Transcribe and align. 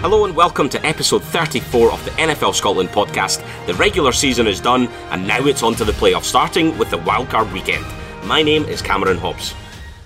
Hello 0.00 0.24
and 0.24 0.36
welcome 0.36 0.68
to 0.68 0.86
episode 0.86 1.24
34 1.24 1.90
of 1.90 2.04
the 2.04 2.12
NFL 2.12 2.54
Scotland 2.54 2.90
podcast. 2.90 3.44
The 3.66 3.74
regular 3.74 4.12
season 4.12 4.46
is 4.46 4.60
done 4.60 4.86
and 5.10 5.26
now 5.26 5.44
it's 5.44 5.64
on 5.64 5.74
to 5.74 5.84
the 5.84 5.90
playoffs, 5.90 6.26
starting 6.26 6.78
with 6.78 6.88
the 6.90 6.98
wildcard 6.98 7.52
weekend. 7.52 7.84
My 8.24 8.40
name 8.40 8.64
is 8.66 8.80
Cameron 8.80 9.18
Hobbs. 9.18 9.56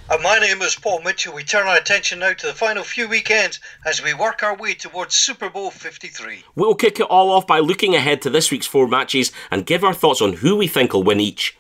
And 0.09 0.23
my 0.23 0.39
name 0.39 0.63
is 0.63 0.75
Paul 0.77 1.03
Mitchell. 1.03 1.35
We 1.35 1.45
turn 1.45 1.67
our 1.67 1.77
attention 1.77 2.21
now 2.21 2.33
to 2.33 2.47
the 2.47 2.55
final 2.55 2.83
few 2.85 3.07
weekends 3.07 3.61
as 3.85 4.03
we 4.03 4.15
work 4.15 4.43
our 4.43 4.57
way 4.57 4.73
towards 4.73 5.15
Super 5.15 5.51
Bowl 5.51 5.71
53. 5.71 6.43
We'll 6.55 6.75
kick 6.75 6.99
it 6.99 7.07
all 7.11 7.31
off 7.31 7.47
by 7.47 7.59
looking 7.59 7.95
ahead 7.95 8.23
to 8.23 8.31
this 8.31 8.51
week's 8.51 8.67
four 8.67 8.89
matches 8.89 9.31
and 9.51 9.67
give 9.67 9.85
our 9.85 9.93
thoughts 9.93 10.23
on 10.23 10.33
who 10.33 10.57
we 10.57 10.69
think 10.69 10.95
will 10.95 11.03
win 11.03 11.21
each. 11.21 11.55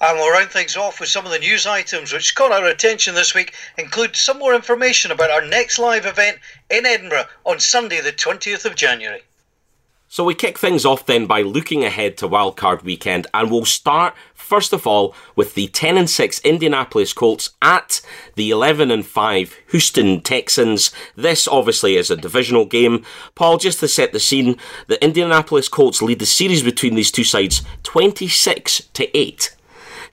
And 0.00 0.18
we'll 0.18 0.32
round 0.32 0.50
things 0.50 0.76
off 0.76 1.00
with 1.00 1.08
some 1.08 1.24
of 1.24 1.32
the 1.32 1.38
news 1.38 1.66
items 1.66 2.12
which 2.12 2.34
caught 2.34 2.52
our 2.52 2.66
attention 2.66 3.14
this 3.14 3.34
week, 3.34 3.54
include 3.78 4.16
some 4.16 4.38
more 4.38 4.54
information 4.54 5.10
about 5.10 5.30
our 5.30 5.44
next 5.44 5.78
live 5.78 6.06
event 6.06 6.38
in 6.70 6.86
Edinburgh 6.86 7.26
on 7.44 7.60
Sunday, 7.60 8.00
the 8.00 8.12
20th 8.12 8.64
of 8.64 8.74
January. 8.74 9.22
So 10.08 10.22
we 10.22 10.34
kick 10.34 10.56
things 10.56 10.84
off 10.84 11.04
then 11.04 11.26
by 11.26 11.42
looking 11.42 11.84
ahead 11.84 12.16
to 12.18 12.28
wildcard 12.28 12.84
weekend, 12.84 13.26
and 13.34 13.50
we'll 13.50 13.64
start 13.64 14.14
first 14.34 14.72
of 14.72 14.86
all 14.86 15.16
with 15.34 15.54
the 15.54 15.66
10 15.66 15.96
and 15.96 16.08
6 16.08 16.40
Indianapolis 16.40 17.12
Colts 17.12 17.50
at 17.60 18.00
the 18.36 18.50
11 18.50 18.92
and 18.92 19.04
5 19.04 19.56
Houston 19.72 20.20
Texans. 20.20 20.92
This 21.16 21.48
obviously 21.48 21.96
is 21.96 22.08
a 22.08 22.16
divisional 22.16 22.66
game. 22.66 23.04
Paul, 23.34 23.58
just 23.58 23.80
to 23.80 23.88
set 23.88 24.12
the 24.12 24.20
scene, 24.20 24.56
the 24.86 25.02
Indianapolis 25.02 25.68
Colts 25.68 26.00
lead 26.00 26.20
the 26.20 26.26
series 26.26 26.62
between 26.62 26.94
these 26.94 27.10
two 27.10 27.24
sides 27.24 27.62
26 27.82 28.82
to 28.92 29.18
8. 29.18 29.55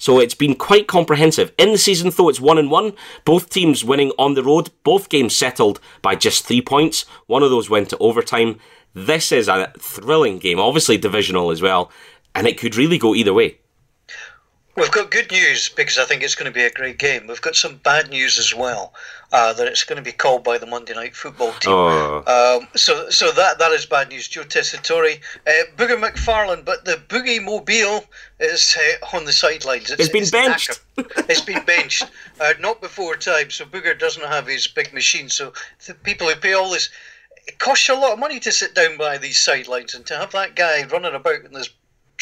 So 0.03 0.19
it's 0.19 0.35
been 0.35 0.55
quite 0.55 0.85
comprehensive. 0.85 1.53
In 1.57 1.71
the 1.71 1.77
season, 1.77 2.09
though, 2.09 2.27
it's 2.27 2.41
one 2.41 2.57
and 2.57 2.69
one. 2.69 2.91
Both 3.23 3.49
teams 3.49 3.85
winning 3.85 4.11
on 4.19 4.33
the 4.33 4.43
road. 4.43 4.69
Both 4.83 5.07
games 5.07 5.33
settled 5.33 5.79
by 6.01 6.15
just 6.15 6.45
three 6.45 6.59
points. 6.59 7.05
One 7.27 7.41
of 7.41 7.51
those 7.51 7.69
went 7.69 7.89
to 7.91 7.97
overtime. 7.99 8.59
This 8.93 9.31
is 9.31 9.47
a 9.47 9.71
thrilling 9.79 10.39
game, 10.39 10.59
obviously 10.59 10.97
divisional 10.97 11.51
as 11.51 11.61
well, 11.61 11.89
and 12.35 12.47
it 12.47 12.57
could 12.57 12.75
really 12.75 12.97
go 12.97 13.15
either 13.15 13.33
way. 13.33 13.59
We've 14.75 14.91
got 14.91 15.11
good 15.11 15.31
news 15.31 15.69
because 15.69 15.99
I 15.99 16.05
think 16.05 16.23
it's 16.23 16.33
going 16.33 16.51
to 16.51 16.55
be 16.55 16.63
a 16.63 16.71
great 16.71 16.97
game. 16.97 17.27
We've 17.27 17.41
got 17.41 17.55
some 17.55 17.75
bad 17.77 18.09
news 18.09 18.39
as 18.39 18.55
well 18.55 18.93
uh, 19.31 19.53
that 19.53 19.67
it's 19.67 19.83
going 19.83 19.97
to 19.97 20.03
be 20.03 20.11
called 20.11 20.43
by 20.43 20.57
the 20.57 20.65
Monday 20.65 20.95
Night 20.95 21.15
Football 21.15 21.51
team. 21.53 21.73
Oh. 21.73 22.59
Um, 22.61 22.67
so, 22.75 23.07
so 23.11 23.31
that 23.33 23.59
that 23.59 23.71
is 23.71 23.85
bad 23.85 24.09
news. 24.09 24.27
Joe 24.27 24.41
Tessitore, 24.41 25.19
uh, 25.45 25.51
Booger 25.77 26.01
McFarland, 26.01 26.65
but 26.65 26.85
the 26.85 26.95
Boogie 27.07 27.43
Mobile 27.43 28.03
is 28.39 28.75
uh, 28.75 29.15
on 29.15 29.25
the 29.25 29.31
sidelines. 29.31 29.91
It's, 29.91 30.05
it's 30.05 30.09
been 30.09 30.23
it's 30.23 30.31
benched. 30.31 30.81
it's 31.29 31.41
been 31.41 31.63
benched, 31.65 32.09
uh, 32.41 32.53
not 32.59 32.81
before 32.81 33.15
time. 33.15 33.51
So 33.51 33.65
Booger 33.65 33.97
doesn't 33.97 34.25
have 34.25 34.47
his 34.47 34.65
big 34.65 34.91
machine. 34.91 35.29
So 35.29 35.53
the 35.85 35.93
people 35.93 36.27
who 36.27 36.35
pay 36.35 36.53
all 36.53 36.71
this, 36.71 36.89
it 37.45 37.59
costs 37.59 37.87
you 37.87 37.95
a 37.95 37.99
lot 37.99 38.13
of 38.13 38.19
money 38.19 38.39
to 38.39 38.51
sit 38.51 38.73
down 38.73 38.97
by 38.97 39.19
these 39.19 39.39
sidelines 39.39 39.93
and 39.93 40.03
to 40.07 40.17
have 40.17 40.31
that 40.31 40.55
guy 40.55 40.83
running 40.85 41.13
about 41.13 41.45
in 41.45 41.53
this 41.53 41.69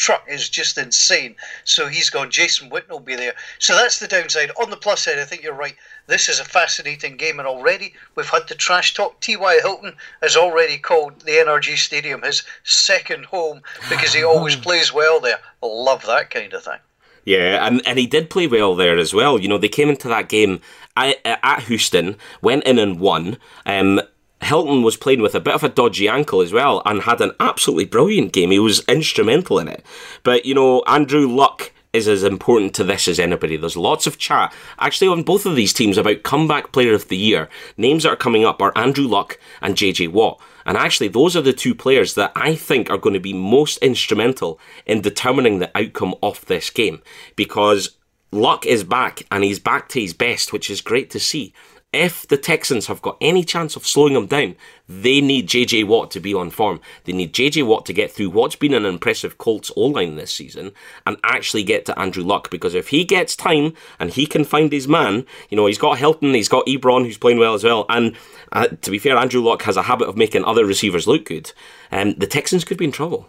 truck 0.02 0.24
is 0.28 0.48
just 0.48 0.76
insane. 0.76 1.36
So 1.64 1.86
he's 1.86 2.10
gone. 2.10 2.30
Jason 2.30 2.70
Witten 2.70 2.90
will 2.90 3.00
be 3.00 3.14
there. 3.14 3.34
So 3.60 3.76
that's 3.76 4.00
the 4.00 4.08
downside. 4.08 4.50
On 4.60 4.68
the 4.68 4.76
plus 4.76 5.02
side, 5.04 5.20
I 5.20 5.24
think 5.24 5.44
you're 5.44 5.54
right. 5.54 5.76
This 6.08 6.28
is 6.28 6.40
a 6.40 6.44
fascinating 6.44 7.16
game, 7.16 7.38
and 7.38 7.46
already 7.46 7.94
we've 8.16 8.28
had 8.28 8.48
the 8.48 8.56
trash 8.56 8.94
talk. 8.94 9.20
T.Y. 9.20 9.60
Hilton 9.62 9.94
has 10.20 10.36
already 10.36 10.76
called 10.76 11.20
the 11.20 11.32
NRG 11.32 11.76
Stadium 11.78 12.22
his 12.22 12.42
second 12.64 13.26
home 13.26 13.62
because 13.88 14.12
he 14.12 14.24
always 14.32 14.56
plays 14.56 14.92
well 14.92 15.20
there. 15.20 15.38
Love 15.62 16.04
that 16.06 16.30
kind 16.30 16.52
of 16.52 16.64
thing. 16.64 16.80
Yeah, 17.24 17.64
and, 17.64 17.80
and 17.86 18.00
he 18.00 18.08
did 18.08 18.28
play 18.28 18.48
well 18.48 18.74
there 18.74 18.98
as 18.98 19.14
well. 19.14 19.38
You 19.38 19.46
know, 19.46 19.58
they 19.58 19.68
came 19.68 19.88
into 19.88 20.08
that 20.08 20.28
game 20.28 20.60
at, 20.96 21.18
at 21.24 21.62
Houston, 21.62 22.16
went 22.40 22.64
in 22.64 22.80
and 22.80 22.98
won. 22.98 23.38
Um, 23.64 24.00
Hilton 24.42 24.82
was 24.82 24.96
playing 24.96 25.22
with 25.22 25.34
a 25.34 25.40
bit 25.40 25.54
of 25.54 25.62
a 25.62 25.68
dodgy 25.68 26.08
ankle 26.08 26.40
as 26.40 26.52
well 26.52 26.82
and 26.84 27.02
had 27.02 27.20
an 27.20 27.32
absolutely 27.38 27.84
brilliant 27.84 28.32
game. 28.32 28.50
He 28.50 28.58
was 28.58 28.84
instrumental 28.88 29.58
in 29.58 29.68
it. 29.68 29.84
But, 30.22 30.44
you 30.44 30.54
know, 30.54 30.82
Andrew 30.86 31.28
Luck 31.28 31.72
is 31.92 32.08
as 32.08 32.24
important 32.24 32.74
to 32.74 32.84
this 32.84 33.06
as 33.06 33.20
anybody. 33.20 33.56
There's 33.56 33.76
lots 33.76 34.06
of 34.06 34.18
chat, 34.18 34.52
actually, 34.78 35.08
on 35.08 35.22
both 35.22 35.44
of 35.44 35.56
these 35.56 35.72
teams 35.72 35.98
about 35.98 36.22
comeback 36.22 36.72
player 36.72 36.94
of 36.94 37.08
the 37.08 37.16
year. 37.16 37.48
Names 37.76 38.02
that 38.02 38.10
are 38.10 38.16
coming 38.16 38.44
up 38.44 38.62
are 38.62 38.76
Andrew 38.76 39.06
Luck 39.06 39.38
and 39.60 39.76
JJ 39.76 40.08
Watt. 40.08 40.40
And 40.64 40.76
actually, 40.76 41.08
those 41.08 41.36
are 41.36 41.42
the 41.42 41.52
two 41.52 41.74
players 41.74 42.14
that 42.14 42.32
I 42.34 42.54
think 42.54 42.88
are 42.88 42.98
going 42.98 43.14
to 43.14 43.20
be 43.20 43.34
most 43.34 43.78
instrumental 43.78 44.58
in 44.86 45.00
determining 45.02 45.58
the 45.58 45.76
outcome 45.76 46.14
of 46.22 46.44
this 46.46 46.70
game 46.70 47.02
because 47.36 47.96
Luck 48.30 48.64
is 48.64 48.84
back 48.84 49.24
and 49.30 49.44
he's 49.44 49.58
back 49.58 49.90
to 49.90 50.00
his 50.00 50.14
best, 50.14 50.52
which 50.52 50.70
is 50.70 50.80
great 50.80 51.10
to 51.10 51.20
see 51.20 51.52
if 51.92 52.26
the 52.26 52.38
Texans 52.38 52.86
have 52.86 53.02
got 53.02 53.18
any 53.20 53.44
chance 53.44 53.76
of 53.76 53.86
slowing 53.86 54.14
them 54.14 54.26
down, 54.26 54.56
they 54.88 55.20
need 55.20 55.48
JJ 55.48 55.86
Watt 55.86 56.10
to 56.12 56.20
be 56.20 56.32
on 56.32 56.48
form. 56.48 56.80
They 57.04 57.12
need 57.12 57.34
JJ 57.34 57.66
Watt 57.66 57.84
to 57.86 57.92
get 57.92 58.10
through 58.10 58.30
what's 58.30 58.56
been 58.56 58.72
an 58.72 58.86
impressive 58.86 59.36
Colts 59.36 59.70
O 59.76 59.82
line 59.82 60.16
this 60.16 60.32
season 60.32 60.72
and 61.06 61.18
actually 61.22 61.64
get 61.64 61.84
to 61.86 61.98
Andrew 61.98 62.24
Luck 62.24 62.50
because 62.50 62.74
if 62.74 62.88
he 62.88 63.04
gets 63.04 63.36
time 63.36 63.74
and 63.98 64.10
he 64.10 64.26
can 64.26 64.44
find 64.44 64.72
his 64.72 64.88
man, 64.88 65.26
you 65.50 65.56
know, 65.56 65.66
he's 65.66 65.78
got 65.78 65.98
Hilton, 65.98 66.32
he's 66.32 66.48
got 66.48 66.66
Ebron 66.66 67.04
who's 67.04 67.18
playing 67.18 67.38
well 67.38 67.54
as 67.54 67.64
well. 67.64 67.84
And 67.90 68.16
uh, 68.52 68.68
to 68.68 68.90
be 68.90 68.98
fair, 68.98 69.16
Andrew 69.16 69.42
Luck 69.42 69.62
has 69.62 69.76
a 69.76 69.82
habit 69.82 70.08
of 70.08 70.16
making 70.16 70.44
other 70.44 70.64
receivers 70.64 71.06
look 71.06 71.26
good. 71.26 71.52
Um, 71.90 72.14
the 72.14 72.26
Texans 72.26 72.64
could 72.64 72.78
be 72.78 72.86
in 72.86 72.92
trouble. 72.92 73.28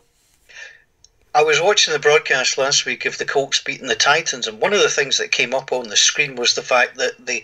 I 1.35 1.41
was 1.41 1.59
watching 1.59 1.93
the 1.93 1.99
broadcast 1.99 2.59
last 2.59 2.85
week 2.85 3.05
of 3.05 3.17
the 3.17 3.25
Colts 3.25 3.59
beating 3.59 3.87
the 3.87 3.95
Titans, 3.95 4.45
and 4.45 4.61
one 4.61 4.71
of 4.71 4.81
the 4.81 4.89
things 4.89 5.17
that 5.17 5.31
came 5.31 5.51
up 5.51 5.71
on 5.71 5.89
the 5.89 5.97
screen 5.97 6.35
was 6.35 6.53
the 6.53 6.61
fact 6.61 6.97
that 6.97 7.25
the 7.25 7.43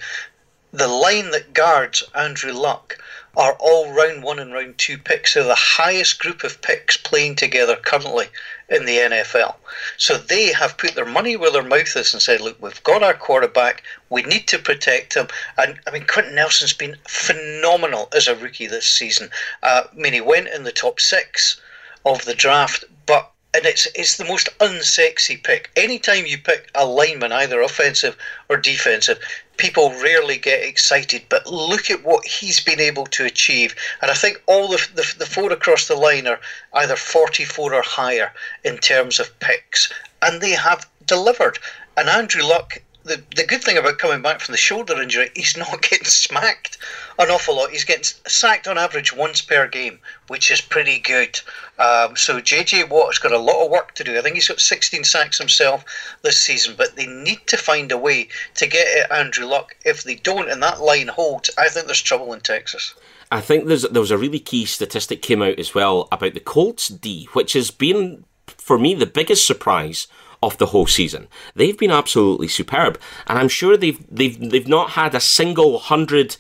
the 0.72 0.88
line 0.88 1.32
that 1.32 1.54
guards 1.54 2.04
Andrew 2.14 2.54
Luck 2.54 2.98
are 3.36 3.54
all 3.60 3.92
round 3.92 4.24
one 4.24 4.40
and 4.40 4.54
round 4.54 4.78
two 4.78 4.98
picks. 4.98 5.34
They're 5.34 5.44
the 5.44 5.56
highest 5.56 6.20
group 6.20 6.44
of 6.44 6.62
picks 6.62 6.98
playing 6.98 7.36
together 7.36 7.76
currently 7.76 8.28
in 8.70 8.86
the 8.86 8.98
NFL. 8.98 9.56
So 9.98 10.18
they 10.18 10.52
have 10.52 10.78
put 10.78 10.96
their 10.96 11.06
money 11.06 11.36
where 11.36 11.52
their 11.52 11.64
mouth 11.64 11.96
is 11.96 12.14
and 12.14 12.22
said, 12.22 12.42
look, 12.42 12.62
we've 12.62 12.84
got 12.84 13.04
our 13.04 13.14
quarterback. 13.14 13.84
We 14.10 14.24
need 14.24 14.48
to 14.50 14.60
protect 14.60 15.16
him. 15.16 15.28
And 15.58 15.80
I 15.88 15.92
mean, 15.92 16.06
Quenton 16.06 16.36
Nelson's 16.36 16.74
been 16.74 16.98
phenomenal 17.08 18.10
as 18.14 18.28
a 18.28 18.36
rookie 18.36 18.68
this 18.68 18.86
season. 18.86 19.30
Uh, 19.64 19.84
I 19.92 19.96
mean, 19.96 20.14
he 20.14 20.22
went 20.22 20.50
in 20.50 20.64
the 20.64 20.72
top 20.72 21.00
six 21.00 21.60
of 22.06 22.26
the 22.26 22.36
draft, 22.36 22.84
but 23.06 23.32
and 23.54 23.66
it's 23.66 23.88
it's 23.96 24.18
the 24.18 24.26
most 24.26 24.50
unsexy 24.60 25.44
pick. 25.44 25.72
Anytime 25.76 26.26
you 26.26 26.38
pick 26.38 26.70
a 26.76 26.86
lineman, 26.86 27.32
either 27.32 27.62
offensive 27.62 28.16
or 28.48 28.58
defensive, 28.58 29.20
people 29.58 29.92
rarely 30.02 30.38
get 30.38 30.64
excited. 30.64 31.24
But 31.30 31.48
look 31.48 31.90
at 31.90 32.04
what 32.04 32.26
he's 32.26 32.60
been 32.60 32.80
able 32.80 33.06
to 33.08 33.26
achieve, 33.26 33.76
and 34.02 34.12
I 34.12 34.14
think 34.14 34.42
all 34.46 34.68
the 34.68 34.88
the, 34.94 35.16
the 35.18 35.26
four 35.26 35.52
across 35.52 35.88
the 35.88 35.96
line 35.96 36.28
are 36.28 36.40
either 36.74 36.96
forty 36.96 37.46
four 37.46 37.74
or 37.74 37.82
higher 37.84 38.32
in 38.64 38.78
terms 38.78 39.20
of 39.20 39.38
picks, 39.40 39.92
and 40.22 40.42
they 40.42 40.52
have 40.52 40.88
delivered. 41.06 41.60
And 41.98 42.08
Andrew 42.08 42.44
Luck 42.44 42.82
the, 43.10 43.24
the 43.36 43.46
good 43.46 43.64
thing 43.64 43.78
about 43.78 43.98
coming 43.98 44.22
back 44.22 44.40
from 44.40 44.54
the 44.54 44.58
shoulder 44.58 45.02
injury, 45.02 45.32
he's 45.36 45.58
not 45.58 45.82
getting 45.82 46.06
smacked 46.06 46.78
an 47.18 47.30
awful 47.30 47.58
lot. 47.58 47.72
He's 47.72 47.84
getting 47.84 48.04
sacked 48.04 48.68
on 48.68 48.78
average 48.78 49.14
once 49.14 49.42
per 49.42 49.68
game, 49.68 50.00
which 50.28 50.50
is 50.52 50.62
pretty 50.62 51.00
good. 51.00 51.40
Um, 51.78 52.16
so 52.16 52.40
JJ 52.40 52.90
Watt's 52.90 53.20
got 53.20 53.34
a 53.34 53.38
lot 53.38 53.64
of 53.64 53.72
work 53.72 53.96
to 53.96 54.04
do. 54.04 54.18
I 54.18 54.22
think 54.22 54.36
he's 54.36 54.48
got 54.48 54.62
16 54.62 55.04
sacks 55.04 55.38
himself 55.38 55.84
this 56.22 56.40
season, 56.40 56.76
but 56.78 56.96
they 56.96 57.08
need 57.08 57.46
to 57.48 57.58
find 57.58 57.92
a 57.92 57.98
way 57.98 58.30
to 58.56 58.68
get 58.68 59.12
Andrew 59.12 59.46
Luck. 59.46 59.76
If 59.86 60.04
they 60.04 60.16
don't, 60.16 60.50
and 60.50 60.64
that 60.64 60.82
line 60.82 61.08
holds, 61.08 61.50
I 61.58 61.68
think 61.68 61.88
there's 61.88 62.02
trouble 62.02 62.32
in 62.34 62.40
Texas. 62.40 62.94
I 63.32 63.42
think 63.42 63.66
there's 63.66 63.84
there 63.84 64.02
was 64.02 64.12
a 64.12 64.18
really 64.18 64.40
key 64.40 64.66
statistic 64.66 65.22
came 65.22 65.42
out 65.42 65.60
as 65.60 65.76
well 65.76 66.08
about 66.12 66.34
the 66.34 66.40
Colts 66.40 66.88
D, 66.88 67.28
which 67.34 67.54
has 67.54 67.70
been 67.70 68.24
for 68.48 68.80
me 68.80 68.96
the 68.96 69.06
biggest 69.06 69.46
surprise 69.46 70.08
of 70.42 70.58
the 70.58 70.68
whole 70.68 70.88
season. 70.88 71.28
They've 71.56 71.78
been 71.78 71.92
absolutely 71.92 72.48
superb, 72.48 73.00
and 73.28 73.38
I'm 73.38 73.50
sure 73.50 73.78
they've 73.78 74.00
they've 74.10 74.50
they've 74.50 74.68
not 74.68 74.92
had 74.92 75.16
a 75.16 75.20
single 75.20 75.80
hundred 75.80 76.38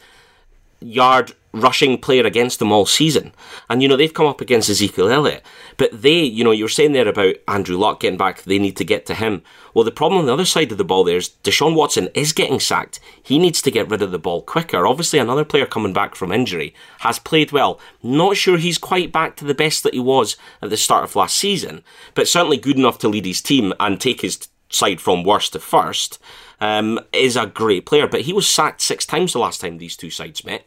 yard 0.81 1.33
rushing 1.51 1.97
player 1.97 2.25
against 2.25 2.59
them 2.59 2.71
all 2.71 2.85
season. 2.85 3.33
And, 3.69 3.81
you 3.81 3.87
know, 3.87 3.97
they've 3.97 4.13
come 4.13 4.27
up 4.27 4.41
against 4.41 4.69
Ezekiel 4.69 5.09
Elliott. 5.09 5.43
But 5.77 6.01
they, 6.01 6.19
you 6.19 6.43
know, 6.43 6.51
you 6.51 6.65
were 6.65 6.69
saying 6.69 6.91
there 6.91 7.07
about 7.07 7.35
Andrew 7.47 7.77
Luck 7.77 8.01
getting 8.01 8.17
back, 8.17 8.43
they 8.43 8.59
need 8.59 8.77
to 8.77 8.85
get 8.85 9.05
to 9.07 9.15
him. 9.15 9.41
Well, 9.73 9.83
the 9.83 9.91
problem 9.91 10.19
on 10.19 10.25
the 10.27 10.33
other 10.33 10.45
side 10.45 10.71
of 10.71 10.77
the 10.77 10.83
ball 10.83 11.03
there 11.03 11.17
is 11.17 11.31
Deshaun 11.43 11.75
Watson 11.75 12.09
is 12.13 12.33
getting 12.33 12.59
sacked. 12.59 12.99
He 13.21 13.39
needs 13.39 13.61
to 13.63 13.71
get 13.71 13.89
rid 13.89 14.01
of 14.01 14.11
the 14.11 14.19
ball 14.19 14.41
quicker. 14.41 14.85
Obviously, 14.85 15.19
another 15.19 15.45
player 15.45 15.65
coming 15.65 15.93
back 15.93 16.15
from 16.15 16.31
injury 16.31 16.73
has 16.99 17.19
played 17.19 17.51
well. 17.51 17.79
Not 18.03 18.37
sure 18.37 18.57
he's 18.57 18.77
quite 18.77 19.11
back 19.11 19.35
to 19.37 19.45
the 19.45 19.55
best 19.55 19.83
that 19.83 19.93
he 19.93 19.99
was 19.99 20.37
at 20.61 20.69
the 20.69 20.77
start 20.77 21.03
of 21.03 21.15
last 21.15 21.37
season, 21.37 21.83
but 22.13 22.27
certainly 22.27 22.57
good 22.57 22.77
enough 22.77 22.99
to 22.99 23.09
lead 23.09 23.25
his 23.25 23.41
team 23.41 23.73
and 23.79 23.99
take 23.99 24.21
his 24.21 24.47
side 24.69 25.01
from 25.01 25.23
worst 25.23 25.53
to 25.53 25.59
first. 25.59 26.19
Um, 26.61 26.99
is 27.13 27.37
a 27.37 27.45
great 27.45 27.85
player, 27.85 28.05
but 28.05 28.23
he 28.23 28.33
was 28.33 28.45
sacked 28.45 28.81
six 28.81 29.05
times 29.05 29.31
the 29.31 29.39
last 29.39 29.61
time 29.61 29.77
these 29.77 29.95
two 29.95 30.09
sides 30.09 30.43
met. 30.43 30.65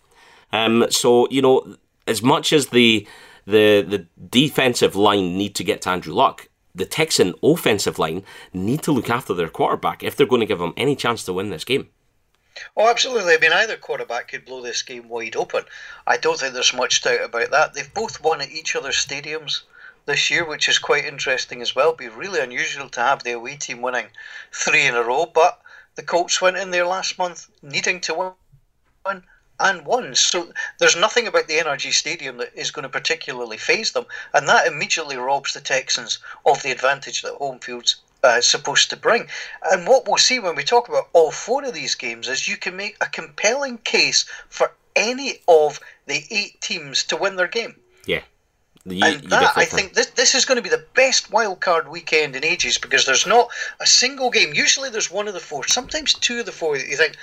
Um, 0.53 0.87
so 0.91 1.29
you 1.31 1.43
know, 1.43 1.77
as 2.07 2.23
much 2.23 2.53
as 2.53 2.69
the 2.69 3.07
the 3.47 3.83
the 3.83 4.07
defensive 4.29 4.97
line 4.97 5.37
need 5.37 5.55
to 5.57 5.65
get 5.65 5.83
to 5.83 5.91
Andrew 5.91 6.15
Luck, 6.15 6.49
the 6.75 6.87
Texan 6.87 7.35
offensive 7.43 7.99
line 7.99 8.25
need 8.53 8.83
to 8.83 8.93
look 8.93 9.11
after 9.11 9.35
their 9.35 9.49
quarterback 9.49 10.03
if 10.03 10.17
they're 10.17 10.27
going 10.27 10.41
to 10.41 10.47
give 10.47 10.61
him 10.61 10.75
any 10.77 10.97
chance 10.97 11.25
to 11.25 11.33
win 11.33 11.51
this 11.51 11.65
game. 11.65 11.89
Oh, 12.77 12.89
absolutely. 12.89 13.35
I 13.35 13.39
mean, 13.39 13.53
either 13.53 13.77
quarterback 13.77 14.29
could 14.29 14.45
blow 14.45 14.61
this 14.61 14.83
game 14.83 15.09
wide 15.09 15.37
open. 15.37 15.65
I 16.07 16.19
don't 16.19 16.39
think 16.39 16.53
there's 16.53 16.75
much 16.75 17.03
doubt 17.03 17.25
about 17.25 17.51
that. 17.51 17.73
They've 17.73 17.95
both 17.95 18.23
won 18.23 18.43
at 18.43 18.51
each 18.51 18.77
other's 18.77 18.97
stadiums 18.97 19.63
this 20.05 20.31
year, 20.31 20.45
which 20.45 20.69
is 20.69 20.79
quite 20.79 21.05
interesting 21.05 21.63
as 21.63 21.75
well. 21.75 21.89
It'd 21.89 21.99
be 21.99 22.09
really 22.09 22.41
unusual 22.41 22.89
to 22.91 23.01
have 23.01 23.23
the 23.23 23.33
away 23.33 23.57
team 23.57 23.81
winning 23.81 24.07
three 24.53 24.87
in 24.87 24.95
a 24.95 25.03
row, 25.03 25.27
but 25.27 25.63
the 25.95 26.03
Colts 26.03 26.41
went 26.41 26.57
in 26.57 26.71
there 26.71 26.87
last 26.87 27.19
month 27.19 27.49
needing 27.63 28.01
to 28.03 28.35
win 29.07 29.23
and 29.63 29.87
won. 29.87 30.15
So 30.15 30.53
there's 30.79 30.97
nothing 30.97 31.27
about 31.27 31.49
the 31.49 31.59
NRG 31.59 31.93
Stadium 31.93 32.37
that 32.39 32.53
is 32.55 32.71
going 32.71 32.83
to 32.83 32.89
particularly 32.89 33.57
phase 33.57 33.93
them, 33.93 34.07
and 34.35 34.49
that 34.49 34.67
immediately 34.67 35.17
robs 35.17 35.55
the 35.55 35.61
Texans 35.61 36.19
of 36.45 36.63
the 36.63 36.71
advantage 36.71 37.23
that 37.23 37.35
home 37.35 37.61
field's 37.61 37.97
uh, 38.23 38.41
supposed 38.41 38.91
to 38.91 38.97
bring. 38.97 39.29
And 39.71 39.87
what 39.87 40.07
we'll 40.07 40.19
see 40.19 40.39
when 40.39 40.55
we 40.55 40.65
talk 40.65 40.89
about 40.89 41.09
all 41.13 41.31
four 41.31 41.65
of 41.65 41.75
these 41.75 41.95
games 41.95 42.29
is 42.29 42.49
you 42.49 42.57
can 42.57 42.77
make 42.77 42.97
a 43.01 43.07
compelling 43.07 43.79
case 43.79 44.27
for 44.49 44.73
any 44.95 45.41
of 45.49 45.81
the 46.07 46.25
eight 46.31 46.61
teams 46.61 47.05
to 47.05 47.17
win 47.17 47.37
their 47.37 47.49
game. 47.49 47.77
Yeah. 48.07 48.23
You, 48.85 49.05
and 49.05 49.23
that, 49.31 49.53
I 49.57 49.65
think 49.65 49.95
this, 49.95 50.07
this 50.07 50.35
is 50.35 50.45
going 50.45 50.57
to 50.57 50.63
be 50.63 50.69
the 50.69 50.85
best 50.95 51.31
wildcard 51.31 51.89
weekend 51.89 52.35
in 52.35 52.45
ages 52.45 52.79
because 52.79 53.07
there's 53.07 53.27
not 53.27 53.49
a 53.81 53.87
single 53.87 54.31
game. 54.31 54.53
Usually 54.55 54.91
there's 54.91 55.11
one 55.11 55.29
of 55.29 55.35
the 55.35 55.41
four, 55.41 55.67
sometimes 55.69 56.15
two 56.15 56.41
of 56.41 56.47
the 56.47 56.53
four 56.53 56.77
that 56.77 56.89
you 56.89 56.97
think, 56.97 57.17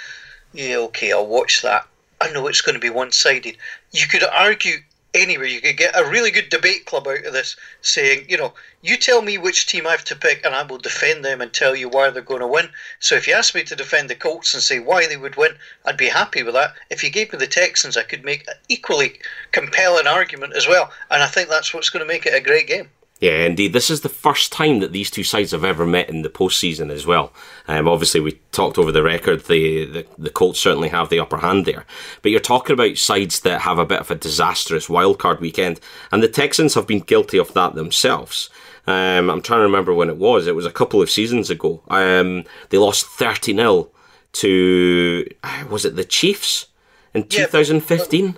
yeah, 0.53 0.77
okay, 0.77 1.11
I'll 1.11 1.27
watch 1.27 1.61
that. 1.61 1.85
I 2.21 2.31
know 2.31 2.47
it's 2.47 2.61
going 2.61 2.75
to 2.75 2.79
be 2.79 2.89
one 2.89 3.11
sided. 3.11 3.57
You 3.91 4.07
could 4.07 4.23
argue 4.23 4.77
anywhere. 5.13 5.47
You 5.47 5.61
could 5.61 5.77
get 5.77 5.97
a 5.97 6.07
really 6.07 6.31
good 6.31 6.49
debate 6.49 6.85
club 6.85 7.07
out 7.07 7.25
of 7.25 7.33
this 7.33 7.55
saying, 7.81 8.25
you 8.29 8.37
know, 8.37 8.53
you 8.81 8.97
tell 8.97 9.21
me 9.21 9.37
which 9.37 9.65
team 9.65 9.87
I 9.87 9.91
have 9.91 10.03
to 10.05 10.15
pick 10.15 10.45
and 10.45 10.53
I 10.53 10.63
will 10.63 10.77
defend 10.77 11.25
them 11.25 11.41
and 11.41 11.51
tell 11.51 11.75
you 11.75 11.89
why 11.89 12.09
they're 12.09 12.21
going 12.21 12.41
to 12.41 12.47
win. 12.47 12.69
So 12.99 13.15
if 13.15 13.27
you 13.27 13.33
ask 13.33 13.55
me 13.55 13.63
to 13.63 13.75
defend 13.75 14.09
the 14.09 14.15
Colts 14.15 14.53
and 14.53 14.61
say 14.61 14.79
why 14.79 15.07
they 15.07 15.17
would 15.17 15.35
win, 15.35 15.57
I'd 15.85 15.97
be 15.97 16.09
happy 16.09 16.43
with 16.43 16.53
that. 16.53 16.73
If 16.89 17.03
you 17.03 17.09
gave 17.09 17.31
me 17.33 17.39
the 17.39 17.47
Texans, 17.47 17.97
I 17.97 18.03
could 18.03 18.23
make 18.23 18.47
an 18.47 18.55
equally 18.67 19.19
compelling 19.51 20.07
argument 20.07 20.53
as 20.55 20.67
well. 20.67 20.91
And 21.09 21.23
I 21.23 21.27
think 21.27 21.49
that's 21.49 21.73
what's 21.73 21.89
going 21.89 22.05
to 22.05 22.13
make 22.13 22.25
it 22.25 22.35
a 22.35 22.41
great 22.41 22.67
game. 22.67 22.89
Yeah, 23.19 23.45
indeed. 23.45 23.73
This 23.73 23.89
is 23.89 23.99
the 23.99 24.07
first 24.07 24.49
time 24.49 24.79
that 24.79 24.93
these 24.93 25.11
two 25.11 25.25
sides 25.25 25.51
have 25.51 25.65
ever 25.65 25.85
met 25.85 26.09
in 26.09 26.21
the 26.21 26.29
postseason 26.29 26.89
as 26.89 27.05
well. 27.05 27.33
Um, 27.67 27.85
obviously, 27.85 28.21
we 28.21 28.39
talked 28.53 28.77
over 28.77 28.93
the 28.93 29.03
record. 29.03 29.45
The, 29.45 29.85
the, 29.85 30.05
the 30.17 30.29
Colts 30.29 30.61
certainly 30.61 30.87
have 30.89 31.09
the 31.09 31.19
upper 31.19 31.37
hand 31.37 31.65
there. 31.65 31.85
But 32.21 32.31
you're 32.31 32.39
talking 32.39 32.73
about 32.73 32.97
sides 32.97 33.41
that 33.41 33.61
have 33.61 33.77
a 33.77 33.85
bit 33.85 33.99
of 33.99 34.09
a 34.09 34.15
disastrous 34.15 34.87
wildcard 34.87 35.41
weekend, 35.41 35.81
and 36.13 36.23
the 36.23 36.29
Texans 36.29 36.75
have 36.75 36.87
been 36.87 37.01
guilty 37.01 37.37
of 37.37 37.53
that 37.55 37.75
themselves. 37.75 38.49
Um, 38.87 39.29
I'm 39.29 39.41
trying 39.41 39.59
to 39.59 39.65
remember 39.65 39.93
when 39.93 40.09
it 40.09 40.17
was. 40.17 40.47
It 40.47 40.55
was 40.55 40.65
a 40.65 40.71
couple 40.71 41.01
of 41.01 41.11
seasons 41.11 41.49
ago. 41.49 41.83
Um, 41.89 42.45
they 42.69 42.77
lost 42.77 43.05
30 43.05 43.53
0 43.53 43.89
to, 44.31 45.27
uh, 45.43 45.65
was 45.69 45.83
it 45.83 45.97
the 45.97 46.05
Chiefs 46.05 46.67
in 47.13 47.21
yeah, 47.29 47.45
2015? 47.47 48.37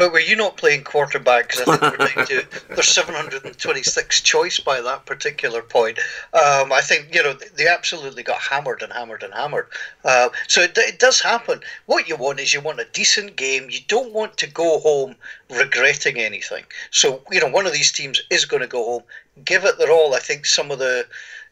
But 0.00 0.12
were 0.12 0.20
you 0.20 0.34
not 0.34 0.56
playing 0.56 0.84
quarterback? 0.84 1.48
Because 1.48 1.68
I 1.68 1.76
think 1.76 1.98
we're 1.98 2.06
down 2.06 2.26
to 2.28 2.46
there's 2.68 2.88
726 2.88 4.22
choice 4.22 4.58
by 4.58 4.80
that 4.80 5.04
particular 5.04 5.60
point. 5.60 5.98
Um, 6.32 6.72
I 6.72 6.80
think 6.80 7.14
you 7.14 7.22
know 7.22 7.34
they 7.34 7.68
absolutely 7.68 8.22
got 8.22 8.40
hammered 8.40 8.80
and 8.80 8.94
hammered 8.94 9.22
and 9.22 9.34
hammered. 9.34 9.66
Uh, 10.02 10.30
so 10.48 10.62
it, 10.62 10.78
it 10.78 11.00
does 11.00 11.20
happen. 11.20 11.60
What 11.84 12.08
you 12.08 12.16
want 12.16 12.40
is 12.40 12.54
you 12.54 12.62
want 12.62 12.80
a 12.80 12.86
decent 12.94 13.36
game. 13.36 13.68
You 13.68 13.80
don't 13.88 14.14
want 14.14 14.38
to 14.38 14.46
go 14.46 14.78
home 14.78 15.16
regretting 15.50 16.16
anything. 16.16 16.64
So 16.90 17.20
you 17.30 17.38
know 17.38 17.50
one 17.50 17.66
of 17.66 17.74
these 17.74 17.92
teams 17.92 18.22
is 18.30 18.46
going 18.46 18.62
to 18.62 18.66
go 18.66 18.82
home, 18.82 19.02
give 19.44 19.66
it 19.66 19.76
their 19.76 19.92
all. 19.92 20.14
I 20.14 20.20
think 20.20 20.46
some 20.46 20.70
of 20.70 20.78
the 20.78 21.06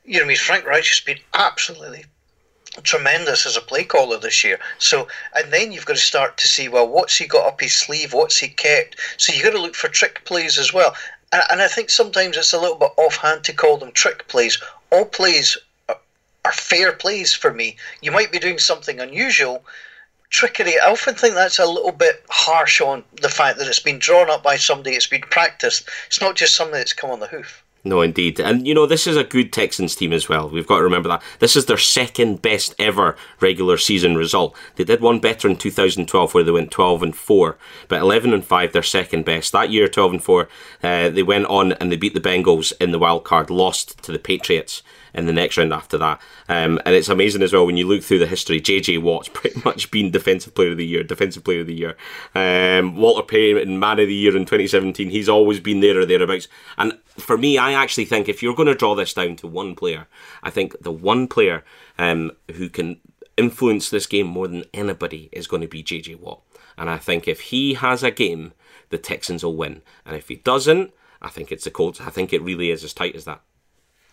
you 0.06 0.20
know, 0.20 0.24
I 0.24 0.28
mean, 0.28 0.38
Frank 0.38 0.64
Reich 0.64 0.86
has 0.86 1.00
been 1.00 1.18
absolutely 1.34 2.06
tremendous 2.82 3.46
as 3.46 3.56
a 3.56 3.60
play 3.60 3.84
caller 3.84 4.19
this 4.19 4.44
year. 4.44 4.58
So, 4.78 5.08
and 5.34 5.52
then 5.52 5.72
you've 5.72 5.86
got 5.86 5.96
to 5.96 6.02
start 6.02 6.36
to 6.38 6.48
see, 6.48 6.69
well, 6.69 6.88
what's 6.88 7.16
he 7.16 7.26
got 7.26 7.46
up 7.46 7.60
his 7.60 7.75
sleeve? 7.75 8.12
What's 8.12 8.38
he 8.38 8.48
kept? 8.48 8.96
So 9.16 9.32
you've 9.32 9.44
got 9.44 9.52
to 9.52 9.60
look 9.60 9.75
for 9.75 9.88
trick 9.88 10.25
plays 10.25 10.58
as 10.58 10.72
well. 10.72 10.94
And, 11.32 11.42
and 11.50 11.62
I 11.62 11.69
think 11.69 11.90
sometimes 11.90 12.36
it's 12.36 12.52
a 12.52 12.60
little 12.60 12.76
bit 12.76 12.92
offhand 12.96 13.44
to 13.44 13.52
call 13.52 13.76
them 13.76 13.92
trick 13.92 14.28
plays. 14.28 14.60
All 14.90 15.04
plays 15.04 15.58
are, 15.88 15.98
are 16.44 16.52
fair 16.52 16.92
plays 16.92 17.34
for 17.34 17.52
me. 17.52 17.76
You 18.00 18.12
might 18.12 18.32
be 18.32 18.38
doing 18.38 18.58
something 18.58 19.00
unusual. 19.00 19.64
Trickery, 20.31 20.78
I 20.78 20.90
often 20.90 21.14
think 21.14 21.34
that's 21.34 21.58
a 21.58 21.66
little 21.66 21.92
bit 21.92 22.22
harsh 22.28 22.81
on 22.81 23.02
the 23.20 23.31
fact 23.31 23.58
that 23.58 23.66
it's 23.66 23.78
been 23.78 23.98
drawn 23.98 24.28
up 24.28 24.42
by 24.42 24.56
somebody, 24.56 24.94
it's 24.94 25.06
been 25.06 25.22
practiced. 25.22 25.88
It's 26.06 26.20
not 26.20 26.36
just 26.36 26.54
something 26.54 26.74
that's 26.74 26.92
come 26.92 27.10
on 27.10 27.20
the 27.20 27.26
hoof. 27.26 27.62
No, 27.88 28.02
indeed. 28.02 28.38
And, 28.38 28.67
you 28.67 28.75
know, 28.75 28.85
this 28.85 29.06
is 29.06 29.17
a 29.17 29.25
good 29.25 29.50
Texans 29.50 29.96
team 29.96 30.12
as 30.12 30.29
well. 30.29 30.50
We've 30.50 30.67
got 30.67 30.76
to 30.76 30.85
remember 30.85 31.08
that. 31.08 31.23
This 31.38 31.56
is 31.56 31.64
their 31.64 31.79
second 31.79 32.43
best 32.43 32.75
ever 32.79 33.17
regular 33.40 33.79
season 33.79 34.14
result. 34.14 34.55
They 34.76 34.85
did 34.85 35.00
one 35.00 35.20
better 35.20 35.49
in 35.49 35.56
2012 35.56 36.35
where 36.35 36.44
they 36.44 36.50
went 36.50 36.70
12 36.70 37.02
and 37.02 37.17
4, 37.17 37.56
but 37.88 38.02
11 38.02 38.35
and 38.35 38.44
5, 38.44 38.73
their 38.75 38.82
second 38.82 39.25
best. 39.25 39.52
That 39.52 39.70
year, 39.70 39.88
12 39.88 40.12
and 40.12 40.23
4, 40.23 40.49
uh, 40.82 41.08
they 41.08 41.23
went 41.23 41.46
on 41.46 41.73
and 41.73 41.90
they 41.90 41.96
beat 41.96 42.12
the 42.12 42.20
Bengals 42.20 42.75
in 42.79 42.93
the 42.93 42.99
wild 42.99 43.25
card, 43.25 43.49
lost 43.49 44.02
to 44.02 44.12
the 44.12 44.19
Patriots 44.19 44.82
in 45.14 45.26
the 45.26 45.32
next 45.32 45.56
round 45.56 45.72
after 45.72 45.99
that. 45.99 46.20
Um, 46.49 46.81
and 46.84 46.94
it's 46.94 47.08
amazing 47.08 47.43
as 47.43 47.52
well 47.52 47.66
when 47.66 47.76
you 47.76 47.87
look 47.87 48.02
through 48.02 48.19
the 48.19 48.26
history. 48.26 48.60
JJ 48.60 49.02
Watt's 49.02 49.28
pretty 49.32 49.60
much 49.64 49.90
been 49.90 50.10
Defensive 50.10 50.55
Player 50.55 50.72
of 50.72 50.78
the 50.78 50.87
Year, 50.87 51.02
Defensive 51.02 51.44
Player 51.44 51.60
of 51.60 51.66
the 51.66 51.75
Year. 51.75 51.96
Um, 52.34 52.96
Walter 52.96 53.22
Payton, 53.22 53.78
Man 53.78 54.00
of 54.00 54.08
the 54.08 54.14
Year 54.14 54.37
in 54.37 54.44
2017. 54.44 55.10
He's 55.10 55.28
always 55.28 55.60
been 55.60 55.81
there 55.81 55.99
or 55.99 56.06
thereabouts. 56.06 56.49
And 56.76 56.99
for 57.16 57.37
me, 57.37 57.58
I 57.58 57.72
actually 57.72 58.05
think 58.05 58.28
if 58.28 58.43
you're 58.43 58.55
going 58.55 58.69
to 58.69 58.75
draw 58.75 58.94
this 58.94 59.14
down 59.14 59.37
to 59.37 59.46
one 59.46 59.75
player, 59.75 60.06
I 60.43 60.50
think 60.50 60.81
the 60.81 60.93
one 60.93 61.28
player 61.28 61.64
um, 61.99 62.32
who 62.55 62.69
can 62.69 63.00
influence 63.37 63.88
this 63.88 64.06
game 64.06 64.26
more 64.26 64.49
than 64.49 64.64
anybody 64.75 65.28
is 65.32 65.46
going 65.46 65.62
to 65.62 65.69
be 65.69 65.82
JJ 65.82 66.19
Watt. 66.20 66.43
And 66.76 66.88
I 66.90 66.99
think 66.99 67.26
if 67.26 67.40
he 67.40 67.75
has 67.75 68.02
a 68.02 68.10
game, 68.10 68.52
the 68.90 68.99
Texans 68.99 69.44
will 69.44 69.56
win. 69.56 69.82
And 70.05 70.16
if 70.16 70.28
he 70.28 70.37
doesn't, 70.37 70.93
I 71.20 71.28
think 71.28 71.50
it's 71.50 71.64
the 71.64 71.70
Colts. 71.70 72.00
I 72.00 72.10
think 72.10 72.32
it 72.32 72.43
really 72.43 72.70
is 72.70 72.84
as 72.84 72.94
tight 72.94 73.16
as 73.16 73.25
that. 73.25 73.40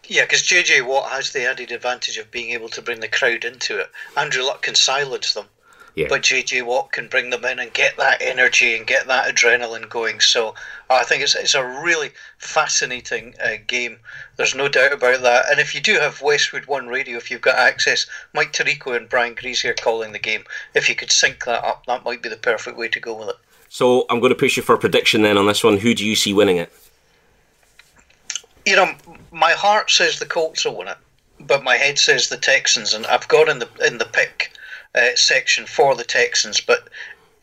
Yeah, 0.07 0.23
because 0.23 0.43
JJ 0.43 0.85
Watt 0.85 1.09
has 1.11 1.31
the 1.31 1.45
added 1.45 1.71
advantage 1.71 2.17
of 2.17 2.31
being 2.31 2.51
able 2.51 2.69
to 2.69 2.81
bring 2.81 2.99
the 2.99 3.07
crowd 3.07 3.43
into 3.43 3.79
it. 3.79 3.89
Andrew 4.15 4.43
Luck 4.43 4.61
can 4.61 4.75
silence 4.75 5.33
them, 5.33 5.47
yeah. 5.95 6.07
but 6.07 6.21
JJ 6.21 6.63
Watt 6.63 6.91
can 6.91 7.07
bring 7.07 7.31
them 7.31 7.43
in 7.45 7.59
and 7.59 7.73
get 7.73 7.97
that 7.97 8.21
energy 8.21 8.75
and 8.75 8.85
get 8.85 9.07
that 9.07 9.33
adrenaline 9.33 9.89
going. 9.89 10.19
So 10.19 10.53
I 10.89 11.03
think 11.03 11.23
it's 11.23 11.35
it's 11.35 11.55
a 11.55 11.65
really 11.65 12.11
fascinating 12.37 13.33
uh, 13.43 13.55
game. 13.65 13.99
There's 14.37 14.53
no 14.53 14.67
doubt 14.67 14.93
about 14.93 15.21
that. 15.21 15.45
And 15.49 15.59
if 15.59 15.73
you 15.73 15.81
do 15.81 15.93
have 15.93 16.21
Westwood 16.21 16.65
One 16.65 16.87
Radio, 16.87 17.17
if 17.17 17.31
you've 17.31 17.41
got 17.41 17.57
access, 17.57 18.05
Mike 18.33 18.53
Tirico 18.53 18.95
and 18.95 19.09
Brian 19.09 19.35
Griese 19.35 19.61
here 19.61 19.73
calling 19.73 20.11
the 20.11 20.19
game. 20.19 20.43
If 20.75 20.87
you 20.87 20.95
could 20.95 21.11
sync 21.11 21.45
that 21.45 21.63
up, 21.63 21.85
that 21.87 22.05
might 22.05 22.21
be 22.21 22.29
the 22.29 22.37
perfect 22.37 22.77
way 22.77 22.89
to 22.89 22.99
go 22.99 23.15
with 23.15 23.29
it. 23.29 23.35
So 23.69 24.05
I'm 24.09 24.19
going 24.19 24.29
to 24.29 24.39
push 24.39 24.55
you 24.55 24.63
for 24.63 24.75
a 24.75 24.79
prediction 24.79 25.23
then 25.23 25.37
on 25.37 25.47
this 25.47 25.63
one. 25.63 25.77
Who 25.77 25.93
do 25.93 26.05
you 26.05 26.15
see 26.15 26.33
winning 26.33 26.57
it? 26.57 26.71
You 28.65 28.75
know, 28.75 28.95
my 29.31 29.51
heart 29.51 29.91
says 29.91 30.17
the 30.17 30.25
Colts 30.25 30.65
will 30.65 30.75
win 30.75 30.87
it, 30.87 30.97
but 31.39 31.63
my 31.63 31.77
head 31.77 31.99
says 31.99 32.29
the 32.29 32.37
Texans, 32.37 32.93
and 32.93 33.05
I've 33.05 33.27
gone 33.27 33.49
in 33.49 33.59
the 33.59 33.69
in 33.85 33.97
the 33.97 34.05
pick 34.05 34.51
uh, 34.95 35.15
section 35.15 35.65
for 35.65 35.95
the 35.95 36.03
Texans. 36.03 36.59
But 36.61 36.89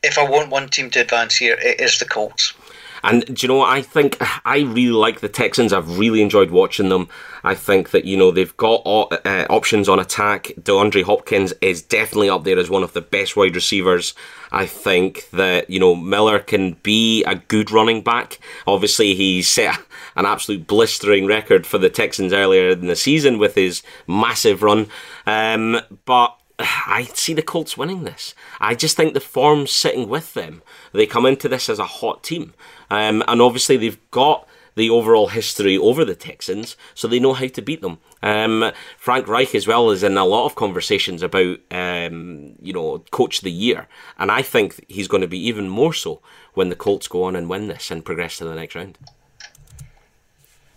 if 0.02 0.18
I 0.18 0.28
want 0.28 0.50
one 0.50 0.68
team 0.68 0.90
to 0.90 1.00
advance 1.00 1.36
here, 1.36 1.54
it 1.54 1.80
is 1.80 1.98
the 1.98 2.04
Colts. 2.04 2.54
And 3.02 3.24
do 3.24 3.34
you 3.38 3.48
know 3.48 3.58
what? 3.58 3.70
I 3.70 3.82
think 3.82 4.16
I 4.44 4.60
really 4.60 4.92
like 4.92 5.20
the 5.20 5.28
Texans. 5.28 5.72
I've 5.72 5.98
really 5.98 6.22
enjoyed 6.22 6.50
watching 6.50 6.88
them. 6.88 7.08
I 7.44 7.54
think 7.54 7.90
that, 7.90 8.04
you 8.04 8.16
know, 8.16 8.30
they've 8.30 8.56
got 8.56 8.82
uh, 8.86 9.46
options 9.50 9.88
on 9.88 9.98
attack. 9.98 10.52
DeAndre 10.60 11.02
Hopkins 11.02 11.52
is 11.60 11.82
definitely 11.82 12.30
up 12.30 12.44
there 12.44 12.58
as 12.58 12.70
one 12.70 12.82
of 12.82 12.92
the 12.92 13.00
best 13.00 13.36
wide 13.36 13.56
receivers. 13.56 14.14
I 14.52 14.66
think 14.66 15.28
that, 15.30 15.68
you 15.68 15.80
know, 15.80 15.94
Miller 15.94 16.38
can 16.38 16.74
be 16.82 17.24
a 17.24 17.34
good 17.34 17.70
running 17.70 18.02
back. 18.02 18.38
Obviously, 18.66 19.14
he 19.14 19.42
set 19.42 19.78
an 20.14 20.26
absolute 20.26 20.66
blistering 20.66 21.26
record 21.26 21.66
for 21.66 21.78
the 21.78 21.90
Texans 21.90 22.32
earlier 22.32 22.70
in 22.70 22.86
the 22.86 22.96
season 22.96 23.38
with 23.38 23.54
his 23.54 23.82
massive 24.06 24.62
run. 24.62 24.88
Um, 25.26 25.80
but 26.04 26.36
I 26.58 27.08
see 27.14 27.34
the 27.34 27.42
Colts 27.42 27.76
winning 27.76 28.04
this. 28.04 28.34
I 28.60 28.74
just 28.74 28.96
think 28.96 29.14
the 29.14 29.20
form's 29.20 29.70
sitting 29.70 30.08
with 30.08 30.34
them. 30.34 30.62
They 30.92 31.06
come 31.06 31.26
into 31.26 31.48
this 31.48 31.68
as 31.68 31.78
a 31.78 31.86
hot 31.86 32.22
team. 32.22 32.54
Um, 32.92 33.24
and 33.26 33.40
obviously, 33.40 33.78
they've 33.78 34.10
got 34.10 34.46
the 34.74 34.90
overall 34.90 35.28
history 35.28 35.78
over 35.78 36.04
the 36.04 36.14
Texans, 36.14 36.76
so 36.92 37.08
they 37.08 37.18
know 37.18 37.32
how 37.32 37.46
to 37.46 37.62
beat 37.62 37.80
them. 37.80 37.98
Um, 38.22 38.70
Frank 38.98 39.26
Reich 39.28 39.54
as 39.54 39.66
well 39.66 39.90
is 39.90 40.02
in 40.02 40.18
a 40.18 40.26
lot 40.26 40.44
of 40.44 40.56
conversations 40.56 41.22
about, 41.22 41.58
um, 41.70 42.52
you 42.60 42.74
know, 42.74 42.98
coach 43.10 43.38
of 43.38 43.44
the 43.44 43.50
year, 43.50 43.88
and 44.18 44.30
I 44.30 44.42
think 44.42 44.84
he's 44.88 45.08
going 45.08 45.22
to 45.22 45.26
be 45.26 45.38
even 45.46 45.70
more 45.70 45.94
so 45.94 46.20
when 46.52 46.68
the 46.68 46.76
Colts 46.76 47.08
go 47.08 47.24
on 47.24 47.34
and 47.34 47.48
win 47.48 47.68
this 47.68 47.90
and 47.90 48.04
progress 48.04 48.36
to 48.36 48.44
the 48.44 48.54
next 48.54 48.74
round. 48.74 48.98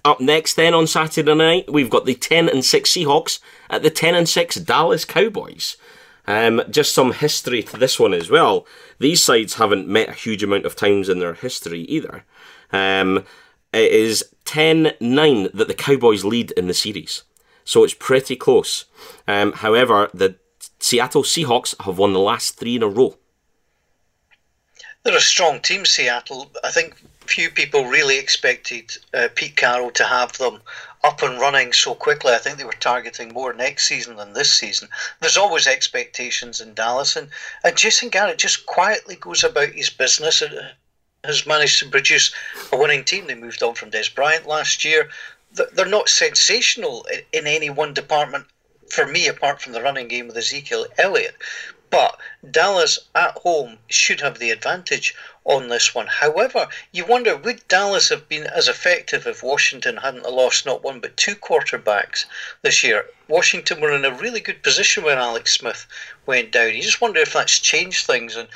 Up 0.06 0.22
next, 0.22 0.54
then 0.54 0.74
on 0.74 0.88
Saturday 0.88 1.36
night, 1.36 1.70
we've 1.70 1.90
got 1.90 2.06
the 2.06 2.16
10 2.16 2.48
and 2.48 2.64
6 2.64 2.90
Seahawks 2.90 3.40
at 3.70 3.84
the 3.84 3.90
10 3.90 4.16
and 4.16 4.30
6 4.30 4.56
Dallas 4.56 5.04
Cowboys. 5.04 5.76
Um, 6.28 6.62
just 6.70 6.94
some 6.94 7.14
history 7.14 7.62
to 7.64 7.78
this 7.78 8.00
one 8.00 8.14
as 8.14 8.30
well. 8.30 8.66
These 9.00 9.24
sides 9.24 9.56
haven't 9.56 9.88
met 9.88 10.10
a 10.10 10.14
huge 10.14 10.44
amount 10.44 10.66
of 10.66 10.76
times 10.76 11.10
in 11.10 11.20
their 11.20 11.34
history 11.34 11.82
either. 11.82 12.24
Um, 12.72 13.26
it 13.74 13.92
is 13.92 14.24
10 14.46 14.94
9 15.00 15.50
that 15.54 15.68
the 15.68 15.74
Cowboys 15.74 16.24
lead 16.24 16.52
in 16.52 16.68
the 16.68 16.74
series. 16.74 17.24
So 17.64 17.84
it's 17.84 17.94
pretty 17.94 18.36
close. 18.36 18.86
Um, 19.28 19.54
however, 19.54 20.10
the 20.14 20.36
Seattle 20.80 21.24
Seahawks 21.24 21.76
have 21.84 21.98
won 21.98 22.14
the 22.14 22.20
last 22.20 22.58
three 22.58 22.76
in 22.76 22.84
a 22.84 22.88
row. 22.88 23.18
They're 25.04 25.18
a 25.18 25.22
strong 25.22 25.60
team, 25.60 25.86
Seattle. 25.86 26.52
I 26.64 26.72
think 26.72 26.96
few 27.26 27.50
people 27.50 27.86
really 27.86 28.20
expected 28.20 28.92
uh, 29.14 29.28
Pete 29.36 29.56
Carroll 29.56 29.92
to 29.92 30.04
have 30.04 30.38
them 30.38 30.62
up 31.06 31.22
and 31.22 31.40
running 31.40 31.72
so 31.72 31.94
quickly. 31.94 32.34
I 32.34 32.40
think 32.40 32.58
they 32.58 32.64
were 32.64 32.74
targeting 32.74 33.32
more 33.32 33.54
next 33.54 33.88
season 33.88 34.16
than 34.16 34.34
this 34.34 34.52
season. 34.52 34.90
There's 35.22 35.38
always 35.38 35.68
expectations 35.68 36.60
in 36.60 36.74
Dallas, 36.74 37.16
and, 37.16 37.30
and 37.64 37.78
Jason 37.78 38.10
Garrett 38.10 38.40
just 38.40 38.66
quietly 38.66 39.16
goes 39.16 39.44
about 39.44 39.70
his 39.70 39.90
business 39.92 40.42
and 40.42 40.72
has 41.24 41.46
managed 41.46 41.80
to 41.80 41.90
produce 41.90 42.34
a 42.72 42.78
winning 42.78 43.04
team. 43.04 43.28
They 43.28 43.36
moved 43.36 43.62
on 43.62 43.76
from 43.76 43.92
Dez 43.92 44.14
Bryant 44.14 44.48
last 44.48 44.84
year. 44.84 45.10
They're 45.74 45.86
not 45.86 46.10
sensational 46.10 47.06
in 47.32 47.46
any 47.48 47.70
one 47.70 47.94
department 47.94 48.48
for 48.90 49.06
me, 49.06 49.28
apart 49.28 49.62
from 49.62 49.74
the 49.74 49.82
running 49.82 50.08
game 50.08 50.28
with 50.28 50.38
Ezekiel 50.38 50.88
Elliott. 50.98 51.36
But 51.96 52.20
Dallas 52.52 53.00
at 53.16 53.38
home 53.38 53.80
should 53.88 54.20
have 54.20 54.38
the 54.38 54.52
advantage 54.52 55.16
on 55.46 55.70
this 55.70 55.96
one. 55.96 56.08
However, 56.08 56.68
you 56.92 57.06
wonder 57.06 57.38
would 57.38 57.66
Dallas 57.70 58.10
have 58.10 58.28
been 58.28 58.46
as 58.48 58.68
effective 58.68 59.26
if 59.26 59.42
Washington 59.42 59.96
hadn't 59.96 60.30
lost 60.30 60.66
not 60.66 60.84
one 60.84 61.00
but 61.00 61.16
two 61.16 61.36
quarterbacks 61.36 62.26
this 62.64 62.84
year? 62.84 63.10
Washington 63.30 63.80
were 63.80 63.94
in 63.94 64.04
a 64.04 64.12
really 64.12 64.42
good 64.42 64.62
position 64.62 65.06
when 65.06 65.18
Alex 65.18 65.54
Smith 65.54 65.88
went 66.26 66.52
down. 66.52 66.76
You 66.76 66.82
just 66.82 67.00
wonder 67.00 67.22
if 67.22 67.32
that's 67.32 67.60
changed 67.60 68.06
things. 68.06 68.36
And, 68.36 68.50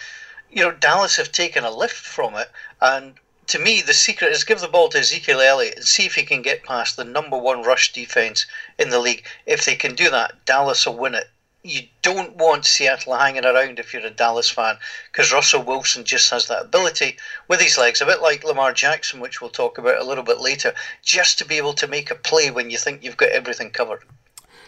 you 0.51 0.62
know, 0.62 0.72
Dallas 0.72 1.15
have 1.15 1.31
taken 1.31 1.63
a 1.63 1.72
lift 1.72 1.96
from 1.96 2.36
it. 2.36 2.51
And 2.81 3.13
to 3.48 3.58
me, 3.58 3.81
the 3.81 3.93
secret 3.93 4.34
is 4.34 4.43
give 4.43 4.60
the 4.60 4.67
ball 4.67 4.89
to 4.89 5.00
Ezekiel 5.00 5.39
Elliott 5.39 5.77
and 5.77 5.86
see 5.86 6.05
if 6.05 6.15
he 6.15 6.24
can 6.24 6.41
get 6.41 6.65
past 6.65 6.98
the 6.98 7.05
number 7.05 7.38
one 7.38 7.63
rush 7.63 7.93
defense 7.93 8.46
in 8.77 8.89
the 8.89 9.00
league. 9.00 9.25
If 9.46 9.63
they 9.63 9.77
can 9.77 9.96
do 9.96 10.10
that, 10.10 10.43
Dallas 10.43 10.86
will 10.86 10.98
win 10.98 11.15
it 11.15 11.29
you 11.63 11.81
don't 12.01 12.37
want 12.37 12.65
Seattle 12.65 13.15
hanging 13.15 13.45
around 13.45 13.79
if 13.79 13.93
you're 13.93 14.05
a 14.05 14.09
Dallas 14.09 14.49
fan 14.49 14.77
because 15.11 15.33
Russell 15.33 15.63
Wilson 15.63 16.05
just 16.05 16.29
has 16.31 16.47
that 16.47 16.65
ability 16.65 17.17
with 17.47 17.59
his 17.59 17.77
legs, 17.77 18.01
a 18.01 18.05
bit 18.05 18.21
like 18.21 18.43
Lamar 18.43 18.71
Jackson, 18.73 19.19
which 19.19 19.41
we'll 19.41 19.49
talk 19.49 19.77
about 19.77 19.99
a 19.99 20.05
little 20.05 20.23
bit 20.23 20.39
later, 20.39 20.73
just 21.03 21.37
to 21.39 21.45
be 21.45 21.57
able 21.57 21.73
to 21.73 21.87
make 21.87 22.11
a 22.11 22.15
play 22.15 22.49
when 22.49 22.69
you 22.69 22.77
think 22.77 23.03
you've 23.03 23.17
got 23.17 23.29
everything 23.29 23.71
covered. 23.71 24.03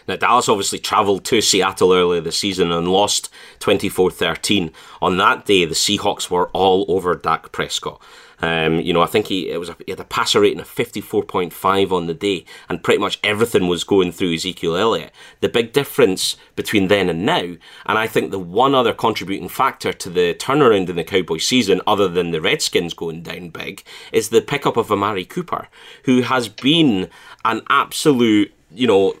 Now, 0.06 0.16
Dallas 0.16 0.48
obviously 0.48 0.80
travelled 0.80 1.24
to 1.26 1.40
Seattle 1.40 1.92
earlier 1.92 2.20
this 2.20 2.38
season 2.38 2.72
and 2.72 2.88
lost 2.88 3.30
24 3.60 4.10
13. 4.10 4.72
On 5.00 5.16
that 5.16 5.46
day, 5.46 5.64
the 5.64 5.74
Seahawks 5.74 6.28
were 6.28 6.48
all 6.48 6.84
over 6.88 7.14
Dak 7.14 7.52
Prescott. 7.52 8.02
Um, 8.42 8.80
you 8.80 8.92
know, 8.92 9.02
I 9.02 9.06
think 9.06 9.28
he 9.28 9.48
it 9.50 9.58
was 9.58 9.68
a, 9.68 9.76
he 9.86 9.92
had 9.92 10.00
a 10.00 10.04
passer 10.04 10.40
rating 10.40 10.60
of 10.60 10.68
54.5 10.68 11.92
on 11.92 12.06
the 12.06 12.14
day, 12.14 12.44
and 12.68 12.82
pretty 12.82 13.00
much 13.00 13.20
everything 13.22 13.68
was 13.68 13.84
going 13.84 14.12
through 14.12 14.34
Ezekiel 14.34 14.76
Elliott. 14.76 15.12
The 15.40 15.48
big 15.48 15.72
difference 15.72 16.36
between 16.56 16.88
then 16.88 17.08
and 17.08 17.24
now, 17.24 17.56
and 17.86 17.98
I 17.98 18.06
think 18.06 18.30
the 18.30 18.38
one 18.38 18.74
other 18.74 18.92
contributing 18.92 19.48
factor 19.48 19.92
to 19.92 20.10
the 20.10 20.34
turnaround 20.34 20.88
in 20.88 20.96
the 20.96 21.04
Cowboys 21.04 21.46
season, 21.46 21.80
other 21.86 22.08
than 22.08 22.32
the 22.32 22.40
Redskins 22.40 22.94
going 22.94 23.22
down 23.22 23.50
big, 23.50 23.84
is 24.12 24.28
the 24.28 24.42
pickup 24.42 24.76
of 24.76 24.90
Amari 24.90 25.24
Cooper, 25.24 25.68
who 26.04 26.22
has 26.22 26.48
been 26.48 27.08
an 27.44 27.62
absolute, 27.68 28.52
you 28.72 28.86
know, 28.86 29.14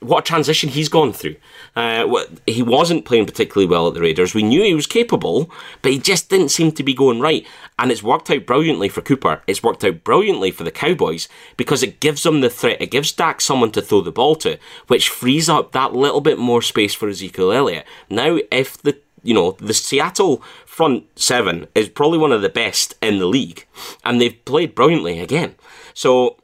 what 0.00 0.20
a 0.20 0.26
transition 0.26 0.68
he's 0.68 0.88
gone 0.88 1.12
through. 1.12 1.36
Uh, 1.76 2.24
he 2.46 2.62
wasn't 2.62 3.04
playing 3.04 3.26
particularly 3.26 3.68
well 3.68 3.88
at 3.88 3.94
the 3.94 4.00
Raiders. 4.00 4.34
We 4.34 4.42
knew 4.42 4.62
he 4.62 4.74
was 4.74 4.86
capable, 4.86 5.50
but 5.82 5.92
he 5.92 5.98
just 5.98 6.28
didn't 6.28 6.50
seem 6.50 6.72
to 6.72 6.82
be 6.82 6.94
going 6.94 7.20
right. 7.20 7.46
And 7.78 7.92
it's 7.92 8.02
worked 8.02 8.30
out 8.30 8.46
brilliantly 8.46 8.88
for 8.88 9.00
Cooper. 9.00 9.42
It's 9.46 9.62
worked 9.62 9.84
out 9.84 10.04
brilliantly 10.04 10.50
for 10.50 10.64
the 10.64 10.70
Cowboys 10.70 11.28
because 11.56 11.82
it 11.82 12.00
gives 12.00 12.22
them 12.22 12.40
the 12.40 12.50
threat. 12.50 12.82
It 12.82 12.90
gives 12.90 13.12
Dak 13.12 13.40
someone 13.40 13.70
to 13.72 13.82
throw 13.82 14.00
the 14.00 14.10
ball 14.10 14.34
to, 14.36 14.58
which 14.88 15.08
frees 15.08 15.48
up 15.48 15.72
that 15.72 15.94
little 15.94 16.20
bit 16.20 16.38
more 16.38 16.62
space 16.62 16.94
for 16.94 17.08
Ezekiel 17.08 17.52
Elliott. 17.52 17.86
Now, 18.10 18.38
if 18.50 18.78
the 18.78 18.98
you 19.22 19.34
know 19.34 19.52
the 19.52 19.74
Seattle 19.74 20.42
front 20.64 21.06
seven 21.18 21.66
is 21.74 21.88
probably 21.88 22.18
one 22.18 22.32
of 22.32 22.42
the 22.42 22.48
best 22.48 22.94
in 23.02 23.18
the 23.18 23.26
league, 23.26 23.66
and 24.04 24.20
they've 24.20 24.44
played 24.44 24.74
brilliantly 24.74 25.20
again. 25.20 25.54
So 25.92 26.36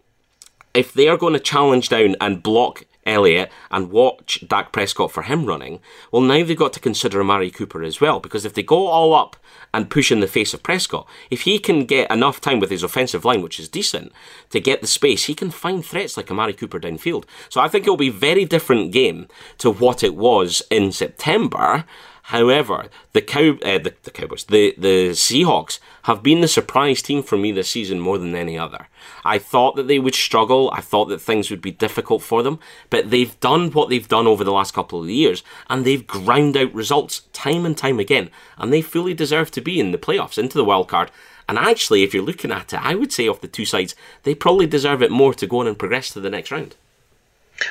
if 0.74 0.92
they 0.92 1.08
are 1.08 1.16
going 1.16 1.34
to 1.34 1.40
challenge 1.40 1.88
down 1.88 2.16
and 2.20 2.42
block 2.42 2.84
Elliott 3.06 3.50
and 3.70 3.90
watch 3.90 4.44
Dak 4.46 4.72
Prescott 4.72 5.12
for 5.12 5.22
him 5.22 5.46
running, 5.46 5.80
well, 6.10 6.22
now 6.22 6.44
they've 6.44 6.56
got 6.56 6.72
to 6.74 6.80
consider 6.80 7.20
Amari 7.20 7.50
Cooper 7.50 7.82
as 7.82 8.00
well. 8.00 8.20
Because 8.20 8.44
if 8.44 8.54
they 8.54 8.62
go 8.62 8.86
all 8.86 9.14
up 9.14 9.36
and 9.72 9.90
push 9.90 10.12
in 10.12 10.20
the 10.20 10.26
face 10.26 10.54
of 10.54 10.62
Prescott, 10.62 11.06
if 11.30 11.42
he 11.42 11.58
can 11.58 11.84
get 11.84 12.10
enough 12.10 12.40
time 12.40 12.60
with 12.60 12.70
his 12.70 12.82
offensive 12.82 13.24
line, 13.24 13.42
which 13.42 13.58
is 13.58 13.68
decent, 13.68 14.12
to 14.50 14.60
get 14.60 14.80
the 14.80 14.86
space, 14.86 15.24
he 15.24 15.34
can 15.34 15.50
find 15.50 15.84
threats 15.84 16.16
like 16.16 16.30
Amari 16.30 16.54
Cooper 16.54 16.80
downfield. 16.80 17.24
So 17.48 17.60
I 17.60 17.68
think 17.68 17.84
it'll 17.84 17.96
be 17.96 18.08
a 18.08 18.12
very 18.12 18.44
different 18.44 18.92
game 18.92 19.28
to 19.58 19.70
what 19.70 20.02
it 20.02 20.14
was 20.14 20.62
in 20.70 20.92
September. 20.92 21.84
However, 22.28 22.88
the 23.12 23.20
cow, 23.20 23.58
uh, 23.62 23.76
the, 23.76 23.92
the 24.02 24.10
Cowboys, 24.10 24.44
the 24.44 24.74
the 24.78 25.10
Seahawks 25.10 25.78
have 26.04 26.22
been 26.22 26.40
the 26.40 26.48
surprise 26.48 27.02
team 27.02 27.22
for 27.22 27.36
me 27.36 27.52
this 27.52 27.68
season 27.68 28.00
more 28.00 28.16
than 28.16 28.34
any 28.34 28.58
other. 28.58 28.88
I 29.26 29.36
thought 29.36 29.76
that 29.76 29.88
they 29.88 29.98
would 29.98 30.14
struggle. 30.14 30.70
I 30.72 30.80
thought 30.80 31.06
that 31.06 31.20
things 31.20 31.50
would 31.50 31.60
be 31.60 31.70
difficult 31.70 32.22
for 32.22 32.42
them, 32.42 32.60
but 32.88 33.10
they've 33.10 33.38
done 33.40 33.70
what 33.72 33.90
they've 33.90 34.08
done 34.08 34.26
over 34.26 34.42
the 34.42 34.52
last 34.52 34.72
couple 34.72 35.02
of 35.02 35.10
years, 35.10 35.42
and 35.68 35.84
they've 35.84 36.06
ground 36.06 36.56
out 36.56 36.72
results 36.72 37.24
time 37.34 37.66
and 37.66 37.76
time 37.76 38.00
again, 38.00 38.30
and 38.56 38.72
they 38.72 38.80
fully 38.80 39.12
deserve 39.12 39.50
to 39.50 39.60
be 39.60 39.78
in 39.78 39.92
the 39.92 39.98
playoffs, 39.98 40.38
into 40.38 40.56
the 40.56 40.64
wild 40.64 40.88
card. 40.88 41.10
And 41.46 41.58
actually, 41.58 42.04
if 42.04 42.14
you're 42.14 42.22
looking 42.22 42.52
at 42.52 42.72
it, 42.72 42.80
I 42.82 42.94
would 42.94 43.12
say 43.12 43.28
of 43.28 43.42
the 43.42 43.48
two 43.48 43.66
sides, 43.66 43.94
they 44.22 44.34
probably 44.34 44.66
deserve 44.66 45.02
it 45.02 45.10
more 45.10 45.34
to 45.34 45.46
go 45.46 45.58
on 45.58 45.66
and 45.66 45.78
progress 45.78 46.08
to 46.10 46.20
the 46.20 46.30
next 46.30 46.50
round. 46.50 46.74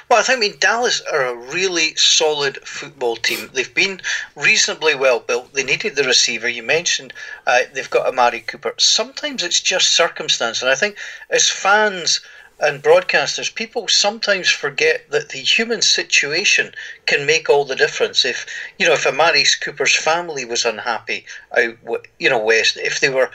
Well, 0.09 0.23
I 0.27 0.35
mean 0.37 0.55
Dallas 0.59 1.01
are 1.11 1.25
a 1.25 1.35
really 1.35 1.95
solid 1.95 2.57
football 2.65 3.17
team. 3.17 3.49
They've 3.53 3.73
been 3.73 4.01
reasonably 4.35 4.95
well 4.95 5.19
built. 5.19 5.53
They 5.53 5.63
needed 5.63 5.95
the 5.95 6.03
receiver. 6.03 6.47
You 6.47 6.63
mentioned 6.63 7.13
uh, 7.45 7.59
they've 7.73 7.89
got 7.89 8.07
Amari 8.07 8.41
Cooper. 8.41 8.73
Sometimes 8.77 9.43
it's 9.43 9.59
just 9.59 9.93
circumstance, 9.93 10.61
and 10.61 10.71
I 10.71 10.75
think 10.75 10.97
as 11.29 11.49
fans 11.49 12.21
and 12.59 12.81
broadcasters, 12.81 13.53
people 13.53 13.87
sometimes 13.89 14.49
forget 14.49 15.09
that 15.09 15.29
the 15.29 15.39
human 15.39 15.81
situation 15.81 16.73
can 17.05 17.25
make 17.25 17.49
all 17.49 17.65
the 17.65 17.75
difference. 17.75 18.23
If 18.23 18.45
you 18.79 18.87
know, 18.87 18.93
if 18.93 19.05
Amari 19.05 19.43
Cooper's 19.61 19.95
family 19.95 20.45
was 20.45 20.63
unhappy 20.63 21.25
out, 21.57 21.77
you 22.19 22.29
know, 22.29 22.39
west, 22.39 22.77
if 22.77 23.01
they 23.01 23.09
were 23.09 23.31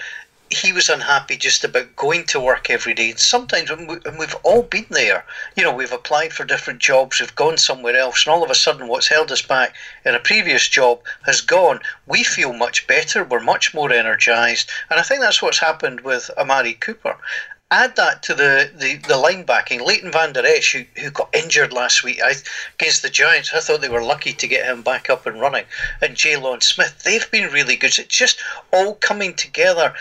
he 0.51 0.73
was 0.73 0.89
unhappy 0.89 1.37
just 1.37 1.65
about 1.65 1.95
going 1.97 2.25
to 2.25 2.41
work 2.41 2.71
every 2.71 2.95
day. 2.95 3.11
And 3.11 3.19
sometimes, 3.19 3.71
and 3.71 4.19
we've 4.19 4.37
all 4.43 4.63
been 4.63 4.87
there, 4.91 5.25
you 5.57 5.63
know, 5.63 5.75
we've 5.75 5.93
applied 5.93 6.33
for 6.33 6.45
different 6.45 6.81
jobs, 6.81 7.21
we've 7.21 7.35
gone 7.35 7.59
somewhere 7.59 7.97
else, 7.97 8.25
and 8.25 8.33
all 8.33 8.43
of 8.43 8.51
a 8.51 8.55
sudden, 8.55 8.89
what's 8.89 9.09
held 9.09 9.31
us 9.31 9.43
back 9.43 9.75
in 10.05 10.15
a 10.15 10.21
previous 10.21 10.69
job 10.69 11.01
has 11.23 11.41
gone. 11.41 11.81
We 12.07 12.25
feel 12.25 12.53
much 12.53 12.87
better, 12.87 13.25
we're 13.25 13.41
much 13.41 13.75
more 13.75 13.93
energized, 13.93 14.71
and 14.91 14.99
I 14.99 15.03
think 15.03 15.21
that's 15.21 15.43
what's 15.43 15.59
happened 15.59 16.01
with 16.01 16.31
Amari 16.39 16.75
Cooper. 16.75 17.17
Add 17.71 17.97
that 17.97 18.23
to 18.25 18.35
the, 18.35 18.71
the, 18.75 18.97
the 18.97 19.15
linebacking. 19.15 19.85
Leighton 19.85 20.11
Vander 20.11 20.45
Esch, 20.45 20.73
who, 20.73 20.85
who 21.01 21.11
got 21.11 21.35
injured 21.35 21.73
last 21.73 22.03
week 22.03 22.19
I, 22.23 22.35
against 22.79 23.03
the 23.03 23.11
Giants, 23.11 23.53
I 23.53 23.61
thought 23.61 23.83
they 23.83 23.91
were 23.91 24.03
lucky 24.03 24.33
to 24.33 24.47
get 24.47 24.65
him 24.65 24.83
back 24.83 25.11
up 25.11 25.27
and 25.27 25.39
running. 25.39 25.67
And 26.01 26.17
Jaylon 26.17 26.63
Smith, 26.63 27.03
they've 27.05 27.31
been 27.31 27.53
really 27.53 27.77
good. 27.77 27.99
It's 27.99 28.17
just 28.17 28.41
all 28.73 28.95
coming 28.95 29.35
together 29.35 29.95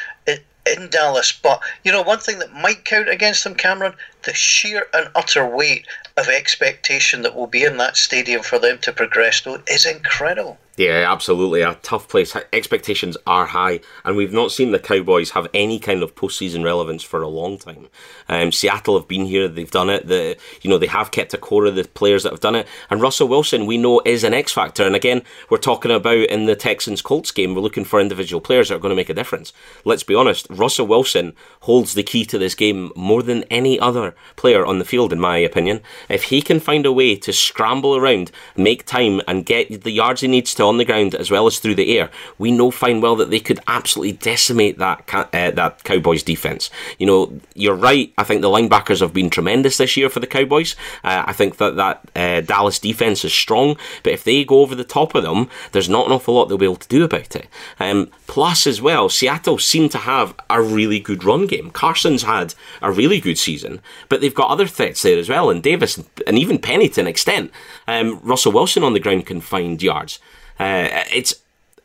in 0.76 0.90
Dallas. 0.90 1.32
But, 1.32 1.62
you 1.84 1.92
know, 1.92 2.02
one 2.02 2.20
thing 2.20 2.40
that 2.40 2.54
might 2.54 2.86
count 2.86 3.10
against 3.10 3.44
them, 3.44 3.56
Cameron, 3.56 3.94
the 4.24 4.34
sheer 4.34 4.88
and 4.94 5.10
utter 5.16 5.46
weight 5.46 5.88
of 6.16 6.28
expectation 6.28 7.22
that 7.22 7.36
will 7.36 7.48
be 7.48 7.64
in 7.64 7.78
that 7.78 7.98
stadium 7.98 8.44
for 8.44 8.60
them 8.60 8.78
to 8.80 8.92
progress 8.92 9.42
though 9.42 9.62
is 9.68 9.86
incredible. 9.86 10.58
Yeah, 10.78 11.12
absolutely. 11.12 11.62
A 11.62 11.74
tough 11.82 12.08
place. 12.08 12.36
Expectations 12.54 13.18
are 13.26 13.48
high, 13.48 13.80
and 14.06 14.16
we've 14.16 14.32
not 14.32 14.52
seen 14.52 14.70
the 14.70 14.78
Cowboys 14.78 15.32
have 15.32 15.48
any 15.52 15.80
kind 15.80 16.04
of 16.04 16.14
postseason 16.14 16.64
relevance 16.64 17.02
for 17.02 17.24
a 17.24 17.28
long 17.28 17.58
time. 17.58 17.88
Um, 18.30 18.52
Seattle 18.52 18.96
have 18.96 19.08
been 19.08 19.26
here; 19.26 19.48
they've 19.48 19.72
done 19.72 19.90
it. 19.90 20.06
The 20.06 20.38
you 20.62 20.70
know 20.70 20.78
they 20.78 20.86
have 20.86 21.10
kept 21.10 21.34
a 21.34 21.40
core 21.40 21.66
of 21.66 21.74
the 21.74 21.86
players 21.86 22.22
that 22.22 22.32
have 22.32 22.42
done 22.42 22.54
it, 22.54 22.68
and 22.92 23.02
Russell 23.02 23.28
Wilson 23.28 23.66
we 23.66 23.80
know 23.80 24.04
is 24.06 24.24
an 24.24 24.36
X 24.36 24.52
factor. 24.52 24.86
And 24.86 24.96
again, 24.96 25.24
we're 25.50 25.58
talking 25.58 25.90
about 25.90 26.30
in 26.30 26.46
the 26.46 26.56
Texans 26.56 27.02
Colts 27.02 27.32
game, 27.32 27.56
we're 27.56 27.62
looking 27.62 27.86
for 27.86 28.00
individual 28.00 28.40
players 28.40 28.70
that 28.70 28.76
are 28.76 28.80
going 28.80 28.92
to 28.92 28.96
make 28.96 29.10
a 29.10 29.16
difference. 29.16 29.54
Let's 29.84 30.04
be 30.04 30.14
honest, 30.14 30.46
Russell 30.48 30.86
Wilson 30.86 31.34
holds 31.62 31.96
the 31.96 32.04
key 32.04 32.24
to 32.26 32.38
this 32.38 32.54
game 32.54 32.92
more 32.96 33.24
than 33.24 33.46
any 33.46 33.80
other 33.80 34.14
player 34.36 34.64
on 34.64 34.78
the 34.78 34.86
field, 34.86 35.12
in 35.12 35.20
my 35.20 35.38
opinion. 35.38 35.82
If 36.08 36.26
he 36.26 36.40
can 36.40 36.60
find 36.60 36.86
a 36.86 36.92
way 36.92 37.16
to 37.16 37.34
scramble 37.34 37.96
around, 37.96 38.30
make 38.56 38.86
time, 38.86 39.22
and 39.28 39.44
get 39.44 39.82
the 39.84 39.92
yards 39.92 40.22
he 40.22 40.28
needs 40.28 40.54
to 40.54 40.67
on 40.68 40.78
the 40.78 40.86
ground 40.86 41.16
as 41.16 41.32
well 41.32 41.48
as 41.48 41.60
through 41.60 41.76
the 41.76 41.98
air, 41.98 42.10
we 42.38 42.52
know 42.52 42.72
fine 42.72 43.02
well 43.02 43.16
that 43.16 43.30
they 43.30 43.40
could 43.40 43.60
absolutely 43.68 44.14
decimate 44.14 44.78
that 44.78 45.04
uh, 45.14 45.52
that 45.52 45.84
Cowboys 45.84 46.24
defense. 46.24 46.70
You 47.00 47.08
know, 47.08 47.40
you're 47.56 47.76
right. 47.76 48.14
I 48.18 48.24
think 48.24 48.42
the 48.42 48.50
linebackers 48.50 49.00
have 49.00 49.14
been 49.14 49.30
tremendous 49.30 49.78
this 49.78 49.98
year 49.98 50.10
for 50.10 50.20
the 50.20 50.28
Cowboys. 50.28 50.76
Uh, 51.04 51.24
I 51.26 51.34
think 51.34 51.58
that 51.58 51.76
that 51.76 52.10
uh, 52.16 52.42
Dallas 52.42 52.80
defense 52.80 53.24
is 53.26 53.34
strong, 53.34 53.78
but 54.04 54.14
if 54.14 54.24
they 54.24 54.44
go 54.44 54.62
over 54.62 54.76
the 54.76 54.84
top 54.84 55.16
of 55.16 55.24
them, 55.24 55.50
there's 55.72 55.90
not 55.90 56.08
an 56.08 56.12
awful 56.12 56.36
lot 56.36 56.46
they'll 56.46 56.58
be 56.58 56.66
able 56.66 56.76
to 56.76 56.88
do 56.88 57.04
about 57.04 57.36
it. 57.36 57.48
Um, 57.80 58.12
plus, 58.28 58.68
as 58.68 58.82
well, 58.82 59.10
Seattle 59.10 59.58
seem 59.58 59.90
to 59.90 59.98
have 60.00 60.36
a 60.50 60.62
really 60.62 61.00
good 61.00 61.24
run 61.24 61.48
game. 61.48 61.72
Carson's 61.72 62.24
had 62.24 62.54
a 62.82 62.92
really 62.92 63.20
good 63.20 63.38
season, 63.38 63.82
but 64.10 64.22
they've 64.22 64.34
got 64.34 64.50
other 64.50 64.68
threats 64.68 65.02
there 65.02 65.18
as 65.18 65.30
well, 65.30 65.50
and 65.50 65.64
Davis 65.64 66.04
and 66.26 66.38
even 66.38 66.60
Penny 66.60 66.90
to 66.90 67.02
an 67.02 67.08
extent. 67.08 67.52
Um, 67.88 68.20
Russell 68.22 68.52
Wilson 68.52 68.84
on 68.84 68.94
the 68.94 69.00
ground 69.00 69.26
can 69.26 69.42
find 69.42 69.82
yards. 69.82 70.20
Uh, 70.60 71.04
it's 71.14 71.36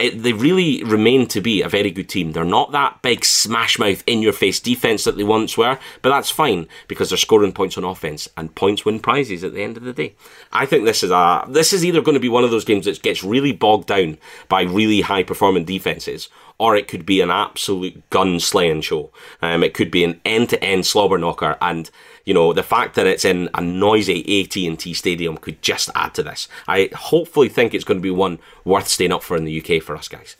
it, 0.03 0.23
they 0.23 0.33
really 0.33 0.83
remain 0.83 1.29
to 1.29 1.41
be 1.41 1.63
a 1.63 1.69
very 1.69 1.93
good 1.93 2.09
team. 2.09 2.33
They're 2.33 2.45
not 2.45 2.73
that 2.73 3.01
big 3.03 3.25
smash 3.25 3.79
mouth 3.79 4.03
in 4.05 4.21
your 4.21 4.33
face 4.33 4.59
defense 4.59 5.05
that 5.05 5.17
they 5.17 5.23
once 5.23 5.57
were, 5.57 5.79
but 6.03 6.09
that's 6.09 6.31
fine 6.31 6.67
because 6.89 7.09
they're 7.09 7.19
scoring 7.19 7.53
points 7.53 7.79
on 7.79 7.85
offense 7.85 8.29
and 8.37 8.55
points 8.55 8.85
win 8.85 8.99
prizes 8.99 9.45
at 9.45 9.55
the 9.55 9.63
end 9.63 9.77
of 9.77 9.85
the 9.85 9.93
day. 9.93 10.15
I 10.53 10.67
think 10.67 10.85
this 10.85 11.05
is 11.05 11.13
a 11.13 11.45
this 11.49 11.73
is 11.73 11.85
either 11.85 12.03
going 12.03 12.15
to 12.17 12.21
be 12.21 12.29
one 12.29 12.43
of 12.43 12.51
those 12.51 12.65
games 12.65 12.87
that 12.87 13.01
gets 13.01 13.23
really 13.23 13.53
bogged 13.53 13.87
down 13.87 14.19
by 14.49 14.63
really 14.63 15.03
high 15.03 15.23
performing 15.23 15.65
defenses, 15.65 16.29
or 16.59 16.75
it 16.75 16.89
could 16.89 17.07
be 17.07 17.21
an 17.21 17.31
absolute 17.31 18.09
gun 18.11 18.41
slaying 18.41 18.81
show. 18.81 19.13
Um, 19.41 19.63
it 19.63 19.73
could 19.73 19.93
be 19.93 20.03
an 20.03 20.21
end 20.25 20.49
to 20.51 20.65
end 20.65 20.85
slobber 20.85 21.19
knocker 21.19 21.57
and 21.61 21.91
you 22.25 22.35
know, 22.35 22.53
the 22.53 22.63
fact 22.63 22.95
that 22.95 23.07
it's 23.07 23.25
in 23.25 23.49
a 23.55 23.61
noisy 23.61 24.43
AT&T 24.43 24.95
stadium 24.95 25.37
could 25.37 25.61
just 25.63 25.91
add 25.95 26.15
to 26.15 26.23
this. 26.23 26.49
I 26.69 26.91
hopefully 26.95 27.49
think 27.49 27.75
it's 27.75 27.85
going 27.85 27.99
to 27.99 28.03
be 28.03 28.11
one 28.11 28.39
worth 28.65 28.89
staying 28.89 29.13
up 29.13 29.23
for 29.23 29.37
in 29.37 29.45
the 29.45 29.61
UK 29.61 29.83
for 29.83 29.97
us 29.97 30.09
guys. 30.09 30.37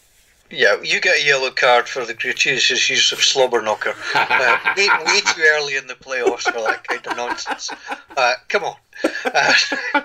Yeah, 0.53 0.77
you 0.83 1.01
get 1.01 1.17
a 1.17 1.25
yellow 1.25 1.51
card 1.51 1.89
for 1.89 2.05
the 2.05 2.13
gratuitous 2.13 2.91
use 2.91 3.11
of 3.11 3.23
slobber 3.23 3.63
knocker. 3.63 3.95
Uh, 4.15 4.59
way, 4.77 4.89
way, 5.07 5.21
too 5.21 5.43
early 5.43 5.77
in 5.77 5.87
the 5.87 5.95
playoffs 5.95 6.43
for 6.43 6.61
that 6.63 6.87
kind 6.87 7.07
of 7.07 7.17
nonsense. 7.17 7.71
Uh, 8.17 8.35
come 8.49 8.65
on. 8.65 8.77
Uh, 9.25 9.55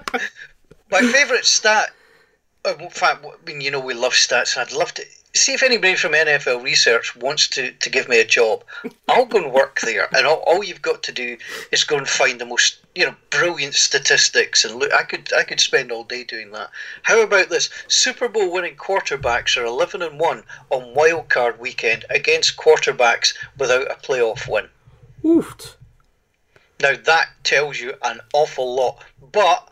my 0.92 1.02
favourite 1.02 1.46
stat, 1.46 1.90
uh, 2.66 2.76
in 2.80 2.90
fact, 2.90 3.26
I 3.26 3.46
mean, 3.46 3.62
you 3.62 3.72
know, 3.72 3.80
we 3.80 3.94
love 3.94 4.14
stats, 4.14 4.56
and 4.56 4.68
I'd 4.68 4.76
love 4.76 4.94
to 4.96 5.04
see 5.38 5.54
if 5.54 5.64
anybody 5.64 5.96
from 5.96 6.12
NFL 6.12 6.64
research 6.64 7.16
wants 7.16 7.48
to, 7.50 7.72
to 7.72 7.90
give 7.90 8.10
me 8.10 8.20
a 8.20 8.26
job. 8.26 8.64
I'll 9.08 9.26
go 9.26 9.44
and 9.44 9.54
work 9.54 9.80
there, 9.82 10.08
and 10.16 10.28
all, 10.28 10.44
all 10.46 10.64
you've 10.64 10.82
got 10.82 11.04
to 11.04 11.12
do 11.12 11.38
is 11.72 11.84
go 11.84 11.98
and 11.98 12.08
find 12.08 12.40
the 12.40 12.46
most 12.46 12.80
you 12.96 13.06
know 13.06 13.16
brilliant 13.30 13.76
statistics 13.76 14.66
and 14.66 14.76
look. 14.76 14.92
I 14.92 15.04
could 15.04 15.32
I 15.34 15.44
could 15.44 15.60
spend 15.60 15.92
all 15.92 16.04
day 16.04 16.24
doing 16.24 16.52
that. 16.52 16.72
How 17.04 17.22
about 17.22 17.50
this? 17.50 17.70
Super 17.88 18.28
Bowl 18.28 18.52
winning 18.52 18.76
quarterbacks 18.76 19.56
are 19.56 19.66
eleven 19.66 20.02
and 20.02 20.20
one 20.20 20.44
on 20.70 20.94
wild 20.94 21.30
card 21.30 21.60
weekend 21.60 22.06
against 22.10 22.58
quarterbacks 22.58 23.36
without 23.58 23.92
a 23.92 23.96
playoff 23.96 24.52
win. 24.52 24.70
Oofed. 25.24 25.76
Now 26.82 26.96
that 26.96 27.30
tells 27.44 27.80
you 27.80 27.94
an 28.04 28.20
awful 28.34 28.76
lot, 28.76 29.04
but 29.32 29.70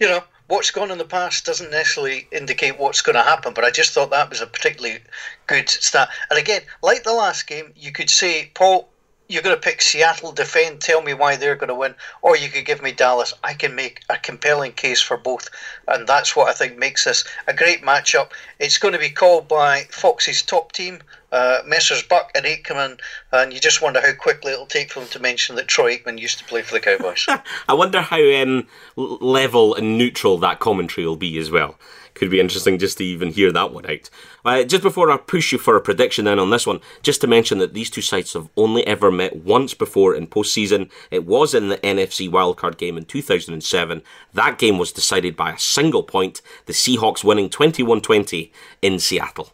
you 0.00 0.08
know 0.08 0.24
what's 0.46 0.70
gone 0.70 0.90
in 0.90 0.98
the 0.98 1.04
past 1.04 1.46
doesn't 1.46 1.70
necessarily 1.70 2.28
indicate 2.30 2.78
what's 2.78 3.02
going 3.02 3.16
to 3.16 3.22
happen, 3.22 3.54
but 3.54 3.64
I 3.64 3.70
just 3.70 3.92
thought 3.92 4.10
that 4.10 4.30
was 4.30 4.40
a 4.40 4.46
particularly 4.46 4.98
good 5.46 5.68
stat. 5.68 6.08
And 6.30 6.38
again, 6.38 6.62
like 6.82 7.02
the 7.02 7.12
last 7.12 7.46
game, 7.46 7.72
you 7.76 7.92
could 7.92 8.10
say, 8.10 8.50
Paul, 8.54 8.88
you're 9.28 9.42
going 9.42 9.56
to 9.56 9.60
pick 9.60 9.80
Seattle 9.80 10.32
defend, 10.32 10.80
tell 10.80 11.00
me 11.00 11.14
why 11.14 11.36
they're 11.36 11.56
going 11.56 11.68
to 11.68 11.74
win, 11.74 11.94
or 12.20 12.36
you 12.36 12.48
could 12.48 12.66
give 12.66 12.82
me 12.82 12.92
Dallas. 12.92 13.32
I 13.42 13.54
can 13.54 13.74
make 13.74 14.02
a 14.10 14.18
compelling 14.18 14.72
case 14.72 15.00
for 15.00 15.16
both, 15.16 15.48
and 15.88 16.06
that's 16.06 16.36
what 16.36 16.48
I 16.48 16.52
think 16.52 16.78
makes 16.78 17.04
this 17.04 17.24
a 17.46 17.54
great 17.54 17.82
matchup. 17.82 18.30
It's 18.58 18.78
going 18.78 18.92
to 18.92 19.00
be 19.00 19.08
called 19.08 19.48
by 19.48 19.84
Fox's 19.90 20.42
top 20.42 20.72
team, 20.72 21.00
uh, 21.32 21.60
Messrs. 21.66 22.02
Buck 22.02 22.30
and 22.34 22.44
Aikman, 22.44 23.00
and 23.32 23.52
you 23.52 23.60
just 23.60 23.80
wonder 23.80 24.00
how 24.00 24.12
quickly 24.12 24.52
it'll 24.52 24.66
take 24.66 24.92
for 24.92 25.00
them 25.00 25.08
to 25.10 25.18
mention 25.20 25.56
that 25.56 25.68
Troy 25.68 25.96
Aikman 25.96 26.18
used 26.18 26.38
to 26.38 26.44
play 26.44 26.60
for 26.60 26.74
the 26.74 26.80
Cowboys. 26.80 27.26
I 27.68 27.72
wonder 27.74 28.02
how 28.02 28.22
um, 28.42 28.66
level 28.96 29.74
and 29.74 29.96
neutral 29.96 30.36
that 30.38 30.60
commentary 30.60 31.06
will 31.06 31.16
be 31.16 31.38
as 31.38 31.50
well 31.50 31.78
could 32.14 32.30
be 32.30 32.40
interesting 32.40 32.78
just 32.78 32.98
to 32.98 33.04
even 33.04 33.32
hear 33.32 33.52
that 33.52 33.72
one 33.72 33.90
out. 33.90 34.08
Uh, 34.44 34.62
just 34.62 34.82
before 34.82 35.10
I 35.10 35.16
push 35.16 35.52
you 35.52 35.58
for 35.58 35.76
a 35.76 35.80
prediction 35.80 36.24
then 36.24 36.38
on 36.38 36.50
this 36.50 36.66
one, 36.66 36.80
just 37.02 37.20
to 37.20 37.26
mention 37.26 37.58
that 37.58 37.74
these 37.74 37.90
two 37.90 38.00
sides 38.00 38.32
have 38.32 38.48
only 38.56 38.86
ever 38.86 39.10
met 39.10 39.36
once 39.36 39.74
before 39.74 40.14
in 40.14 40.26
postseason. 40.26 40.90
It 41.10 41.26
was 41.26 41.54
in 41.54 41.68
the 41.68 41.78
NFC 41.78 42.30
wildcard 42.30 42.78
game 42.78 42.96
in 42.96 43.04
2007. 43.04 44.02
That 44.32 44.58
game 44.58 44.78
was 44.78 44.92
decided 44.92 45.36
by 45.36 45.52
a 45.52 45.58
single 45.58 46.02
point, 46.02 46.40
the 46.66 46.72
Seahawks 46.72 47.24
winning 47.24 47.50
21 47.50 48.00
20 48.00 48.52
in 48.82 48.98
Seattle. 48.98 49.52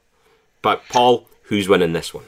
But, 0.62 0.83
Paul, 0.88 1.26
who's 1.45 1.69
winning 1.69 1.95
this 1.95 2.12
one? 2.12 2.25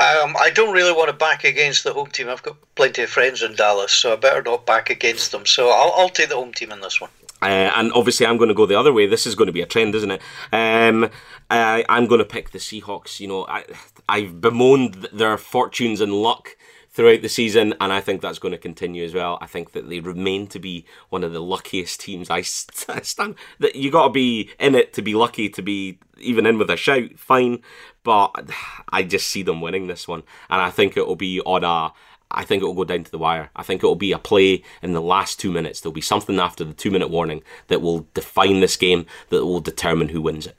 Um, 0.00 0.36
I 0.38 0.50
don't 0.50 0.72
really 0.72 0.92
want 0.92 1.08
to 1.08 1.16
back 1.16 1.42
against 1.42 1.82
the 1.82 1.92
home 1.92 2.06
team. 2.08 2.28
I've 2.28 2.42
got 2.42 2.56
plenty 2.76 3.02
of 3.02 3.10
friends 3.10 3.42
in 3.42 3.56
Dallas, 3.56 3.90
so 3.90 4.12
I 4.12 4.16
better 4.16 4.42
not 4.42 4.64
back 4.64 4.90
against 4.90 5.32
them. 5.32 5.44
So 5.44 5.70
I'll, 5.70 5.92
I'll 5.96 6.08
take 6.08 6.28
the 6.28 6.36
home 6.36 6.52
team 6.52 6.70
in 6.70 6.80
this 6.80 7.00
one. 7.00 7.10
Uh, 7.40 7.70
and 7.76 7.92
obviously, 7.92 8.26
I'm 8.26 8.36
going 8.36 8.48
to 8.48 8.54
go 8.54 8.66
the 8.66 8.78
other 8.78 8.92
way. 8.92 9.06
This 9.06 9.26
is 9.26 9.34
going 9.34 9.46
to 9.46 9.52
be 9.52 9.62
a 9.62 9.66
trend, 9.66 9.94
isn't 9.94 10.10
it? 10.10 10.22
Um, 10.52 11.10
I, 11.50 11.84
I'm 11.88 12.06
going 12.06 12.18
to 12.18 12.24
pick 12.24 12.50
the 12.50 12.58
Seahawks. 12.58 13.20
You 13.20 13.28
know, 13.28 13.46
I, 13.46 13.64
I've 14.08 14.40
bemoaned 14.40 15.08
their 15.12 15.36
fortunes 15.38 16.00
and 16.00 16.12
luck 16.12 16.56
throughout 16.90 17.22
the 17.22 17.28
season, 17.28 17.74
and 17.80 17.92
I 17.92 18.00
think 18.00 18.20
that's 18.20 18.40
going 18.40 18.52
to 18.52 18.58
continue 18.58 19.04
as 19.04 19.14
well. 19.14 19.38
I 19.40 19.46
think 19.46 19.70
that 19.70 19.88
they 19.88 20.00
remain 20.00 20.48
to 20.48 20.58
be 20.58 20.84
one 21.10 21.22
of 21.22 21.32
the 21.32 21.40
luckiest 21.40 22.00
teams. 22.00 22.28
I 22.28 22.40
stand 22.42 23.36
that 23.60 23.76
you 23.76 23.92
got 23.92 24.08
to 24.08 24.12
be 24.12 24.50
in 24.58 24.74
it 24.74 24.92
to 24.94 25.02
be 25.02 25.14
lucky 25.14 25.48
to 25.50 25.62
be 25.62 26.00
even 26.18 26.44
in 26.44 26.58
with 26.58 26.70
a 26.70 26.76
shout. 26.76 27.16
Fine, 27.16 27.62
but 28.02 28.50
I 28.88 29.04
just 29.04 29.28
see 29.28 29.42
them 29.44 29.60
winning 29.60 29.86
this 29.86 30.08
one, 30.08 30.24
and 30.50 30.60
I 30.60 30.70
think 30.70 30.96
it 30.96 31.06
will 31.06 31.14
be 31.14 31.40
on 31.42 31.62
a 31.62 31.92
I 32.30 32.44
think 32.44 32.62
it 32.62 32.66
will 32.66 32.74
go 32.74 32.84
down 32.84 33.04
to 33.04 33.10
the 33.10 33.18
wire. 33.18 33.50
I 33.56 33.62
think 33.62 33.82
it 33.82 33.86
will 33.86 33.94
be 33.94 34.12
a 34.12 34.18
play 34.18 34.62
in 34.82 34.92
the 34.92 35.00
last 35.00 35.40
two 35.40 35.50
minutes. 35.50 35.80
There'll 35.80 35.92
be 35.92 36.00
something 36.00 36.38
after 36.38 36.64
the 36.64 36.74
two 36.74 36.90
minute 36.90 37.10
warning 37.10 37.42
that 37.68 37.80
will 37.80 38.06
define 38.14 38.60
this 38.60 38.76
game, 38.76 39.06
that 39.30 39.46
will 39.46 39.60
determine 39.60 40.10
who 40.10 40.20
wins 40.20 40.46
it. 40.46 40.56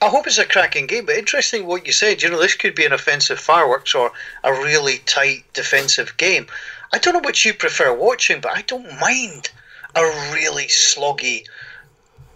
I 0.00 0.08
hope 0.08 0.26
it's 0.26 0.38
a 0.38 0.44
cracking 0.44 0.86
game, 0.86 1.06
but 1.06 1.16
interesting 1.16 1.66
what 1.66 1.86
you 1.86 1.92
said. 1.92 2.22
You 2.22 2.30
know, 2.30 2.40
this 2.40 2.56
could 2.56 2.74
be 2.74 2.84
an 2.84 2.92
offensive 2.92 3.38
fireworks 3.38 3.94
or 3.94 4.10
a 4.42 4.52
really 4.52 4.98
tight 5.06 5.44
defensive 5.52 6.16
game. 6.16 6.46
I 6.92 6.98
don't 6.98 7.14
know 7.14 7.20
what 7.20 7.44
you 7.44 7.54
prefer 7.54 7.94
watching, 7.94 8.40
but 8.40 8.56
I 8.56 8.62
don't 8.62 9.00
mind 9.00 9.50
a 9.94 10.02
really 10.32 10.66
sloggy, 10.66 11.44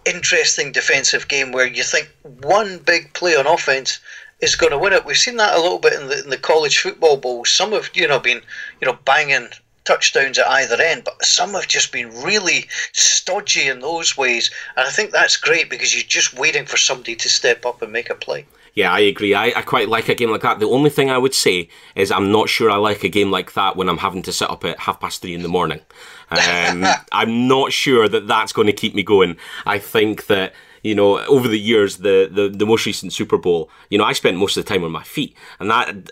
interesting 0.05 0.71
defensive 0.71 1.27
game 1.27 1.51
where 1.51 1.67
you 1.67 1.83
think 1.83 2.09
one 2.41 2.77
big 2.79 3.13
play 3.13 3.35
on 3.35 3.47
offense 3.47 3.99
is 4.39 4.55
going 4.55 4.71
to 4.71 4.77
win 4.77 4.93
it. 4.93 5.05
We've 5.05 5.17
seen 5.17 5.37
that 5.37 5.55
a 5.55 5.61
little 5.61 5.79
bit 5.79 5.93
in 5.93 6.07
the, 6.07 6.23
in 6.23 6.29
the 6.29 6.37
college 6.37 6.79
football 6.79 7.17
bowl. 7.17 7.45
Some 7.45 7.71
have, 7.71 7.89
you 7.93 8.07
know, 8.07 8.19
been, 8.19 8.41
you 8.81 8.87
know, 8.87 8.97
banging 9.05 9.47
touchdowns 9.83 10.37
at 10.37 10.47
either 10.47 10.81
end, 10.81 11.03
but 11.05 11.23
some 11.23 11.53
have 11.53 11.67
just 11.67 11.91
been 11.91 12.09
really 12.21 12.65
stodgy 12.91 13.67
in 13.67 13.79
those 13.79 14.17
ways. 14.17 14.51
And 14.75 14.85
I 14.85 14.91
think 14.91 15.11
that's 15.11 15.37
great 15.37 15.69
because 15.69 15.95
you're 15.95 16.03
just 16.03 16.37
waiting 16.37 16.65
for 16.65 16.77
somebody 16.77 17.15
to 17.15 17.29
step 17.29 17.65
up 17.65 17.81
and 17.81 17.91
make 17.91 18.09
a 18.09 18.15
play. 18.15 18.45
Yeah, 18.77 18.91
I 18.91 18.99
agree. 18.99 19.33
I, 19.33 19.45
I 19.45 19.63
quite 19.63 19.89
like 19.89 20.07
a 20.07 20.13
game 20.13 20.29
like 20.29 20.41
that. 20.41 20.59
The 20.59 20.69
only 20.69 20.91
thing 20.91 21.09
I 21.09 21.17
would 21.17 21.33
say 21.33 21.67
is 21.95 22.11
I'm 22.11 22.31
not 22.31 22.47
sure 22.47 22.69
I 22.69 22.75
like 22.75 23.03
a 23.03 23.09
game 23.09 23.31
like 23.31 23.53
that 23.53 23.75
when 23.75 23.89
I'm 23.89 23.97
having 23.97 24.21
to 24.21 24.31
sit 24.31 24.51
up 24.51 24.63
at 24.65 24.77
half 24.77 24.99
past 24.99 25.23
three 25.23 25.33
in 25.33 25.41
the 25.41 25.49
morning. 25.49 25.81
Um, 26.29 26.83
I'm 27.13 27.47
not 27.47 27.71
sure 27.71 28.09
that 28.09 28.27
that's 28.27 28.51
going 28.51 28.67
to 28.67 28.73
keep 28.73 28.93
me 28.93 29.01
going. 29.01 29.37
I 29.65 29.79
think 29.79 30.27
that 30.27 30.51
you 30.87 30.95
know, 30.95 31.19
over 31.25 31.47
the 31.47 31.59
years, 31.59 31.97
the, 31.97 32.29
the, 32.31 32.47
the 32.47 32.65
most 32.65 32.85
recent 32.85 33.11
Super 33.11 33.37
Bowl, 33.37 33.69
you 33.89 33.97
know, 33.97 34.05
I 34.05 34.13
spent 34.13 34.37
most 34.37 34.55
of 34.55 34.63
the 34.63 34.69
time 34.69 34.83
on 34.83 34.91
my 34.91 35.03
feet, 35.03 35.35
and 35.59 35.69
that 35.69 36.09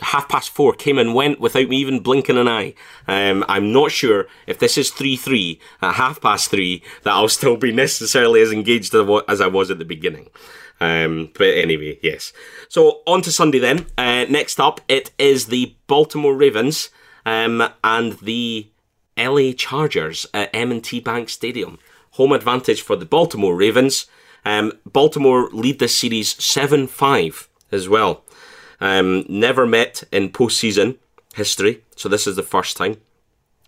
half 0.00 0.28
past 0.28 0.50
four 0.50 0.72
came 0.72 0.98
and 0.98 1.14
went 1.14 1.40
without 1.40 1.68
me 1.68 1.76
even 1.76 2.00
blinking 2.00 2.38
an 2.38 2.48
eye. 2.48 2.74
Um, 3.06 3.44
I'm 3.48 3.72
not 3.72 3.90
sure 3.90 4.26
if 4.46 4.58
this 4.58 4.76
is 4.78 4.90
3 4.90 5.16
3 5.16 5.60
at 5.82 5.94
half 5.94 6.20
past 6.20 6.50
three 6.50 6.82
that 7.02 7.12
I'll 7.12 7.28
still 7.28 7.56
be 7.56 7.72
necessarily 7.84 8.40
as 8.40 8.52
engaged 8.52 8.94
as 8.94 9.40
I 9.40 9.46
was 9.46 9.70
at 9.70 9.78
the 9.78 9.84
beginning. 9.84 10.28
Um, 10.80 11.30
but 11.38 11.48
anyway, 11.48 11.98
yes. 12.02 12.32
So 12.68 13.02
on 13.06 13.22
to 13.22 13.32
Sunday 13.32 13.58
then. 13.58 13.86
Uh, 13.96 14.26
next 14.28 14.58
up, 14.58 14.80
it 14.88 15.12
is 15.18 15.46
the 15.46 15.74
Baltimore 15.86 16.34
Ravens 16.34 16.90
um, 17.24 17.68
and 17.82 18.14
the 18.14 18.68
LA 19.16 19.52
Chargers 19.56 20.26
at 20.34 20.50
M&T 20.52 21.00
Bank 21.00 21.28
Stadium 21.28 21.78
home 22.14 22.32
advantage 22.32 22.82
for 22.82 22.96
the 22.96 23.04
Baltimore 23.04 23.56
Ravens. 23.56 24.06
Um, 24.44 24.72
Baltimore 24.86 25.48
lead 25.52 25.78
this 25.78 25.96
series 25.96 26.42
7 26.42 26.86
5 26.86 27.48
as 27.72 27.88
well. 27.88 28.24
Um, 28.80 29.24
never 29.28 29.66
met 29.66 30.04
in 30.12 30.30
postseason 30.30 30.98
history, 31.34 31.82
so 31.96 32.08
this 32.08 32.26
is 32.26 32.36
the 32.36 32.42
first 32.42 32.76
time. 32.76 32.98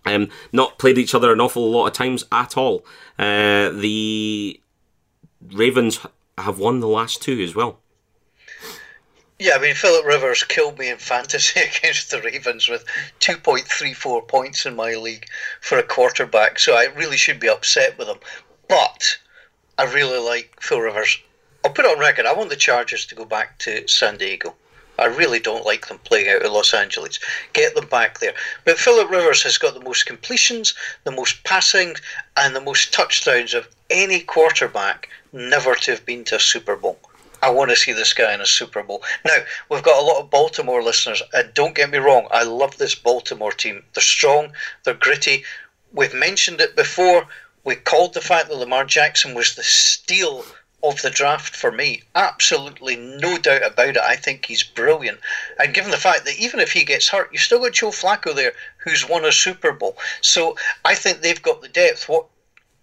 Um, 0.05 0.29
not 0.53 0.79
played 0.79 0.97
each 0.97 1.13
other 1.13 1.33
an 1.33 1.41
awful 1.41 1.69
lot 1.69 1.87
of 1.87 1.93
times 1.93 2.23
at 2.31 2.55
all. 2.55 2.85
Uh, 3.19 3.69
the 3.69 4.61
Ravens 5.51 5.99
have 6.37 6.59
won 6.59 6.79
the 6.79 6.87
last 6.87 7.21
two 7.21 7.41
as 7.41 7.55
well. 7.55 7.79
Yeah, 9.39 9.55
I 9.55 9.59
mean, 9.59 9.75
Philip 9.75 10.05
Rivers 10.05 10.43
killed 10.43 10.79
me 10.79 10.89
in 10.89 10.97
fantasy 10.97 11.59
against 11.77 12.09
the 12.09 12.21
Ravens 12.21 12.67
with 12.67 12.85
2.34 13.19 14.27
points 14.27 14.65
in 14.65 14.75
my 14.75 14.95
league 14.95 15.27
for 15.61 15.77
a 15.77 15.83
quarterback, 15.83 16.59
so 16.59 16.75
I 16.75 16.85
really 16.95 17.17
should 17.17 17.39
be 17.39 17.49
upset 17.49 17.97
with 17.97 18.07
him. 18.07 18.19
But 18.67 19.17
I 19.77 19.83
really 19.83 20.19
like 20.19 20.57
Phil 20.59 20.81
Rivers 20.81 21.19
I'll 21.67 21.73
put 21.73 21.83
it 21.83 21.91
on 21.91 21.99
record. 21.99 22.25
I 22.25 22.31
want 22.31 22.49
the 22.49 22.55
Chargers 22.55 23.05
to 23.07 23.15
go 23.15 23.25
back 23.25 23.57
to 23.59 23.85
San 23.89 24.17
Diego. 24.17 24.55
I 24.97 25.05
really 25.07 25.39
don't 25.39 25.65
like 25.65 25.87
them 25.87 25.99
playing 25.99 26.29
out 26.29 26.41
in 26.41 26.53
Los 26.53 26.73
Angeles. 26.73 27.19
Get 27.51 27.75
them 27.75 27.87
back 27.87 28.19
there. 28.19 28.33
But 28.63 28.79
Philip 28.79 29.09
Rivers 29.09 29.43
has 29.43 29.57
got 29.57 29.73
the 29.73 29.83
most 29.83 30.05
completions, 30.05 30.73
the 31.03 31.11
most 31.11 31.43
passing, 31.43 31.95
and 32.37 32.55
the 32.55 32.61
most 32.61 32.93
touchdowns 32.93 33.53
of 33.53 33.67
any 33.89 34.21
quarterback 34.21 35.09
never 35.33 35.75
to 35.75 35.91
have 35.91 36.05
been 36.05 36.23
to 36.25 36.37
a 36.37 36.39
Super 36.39 36.77
Bowl. 36.77 36.99
I 37.41 37.49
want 37.49 37.69
to 37.69 37.75
see 37.75 37.91
this 37.91 38.13
guy 38.13 38.33
in 38.33 38.41
a 38.41 38.45
Super 38.45 38.83
Bowl. 38.83 39.03
Now, 39.25 39.37
we've 39.69 39.83
got 39.83 40.01
a 40.01 40.05
lot 40.05 40.19
of 40.19 40.29
Baltimore 40.29 40.81
listeners, 40.83 41.21
and 41.33 41.53
don't 41.53 41.75
get 41.75 41.89
me 41.89 41.97
wrong, 41.97 42.27
I 42.31 42.43
love 42.43 42.77
this 42.77 42.95
Baltimore 42.95 43.51
team. 43.51 43.83
They're 43.93 44.01
strong, 44.01 44.53
they're 44.83 44.93
gritty. 44.93 45.43
We've 45.91 46.13
mentioned 46.13 46.61
it 46.61 46.75
before. 46.75 47.27
We 47.63 47.75
called 47.75 48.13
the 48.13 48.21
fact 48.21 48.49
that 48.49 48.55
Lamar 48.55 48.85
Jackson 48.85 49.33
was 49.33 49.55
the 49.55 49.63
steal 49.63 50.45
of 50.83 51.01
the 51.01 51.09
draft 51.09 51.55
for 51.55 51.71
me. 51.71 52.03
Absolutely 52.15 52.95
no 52.95 53.37
doubt 53.37 53.63
about 53.63 53.89
it. 53.89 53.97
I 53.97 54.15
think 54.15 54.45
he's 54.45 54.63
brilliant. 54.63 55.19
And 55.59 55.73
given 55.73 55.91
the 55.91 55.97
fact 55.97 56.25
that 56.25 56.37
even 56.37 56.59
if 56.59 56.71
he 56.71 56.83
gets 56.83 57.09
hurt, 57.09 57.29
you've 57.31 57.41
still 57.41 57.59
got 57.59 57.73
Joe 57.73 57.89
Flacco 57.89 58.35
there 58.35 58.53
who's 58.77 59.07
won 59.07 59.25
a 59.25 59.31
Super 59.31 59.71
Bowl. 59.71 59.97
So 60.21 60.55
I 60.85 60.95
think 60.95 61.21
they've 61.21 61.41
got 61.41 61.61
the 61.61 61.67
depth. 61.67 62.07
What 62.07 62.27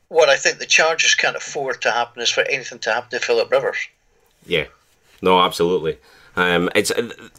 what 0.08 0.28
I 0.28 0.36
think 0.36 0.58
the 0.58 0.66
Chargers 0.66 1.14
can't 1.14 1.36
afford 1.36 1.80
to 1.82 1.90
happen 1.90 2.22
is 2.22 2.30
for 2.30 2.42
anything 2.42 2.78
to 2.80 2.92
happen 2.92 3.10
to 3.10 3.24
Philip 3.24 3.50
Rivers. 3.50 3.88
Yeah. 4.46 4.66
No, 5.22 5.40
absolutely. 5.40 5.98
Um, 6.36 6.68
it's 6.74 6.90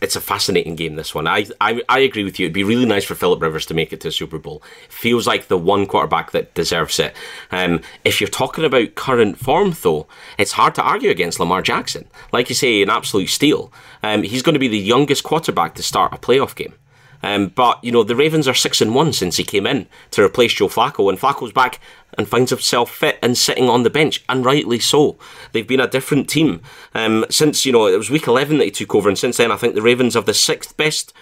it's 0.02 0.15
a 0.15 0.22
fascinating 0.22 0.76
game. 0.76 0.96
This 0.96 1.13
one, 1.13 1.28
I, 1.28 1.46
I 1.60 1.82
I 1.89 2.00
agree 2.00 2.24
with 2.24 2.39
you. 2.39 2.46
It'd 2.46 2.54
be 2.54 2.63
really 2.63 2.86
nice 2.86 3.04
for 3.04 3.13
Philip 3.13 3.41
Rivers 3.41 3.65
to 3.68 3.74
make 3.74 3.91
it 3.91 4.00
to 4.02 4.08
a 4.08 4.12
Super 4.12 4.38
Bowl. 4.38 4.63
Feels 4.88 5.28
like 5.28 5.48
the 5.48 5.58
one 5.58 5.86
quarterback 5.86 6.32
that 6.32 6.54
deserves 6.54 6.98
it. 7.00 7.13
Um, 7.52 7.82
if 8.06 8.22
you're 8.22 8.30
talking 8.30 8.63
about 8.63 8.96
current 8.96 9.38
form, 9.38 9.76
though, 9.82 10.08
it's 10.38 10.54
hard 10.54 10.76
to 10.76 10.82
argue 10.82 11.10
against 11.10 11.39
Lamar 11.41 11.62
Jackson. 11.62 12.08
Like 12.32 12.48
you 12.48 12.56
say, 12.56 12.82
an 12.82 12.89
absolute 12.89 13.30
steal. 13.30 13.72
Um, 14.02 14.24
he's 14.24 14.41
going 14.41 14.54
to 14.54 14.60
be 14.60 14.70
the 14.70 14.80
youngest 14.80 15.24
quarterback 15.24 15.76
to 15.76 15.84
start 15.84 16.13
a 16.13 16.18
playoff 16.18 16.56
game. 16.56 16.74
Um, 17.23 17.47
but 17.47 17.84
you 17.84 17.91
know 17.91 18.04
the 18.04 18.15
Ravens 18.15 18.47
are 18.47 18.54
six 18.54 18.82
and 18.82 18.93
one 18.93 19.13
since 19.13 19.38
he 19.38 19.43
came 19.43 19.65
in 19.65 19.88
to 20.12 20.23
replace 20.23 20.54
Joe 20.54 20.67
Flacco, 20.67 21.10
and 21.10 21.19
Flacco's 21.19 21.54
back 21.54 21.80
and 22.17 22.28
finds 22.28 22.51
himself 22.51 22.91
fit 22.91 23.19
and 23.21 23.38
sitting 23.38 23.69
on 23.69 23.84
the 23.84 23.89
bench, 23.89 24.23
and 24.30 24.45
rightly 24.45 24.80
so. 24.80 25.17
They've 25.51 25.67
been 25.67 25.80
a 25.80 25.88
different 25.88 26.30
team 26.30 26.62
um, 26.93 27.25
since 27.30 27.65
you 27.65 27.71
know 27.71 27.88
it 27.88 27.97
was 27.97 28.10
week 28.10 28.28
eleven 28.28 28.58
that 28.58 28.65
he 28.65 28.71
took 28.71 28.95
over, 28.95 29.10
and 29.10 29.17
since 29.17 29.38
then 29.38 29.51
I 29.51 29.58
think 29.58 29.75
the 29.75 29.82
Ravens 29.82 30.13
have 30.13 30.25
the 30.25 30.34
sixth 30.34 30.75
best 30.78 31.13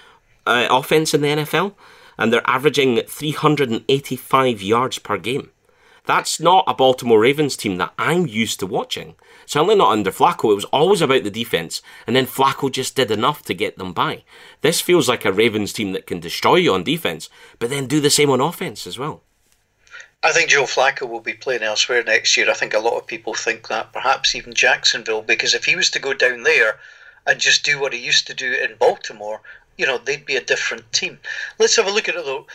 uh, 0.46 0.68
offense 0.70 1.14
in 1.14 1.22
the 1.22 1.28
NFL, 1.30 1.74
and 2.18 2.32
they're 2.32 2.50
averaging 2.50 3.02
three 3.08 3.32
hundred 3.32 3.70
and 3.72 3.84
eighty-five 3.90 4.62
yards 4.62 5.00
per 5.00 5.18
game. 5.18 5.52
That's 6.06 6.40
not 6.40 6.66
a 6.68 6.74
Baltimore 6.74 7.20
Ravens 7.20 7.56
team 7.56 7.78
that 7.78 7.94
I'm 7.98 8.28
used 8.28 8.60
to 8.60 8.68
watching. 8.68 9.16
Certainly 9.46 9.76
not 9.76 9.92
under 9.92 10.12
Flacco. 10.12 10.52
It 10.52 10.56
was 10.56 10.66
always 10.66 11.02
about 11.02 11.24
the 11.24 11.32
defense, 11.32 11.82
and 12.06 12.16
then 12.16 12.26
Flacco 12.26 12.72
just 12.72 12.96
did 12.96 13.10
enough 13.10 13.44
to 13.44 13.54
get 13.54 13.78
them 13.78 13.94
by. 13.94 14.24
This 14.62 14.82
feels 14.82 15.08
like 15.08 15.24
a 15.24 15.32
Ravens 15.32 15.72
team 15.72 15.94
that 15.94 16.08
can 16.08 16.20
destroy 16.20 16.56
you 16.56 16.74
on 16.74 16.84
defense, 16.84 17.30
but 17.60 17.70
then 17.70 17.88
do 17.88 18.02
the 18.02 18.10
same 18.10 18.30
on 18.30 18.42
offense 18.42 18.86
as 18.86 19.00
well. 19.00 19.22
I 20.22 20.32
think 20.32 20.50
Joe 20.50 20.64
Flacco 20.64 21.08
will 21.08 21.20
be 21.20 21.34
playing 21.34 21.64
elsewhere 21.64 22.04
next 22.04 22.36
year. 22.38 22.50
I 22.50 22.54
think 22.54 22.74
a 22.74 22.80
lot 22.80 22.98
of 22.98 23.08
people 23.08 23.34
think 23.34 23.68
that, 23.68 23.92
perhaps 23.92 24.36
even 24.36 24.54
Jacksonville, 24.54 25.22
because 25.22 25.54
if 25.54 25.66
he 25.66 25.76
was 25.76 25.90
to 25.92 26.00
go 26.00 26.14
down 26.14 26.44
there 26.44 26.80
and 27.26 27.40
just 27.40 27.66
do 27.66 27.80
what 27.80 27.94
he 27.94 28.00
used 28.00 28.28
to 28.28 28.34
do 28.34 28.54
in 28.54 28.76
Baltimore, 28.78 29.42
you 29.78 29.86
know, 29.86 29.98
they'd 29.98 30.26
be 30.26 30.36
a 30.36 30.44
different 30.44 30.92
team. 30.94 31.20
Let's 31.60 31.76
have 31.76 31.88
a 31.88 31.92
look 31.92 32.08
at 32.08 32.16
it 32.16 32.26
though. 32.26 32.48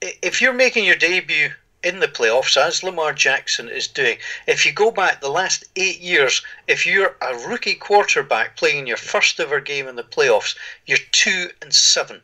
If 0.00 0.40
you're 0.40 0.52
making 0.52 0.84
your 0.84 0.96
debut 0.96 1.50
in 1.82 2.00
the 2.00 2.08
playoffs, 2.08 2.56
as 2.56 2.82
Lamar 2.82 3.12
Jackson 3.12 3.68
is 3.68 3.88
doing. 3.88 4.18
If 4.46 4.64
you 4.64 4.72
go 4.72 4.90
back 4.90 5.20
the 5.20 5.28
last 5.28 5.64
eight 5.76 6.00
years, 6.00 6.42
if 6.66 6.86
you're 6.86 7.16
a 7.20 7.36
rookie 7.48 7.74
quarterback 7.74 8.56
playing 8.56 8.86
your 8.86 8.96
first 8.96 9.40
ever 9.40 9.60
game 9.60 9.88
in 9.88 9.96
the 9.96 10.04
playoffs, 10.04 10.56
you're 10.86 10.98
two 11.10 11.50
and 11.60 11.74
seven. 11.74 12.22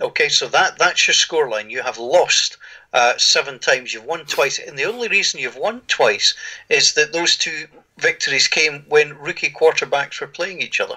Okay, 0.00 0.30
so 0.30 0.48
that 0.48 0.78
that's 0.78 1.06
your 1.06 1.14
scoreline. 1.14 1.70
You 1.70 1.82
have 1.82 1.98
lost 1.98 2.56
uh, 2.92 3.18
seven 3.18 3.58
times. 3.58 3.92
You've 3.92 4.04
won 4.04 4.24
twice, 4.24 4.58
and 4.58 4.78
the 4.78 4.84
only 4.84 5.08
reason 5.08 5.40
you've 5.40 5.56
won 5.56 5.82
twice 5.86 6.34
is 6.70 6.94
that 6.94 7.12
those 7.12 7.36
two 7.36 7.66
victories 8.00 8.48
came 8.48 8.84
when 8.88 9.18
rookie 9.18 9.50
quarterbacks 9.50 10.20
were 10.20 10.26
playing 10.26 10.60
each 10.60 10.80
other. 10.80 10.96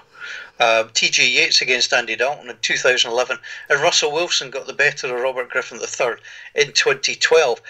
Uh, 0.60 0.86
T.J. 0.94 1.28
Yates 1.28 1.62
against 1.62 1.94
Andy 1.94 2.16
Dalton 2.16 2.50
in 2.50 2.58
2011, 2.62 3.38
and 3.70 3.82
Russell 3.82 4.12
Wilson 4.12 4.50
got 4.50 4.68
the 4.68 4.74
better 4.74 5.14
of 5.14 5.22
Robert 5.22 5.50
Griffin 5.50 5.80
III 5.80 6.16
in 6.56 6.72
2012. 6.72 7.62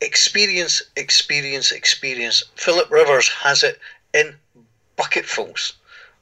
Experience, 0.00 0.82
experience, 0.96 1.72
experience. 1.72 2.42
Philip 2.54 2.90
Rivers 2.90 3.28
has 3.28 3.62
it 3.62 3.78
in 4.12 4.34
bucketfuls. 4.96 5.72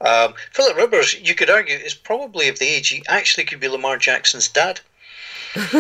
Um, 0.00 0.34
Philip 0.52 0.76
Rivers, 0.76 1.14
you 1.20 1.34
could 1.34 1.50
argue, 1.50 1.76
is 1.76 1.94
probably 1.94 2.48
of 2.48 2.58
the 2.58 2.66
age 2.66 2.88
he 2.88 3.02
actually 3.08 3.44
could 3.44 3.60
be 3.60 3.68
Lamar 3.68 3.98
Jackson's 3.98 4.48
dad. 4.48 4.80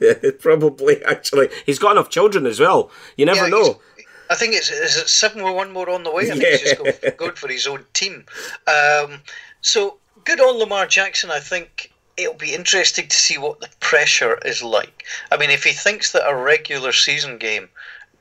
yeah, 0.00 0.30
probably 0.40 1.04
actually. 1.04 1.48
He's 1.66 1.78
got 1.78 1.92
enough 1.92 2.08
children 2.08 2.46
as 2.46 2.58
well. 2.58 2.90
You 3.16 3.26
never 3.26 3.44
yeah, 3.44 3.50
know. 3.50 3.80
I 4.30 4.36
think 4.36 4.54
it's 4.54 4.70
is 4.70 4.96
it 4.96 5.08
seven 5.08 5.42
with 5.42 5.54
one 5.54 5.72
more 5.72 5.90
on 5.90 6.04
the 6.04 6.10
way. 6.10 6.22
I 6.22 6.26
think 6.26 6.42
yeah. 6.42 6.50
he's 6.52 6.62
just 6.62 6.78
going, 6.78 7.16
going 7.16 7.34
for 7.34 7.48
his 7.48 7.66
own 7.66 7.84
team. 7.92 8.24
Um, 8.66 9.20
so 9.60 9.98
good 10.24 10.40
on 10.40 10.58
Lamar 10.58 10.86
Jackson. 10.86 11.30
I 11.32 11.40
think 11.40 11.92
it'll 12.16 12.34
be 12.34 12.54
interesting 12.54 13.08
to 13.08 13.16
see 13.16 13.38
what 13.38 13.60
the 13.60 13.68
pressure 13.80 14.38
is 14.44 14.62
like. 14.62 15.04
I 15.32 15.36
mean, 15.36 15.50
if 15.50 15.64
he 15.64 15.72
thinks 15.72 16.12
that 16.12 16.30
a 16.30 16.36
regular 16.36 16.92
season 16.92 17.38
game 17.38 17.68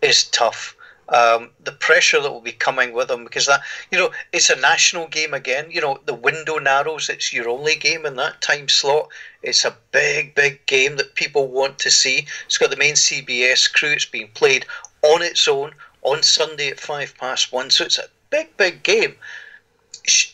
is 0.02 0.24
tough, 0.26 0.76
um, 1.10 1.50
the 1.64 1.72
pressure 1.72 2.22
that 2.22 2.32
will 2.32 2.42
be 2.42 2.52
coming 2.52 2.94
with 2.94 3.10
him 3.10 3.24
because 3.24 3.48
that 3.48 3.62
you 3.92 3.98
know 3.98 4.12
it's 4.32 4.50
a 4.50 4.56
national 4.56 5.08
game 5.08 5.34
again. 5.34 5.70
You 5.70 5.82
know 5.82 6.00
the 6.06 6.16
window 6.16 6.58
narrows. 6.58 7.10
It's 7.10 7.34
your 7.34 7.50
only 7.50 7.76
game 7.76 8.06
in 8.06 8.16
that 8.16 8.42
time 8.42 8.68
slot. 8.68 9.10
It's 9.44 9.64
a 9.66 9.76
big, 9.92 10.34
big 10.34 10.66
game 10.66 10.98
that 10.98 11.16
people 11.16 11.48
want 11.48 11.78
to 11.80 11.92
see. 11.92 12.26
It's 12.46 12.58
got 12.58 12.72
the 12.72 12.78
main 12.78 12.96
CBS 12.96 13.72
crew. 13.72 13.92
It's 13.92 14.06
being 14.06 14.30
played 14.34 14.66
on 15.02 15.22
its 15.22 15.48
own 15.48 15.72
on 16.02 16.24
Sunday 16.24 16.70
at 16.70 16.80
five 16.80 17.18
past 17.18 17.52
one. 17.52 17.70
So 17.70 17.86
it's 17.86 17.98
a 17.98 18.08
big, 18.30 18.56
big 18.58 18.84
game. 18.84 19.16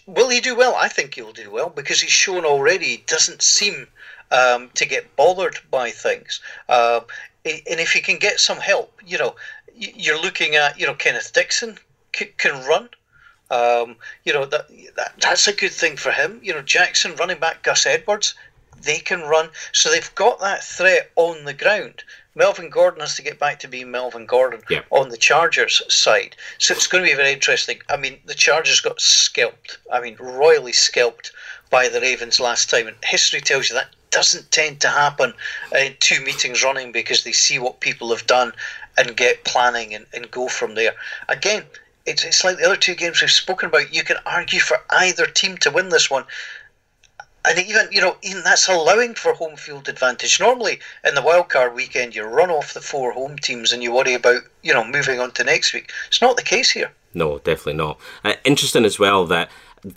Will 0.05 0.29
he 0.29 0.39
do 0.39 0.55
well? 0.55 0.75
I 0.75 0.87
think 0.87 1.15
he'll 1.15 1.33
do 1.33 1.49
well 1.49 1.69
because 1.69 2.01
he's 2.01 2.11
shown 2.11 2.45
already 2.45 2.85
he 2.85 3.03
doesn't 3.07 3.41
seem 3.41 3.87
um, 4.31 4.69
to 4.75 4.85
get 4.85 5.15
bothered 5.15 5.59
by 5.69 5.91
things. 5.91 6.39
Uh, 6.69 7.01
and 7.43 7.79
if 7.79 7.91
he 7.91 8.01
can 8.01 8.17
get 8.17 8.39
some 8.39 8.57
help, 8.57 8.99
you 9.05 9.17
know, 9.17 9.35
you're 9.75 10.21
looking 10.21 10.55
at, 10.55 10.79
you 10.79 10.85
know, 10.85 10.95
Kenneth 10.95 11.33
Dixon 11.33 11.77
can 12.11 12.65
run. 12.65 12.89
Um, 13.51 13.97
you 14.23 14.33
know 14.33 14.45
that, 14.45 14.67
that 14.95 15.13
that's 15.19 15.47
a 15.47 15.53
good 15.53 15.71
thing 15.71 15.97
for 15.97 16.11
him. 16.11 16.39
You 16.41 16.53
know 16.53 16.61
Jackson 16.61 17.15
running 17.15 17.39
back 17.39 17.61
Gus 17.61 17.85
Edwards, 17.85 18.33
they 18.83 18.99
can 18.99 19.21
run, 19.21 19.49
so 19.71 19.89
they've 19.89 20.15
got 20.15 20.39
that 20.39 20.63
threat 20.63 21.11
on 21.15 21.45
the 21.45 21.53
ground. 21.53 22.03
Melvin 22.35 22.69
Gordon 22.69 22.99
has 22.99 23.15
to 23.15 23.21
get 23.21 23.39
back 23.39 23.59
to 23.59 23.67
being 23.67 23.89
Melvin 23.91 24.25
Gordon 24.25 24.61
yeah. 24.69 24.81
on 24.89 25.09
the 25.09 25.17
Chargers 25.17 25.81
side. 25.87 26.35
So 26.57 26.73
it's 26.73 26.87
going 26.87 27.03
to 27.03 27.09
be 27.09 27.15
very 27.15 27.31
interesting. 27.31 27.79
I 27.89 27.95
mean, 27.95 28.19
the 28.25 28.33
Chargers 28.33 28.81
got 28.81 28.99
scalped. 28.99 29.77
I 29.91 30.01
mean, 30.01 30.17
royally 30.19 30.73
scalped 30.73 31.31
by 31.69 31.87
the 31.87 32.01
Ravens 32.01 32.41
last 32.41 32.69
time. 32.69 32.87
And 32.87 32.97
history 33.03 33.39
tells 33.39 33.69
you 33.69 33.75
that 33.75 33.95
doesn't 34.11 34.51
tend 34.51 34.81
to 34.81 34.89
happen 34.89 35.33
in 35.77 35.95
two 35.99 36.21
meetings 36.23 36.63
running 36.63 36.91
because 36.91 37.23
they 37.23 37.31
see 37.31 37.57
what 37.57 37.79
people 37.79 38.09
have 38.09 38.27
done 38.27 38.51
and 38.97 39.15
get 39.15 39.45
planning 39.45 39.93
and, 39.93 40.05
and 40.13 40.29
go 40.29 40.49
from 40.49 40.75
there. 40.75 40.93
Again, 41.29 41.63
it's, 42.05 42.23
it's 42.23 42.43
like 42.43 42.57
the 42.57 42.65
other 42.65 42.75
two 42.75 42.95
games 42.95 43.21
we've 43.21 43.31
spoken 43.31 43.69
about. 43.69 43.93
You 43.93 44.03
can 44.03 44.17
argue 44.25 44.59
for 44.59 44.77
either 44.89 45.25
team 45.25 45.57
to 45.59 45.71
win 45.71 45.89
this 45.89 46.09
one 46.09 46.25
and 47.47 47.59
even 47.59 47.87
you 47.91 48.01
know 48.01 48.17
even 48.21 48.43
that's 48.43 48.67
allowing 48.67 49.15
for 49.15 49.33
home 49.33 49.55
field 49.55 49.89
advantage. 49.89 50.39
Normally 50.39 50.79
in 51.05 51.15
the 51.15 51.21
wildcard 51.21 51.75
weekend, 51.75 52.15
you 52.15 52.23
run 52.23 52.49
off 52.49 52.73
the 52.73 52.81
four 52.81 53.11
home 53.11 53.37
teams 53.37 53.71
and 53.71 53.83
you 53.83 53.93
worry 53.93 54.13
about 54.13 54.41
you 54.63 54.73
know 54.73 54.85
moving 54.85 55.19
on 55.19 55.31
to 55.31 55.43
next 55.43 55.73
week. 55.73 55.91
It's 56.07 56.21
not 56.21 56.37
the 56.37 56.43
case 56.43 56.71
here. 56.71 56.91
No, 57.13 57.39
definitely 57.39 57.75
not. 57.75 57.99
Uh, 58.23 58.33
interesting 58.43 58.83
as 58.83 58.99
well 58.99 59.25
that 59.27 59.49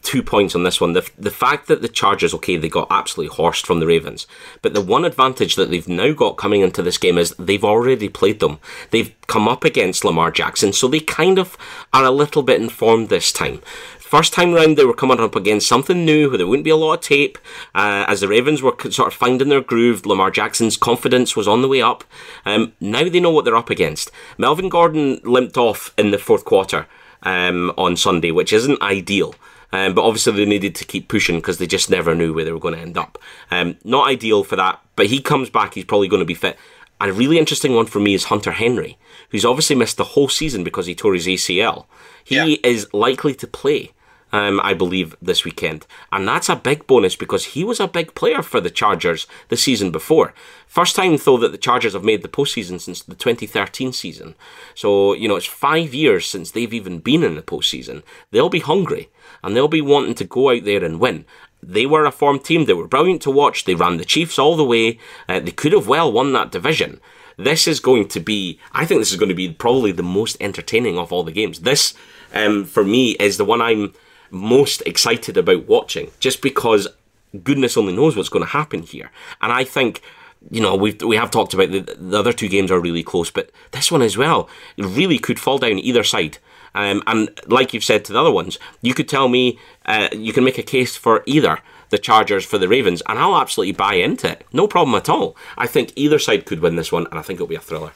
two 0.03 0.23
points 0.23 0.55
on 0.55 0.65
this 0.65 0.81
one. 0.81 0.93
The, 0.93 1.09
the 1.19 1.31
fact 1.31 1.67
that 1.69 1.83
the 1.83 1.89
Chargers, 1.89 2.35
okay, 2.35 2.57
they 2.57 2.69
got 2.69 2.89
absolutely 2.91 3.35
horsed 3.35 3.67
from 3.67 3.81
the 3.81 3.87
Ravens, 3.87 4.27
but 4.63 4.75
the 4.75 4.81
one 4.81 5.05
advantage 5.05 5.57
that 5.57 5.71
they've 5.71 5.89
now 5.89 6.13
got 6.13 6.37
coming 6.37 6.61
into 6.61 6.83
this 6.83 6.99
game 6.99 7.19
is 7.19 7.35
they've 7.39 7.65
already 7.65 8.09
played 8.09 8.41
them. 8.41 8.59
They've 8.91 9.15
come 9.27 9.49
up 9.49 9.65
against 9.65 10.05
Lamar 10.05 10.31
Jackson, 10.31 10.73
so 10.73 10.89
they 10.89 11.01
kind 11.01 11.39
of 11.39 11.57
are 11.93 12.05
a 12.05 12.11
little 12.11 12.43
bit 12.43 12.61
informed 12.61 13.09
this 13.09 13.33
time. 13.33 13.63
First 14.09 14.33
time 14.33 14.55
round, 14.55 14.79
they 14.79 14.87
were 14.87 14.95
coming 14.95 15.21
up 15.21 15.37
against 15.37 15.69
something 15.69 16.03
new 16.07 16.31
where 16.31 16.39
there 16.39 16.47
wouldn't 16.47 16.65
be 16.65 16.71
a 16.71 16.77
lot 16.77 16.95
of 16.95 17.01
tape. 17.03 17.37
Uh, 17.75 18.07
as 18.09 18.21
the 18.23 18.29
Ravens 18.29 18.63
were 18.63 18.75
sort 18.91 19.09
of 19.09 19.13
finding 19.13 19.51
their 19.51 19.61
groove, 19.61 20.07
Lamar 20.07 20.31
Jackson's 20.31 20.79
confidence 20.79 21.37
was 21.37 21.47
on 21.47 21.61
the 21.61 21.69
way 21.69 21.83
up. 21.83 22.05
Um, 22.47 22.73
now 22.81 23.07
they 23.07 23.21
know 23.21 23.31
what 23.31 23.45
they're 23.45 23.55
up 23.55 23.69
against. 23.69 24.11
Melvin 24.39 24.71
Gordon 24.71 25.21
limped 25.25 25.59
off 25.59 25.93
in 25.99 26.11
the 26.11 26.17
fourth 26.17 26.47
quarter 26.47 26.87
um, 27.23 27.71
on 27.77 27.97
Sunday, 27.99 28.31
which 28.31 28.51
isn't 28.51 28.81
ideal. 28.81 29.35
Um, 29.75 29.93
but 29.93 30.05
obviously 30.07 30.33
they 30.33 30.47
needed 30.47 30.75
to 30.77 30.87
keep 30.87 31.09
pushing 31.09 31.37
because 31.37 31.59
they 31.59 31.67
just 31.67 31.91
never 31.91 32.15
knew 32.15 32.33
where 32.33 32.47
they 32.47 32.53
were 32.53 32.59
going 32.59 32.77
to 32.77 32.81
end 32.81 32.97
up. 32.97 33.19
Um, 33.51 33.77
not 33.85 34.09
ideal 34.09 34.43
for 34.43 34.57
that, 34.57 34.81
but 34.97 35.09
he 35.09 35.21
comes 35.21 35.51
back, 35.51 35.75
he's 35.75 35.85
probably 35.85 36.09
going 36.09 36.21
to 36.21 36.25
be 36.27 36.33
fit. 36.33 36.57
And 36.99 37.11
a 37.11 37.13
really 37.13 37.39
interesting 37.39 37.75
one 37.75 37.85
for 37.85 38.01
me 38.01 38.15
is 38.15 38.25
Hunter 38.25 38.53
Henry, 38.53 38.97
who's 39.29 39.45
obviously 39.45 39.77
missed 39.77 39.99
the 39.99 40.05
whole 40.05 40.31
season 40.31 40.65
because 40.65 40.87
he 40.87 40.95
tore 40.95 41.13
his 41.13 41.27
ACL. 41.27 41.85
He 42.25 42.37
Yeah. 42.37 42.57
is 42.65 42.89
likely 42.95 43.35
to 43.35 43.47
play, 43.47 43.93
um, 44.33 44.61
I 44.63 44.75
believe, 44.75 45.17
this 45.23 45.45
weekend. 45.45 45.87
And 46.13 46.27
that's 46.27 46.49
a 46.49 46.57
big 46.57 46.87
bonus 46.87 47.17
because 47.17 47.47
he 47.47 47.65
was 47.65 47.81
a 47.81 47.89
big 47.89 48.15
player 48.15 48.43
for 48.43 48.61
the 48.61 48.71
Chargers 48.71 49.27
the 49.49 49.57
season 49.57 49.91
before. 49.91 50.35
First 50.67 50.97
time, 50.97 51.17
though, 51.17 51.39
that 51.39 51.53
the 51.53 51.59
Chargers 51.59 51.95
have 51.95 52.05
made 52.05 52.23
the 52.23 52.29
postseason 52.29 52.81
since 52.81 53.03
the 53.03 53.15
2013 53.15 53.93
season. 53.93 54.35
So, 54.75 55.15
you 55.15 55.29
know, 55.29 55.37
it's 55.37 55.47
five 55.47 55.95
years 55.95 56.27
since 56.27 56.51
they've 56.51 56.75
even 56.75 56.99
been 56.99 57.23
in 57.23 57.35
the 57.35 57.43
postseason. 57.43 58.03
They'll 58.31 58.51
be 58.51 58.61
hungry 58.61 59.09
and 59.43 59.57
they'll 59.57 59.69
be 59.69 59.81
wanting 59.81 60.15
to 60.17 60.25
go 60.25 60.51
out 60.51 60.65
there 60.65 60.85
and 60.85 61.01
win. 61.01 61.25
They 61.63 61.87
were 61.87 62.05
a 62.05 62.13
formed 62.13 62.45
team. 62.45 62.67
They 62.67 62.75
were 62.75 62.87
brilliant 62.87 63.23
to 63.23 63.31
watch. 63.31 63.65
They 63.65 63.75
ran 63.75 63.97
the 63.97 64.05
Chiefs 64.05 64.39
all 64.39 64.57
the 64.57 64.65
way. 64.65 64.99
Uh, 65.29 65.41
they 65.41 65.51
could 65.51 65.73
have 65.73 65.89
well 65.89 66.13
won 66.13 66.33
that 66.35 66.53
division. 66.53 67.01
This 67.37 67.69
is 67.69 67.81
going 67.81 68.09
to 68.09 68.21
be, 68.21 68.59
I 68.73 68.85
think 68.85 69.01
this 69.01 69.13
is 69.13 69.17
going 69.17 69.29
to 69.29 69.35
be 69.35 69.53
probably 69.53 69.93
the 69.93 70.03
most 70.03 70.37
entertaining 70.41 70.99
of 70.99 71.13
all 71.13 71.23
the 71.23 71.33
games. 71.33 71.61
This, 71.61 71.95
um, 72.35 72.65
for 72.65 72.85
me, 72.85 73.13
is 73.13 73.37
the 73.37 73.45
one 73.45 73.63
I'm 73.63 73.95
most 74.31 74.83
excited 74.87 75.37
about 75.37 75.67
watching, 75.67 76.11
just 76.21 76.43
because 76.43 76.89
goodness 77.43 77.77
only 77.77 77.95
knows 77.95 78.17
what's 78.17 78.29
going 78.29 78.45
to 78.45 78.51
happen 78.51 78.83
here. 78.83 79.11
And 79.41 79.53
I 79.53 79.65
think, 79.65 80.03
you 80.51 80.61
know, 80.61 80.75
we've 80.77 81.01
we 81.03 81.17
have 81.17 81.31
talked 81.31 81.55
about 81.55 81.71
the, 81.71 81.81
the 81.81 82.19
other 82.19 82.33
two 82.33 82.49
games 82.49 82.71
are 82.71 82.81
really 82.81 83.03
close, 83.03 83.31
but 83.31 83.51
this 83.73 83.93
one 83.93 84.03
as 84.03 84.17
well 84.17 84.49
really 84.77 85.19
could 85.19 85.39
fall 85.39 85.59
down 85.59 85.79
either 85.79 86.05
side. 86.05 86.39
Um, 86.75 87.03
and 87.07 87.31
like 87.47 87.73
you've 87.73 87.85
said 87.85 88.05
to 88.05 88.13
the 88.13 88.21
other 88.21 88.31
ones, 88.31 88.59
you 88.83 88.95
could 88.95 89.09
tell 89.09 89.29
me 89.29 89.59
uh, 89.87 90.09
you 90.13 90.33
can 90.33 90.45
make 90.45 90.59
a 90.59 90.63
case 90.63 90.97
for 90.97 91.23
either 91.27 91.59
the 91.91 91.99
Chargers 91.99 92.45
for 92.45 92.59
the 92.59 92.69
Ravens, 92.69 93.03
and 93.07 93.19
I'll 93.19 93.41
absolutely 93.41 93.73
buy 93.73 93.95
into 93.95 94.31
it. 94.31 94.45
No 94.53 94.69
problem 94.69 94.95
at 94.95 95.09
all. 95.09 95.37
I 95.57 95.67
think 95.67 95.93
either 95.97 96.19
side 96.19 96.45
could 96.45 96.61
win 96.61 96.77
this 96.77 96.93
one, 96.93 97.07
and 97.07 97.19
I 97.19 97.23
think 97.23 97.39
it'll 97.39 97.47
be 97.47 97.55
a 97.55 97.61
thriller. 97.61 97.93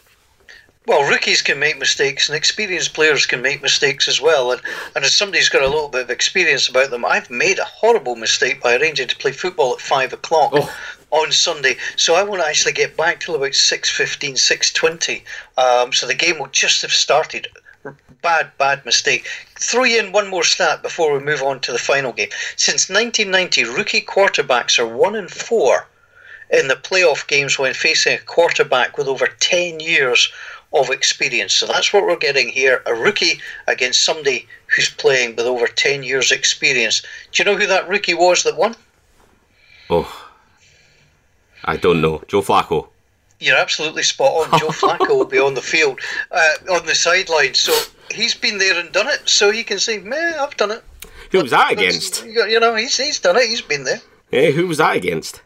Well, 0.85 1.09
rookies 1.09 1.42
can 1.42 1.61
make 1.61 1.79
mistakes, 1.79 2.29
and 2.29 2.37
experienced 2.37 2.92
players 2.92 3.25
can 3.25 3.40
make 3.40 3.62
mistakes 3.62 4.09
as 4.09 4.21
well. 4.21 4.51
And, 4.51 4.61
and 4.97 5.05
as 5.05 5.16
somebody 5.16 5.38
who's 5.38 5.49
got 5.49 5.62
a 5.62 5.68
little 5.68 5.88
bit 5.88 6.03
of 6.03 6.11
experience 6.11 6.68
about 6.68 6.90
them, 6.90 7.05
I've 7.05 7.31
made 7.31 7.61
a 7.61 7.64
horrible 7.64 8.16
mistake 8.16 8.61
by 8.61 8.75
arranging 8.75 9.07
to 9.07 9.16
play 9.16 9.31
football 9.31 9.75
at 9.75 9.81
five 9.81 10.12
o'clock 10.12 10.51
Oh. 10.55 10.75
on 11.12 11.31
Sunday. 11.31 11.77
So 11.97 12.16
I 12.16 12.25
won't 12.25 12.42
actually 12.42 12.73
get 12.73 12.97
back 12.97 13.21
till 13.21 13.37
about 13.37 13.53
6.15, 13.53 14.33
6.20. 14.35 15.23
Um, 15.57 15.92
so 15.92 16.07
the 16.09 16.14
game 16.14 16.38
will 16.40 16.49
just 16.49 16.83
have 16.83 16.92
started. 16.92 17.47
Bad, 18.21 18.51
bad 18.59 18.85
mistake. 18.85 19.29
Throw 19.59 19.85
you 19.85 20.01
in 20.01 20.12
one 20.12 20.29
more 20.29 20.45
stat 20.45 20.83
before 20.83 21.12
we 21.12 21.18
move 21.25 21.42
on 21.42 21.61
to 21.61 21.73
the 21.73 21.79
final 21.79 22.12
game. 22.12 22.31
Since 22.57 22.88
1990, 22.88 23.64
rookie 23.64 24.01
quarterbacks 24.01 24.79
are 24.81 24.87
one 24.87 25.14
in 25.16 25.29
four 25.29 25.87
in 26.51 26.68
the 26.68 26.75
playoff 26.77 27.27
games 27.27 27.59
when 27.59 27.73
facing 27.75 28.14
a 28.14 28.18
quarterback 28.18 28.97
with 28.99 29.09
over 29.09 29.27
10 29.27 29.81
years 29.81 30.31
of 30.75 30.91
experience. 30.91 31.55
So 31.55 31.67
that's 31.67 31.93
what 31.93 32.05
we're 32.05 32.17
getting 32.17 32.49
here 32.49 32.83
a 32.87 32.95
rookie 32.95 33.41
against 33.67 34.05
somebody 34.05 34.47
who's 34.75 34.89
playing 34.89 35.37
with 35.37 35.47
over 35.47 35.67
10 35.67 36.03
years' 36.03 36.33
experience. 36.33 37.03
Do 37.33 37.43
you 37.43 37.45
know 37.45 37.57
who 37.59 37.67
that 37.67 37.89
rookie 37.89 38.15
was 38.15 38.43
that 38.45 38.57
won? 38.57 38.75
Oh, 39.91 40.31
I 41.65 41.77
don't 41.77 42.01
know. 42.01 42.23
Joe 42.29 42.43
Flacco. 42.43 42.89
You're 43.39 43.57
absolutely 43.57 44.03
spot 44.05 44.53
on. 44.53 44.59
Joe 44.59 44.69
Flacco 44.81 45.09
will 45.11 45.25
be 45.25 45.39
on 45.39 45.55
the 45.55 45.63
field, 45.63 46.01
uh, 46.31 46.55
on 46.71 46.87
the 46.87 46.95
sideline. 46.95 47.55
So 47.55 47.73
he's 48.13 48.35
been 48.35 48.59
there 48.59 48.79
and 48.79 48.93
done 48.93 49.09
it. 49.09 49.29
So 49.29 49.51
he 49.51 49.65
can 49.65 49.79
say, 49.81 49.99
"Meh, 49.99 50.35
I've 50.41 50.57
done 50.57 50.71
it." 50.71 50.83
Who 51.33 51.43
was 51.43 51.51
that 51.51 51.71
That's- 51.77 51.81
against? 51.81 52.25
You 52.25 52.61
know, 52.61 52.75
he's, 52.77 52.97
he's 52.97 53.19
done 53.19 53.37
it. 53.37 53.49
He's 53.49 53.61
been 53.63 53.85
there. 53.85 54.01
Eh, 54.33 54.53
who 54.53 54.67
was 54.67 54.79
that 54.79 54.97
against? 54.97 55.43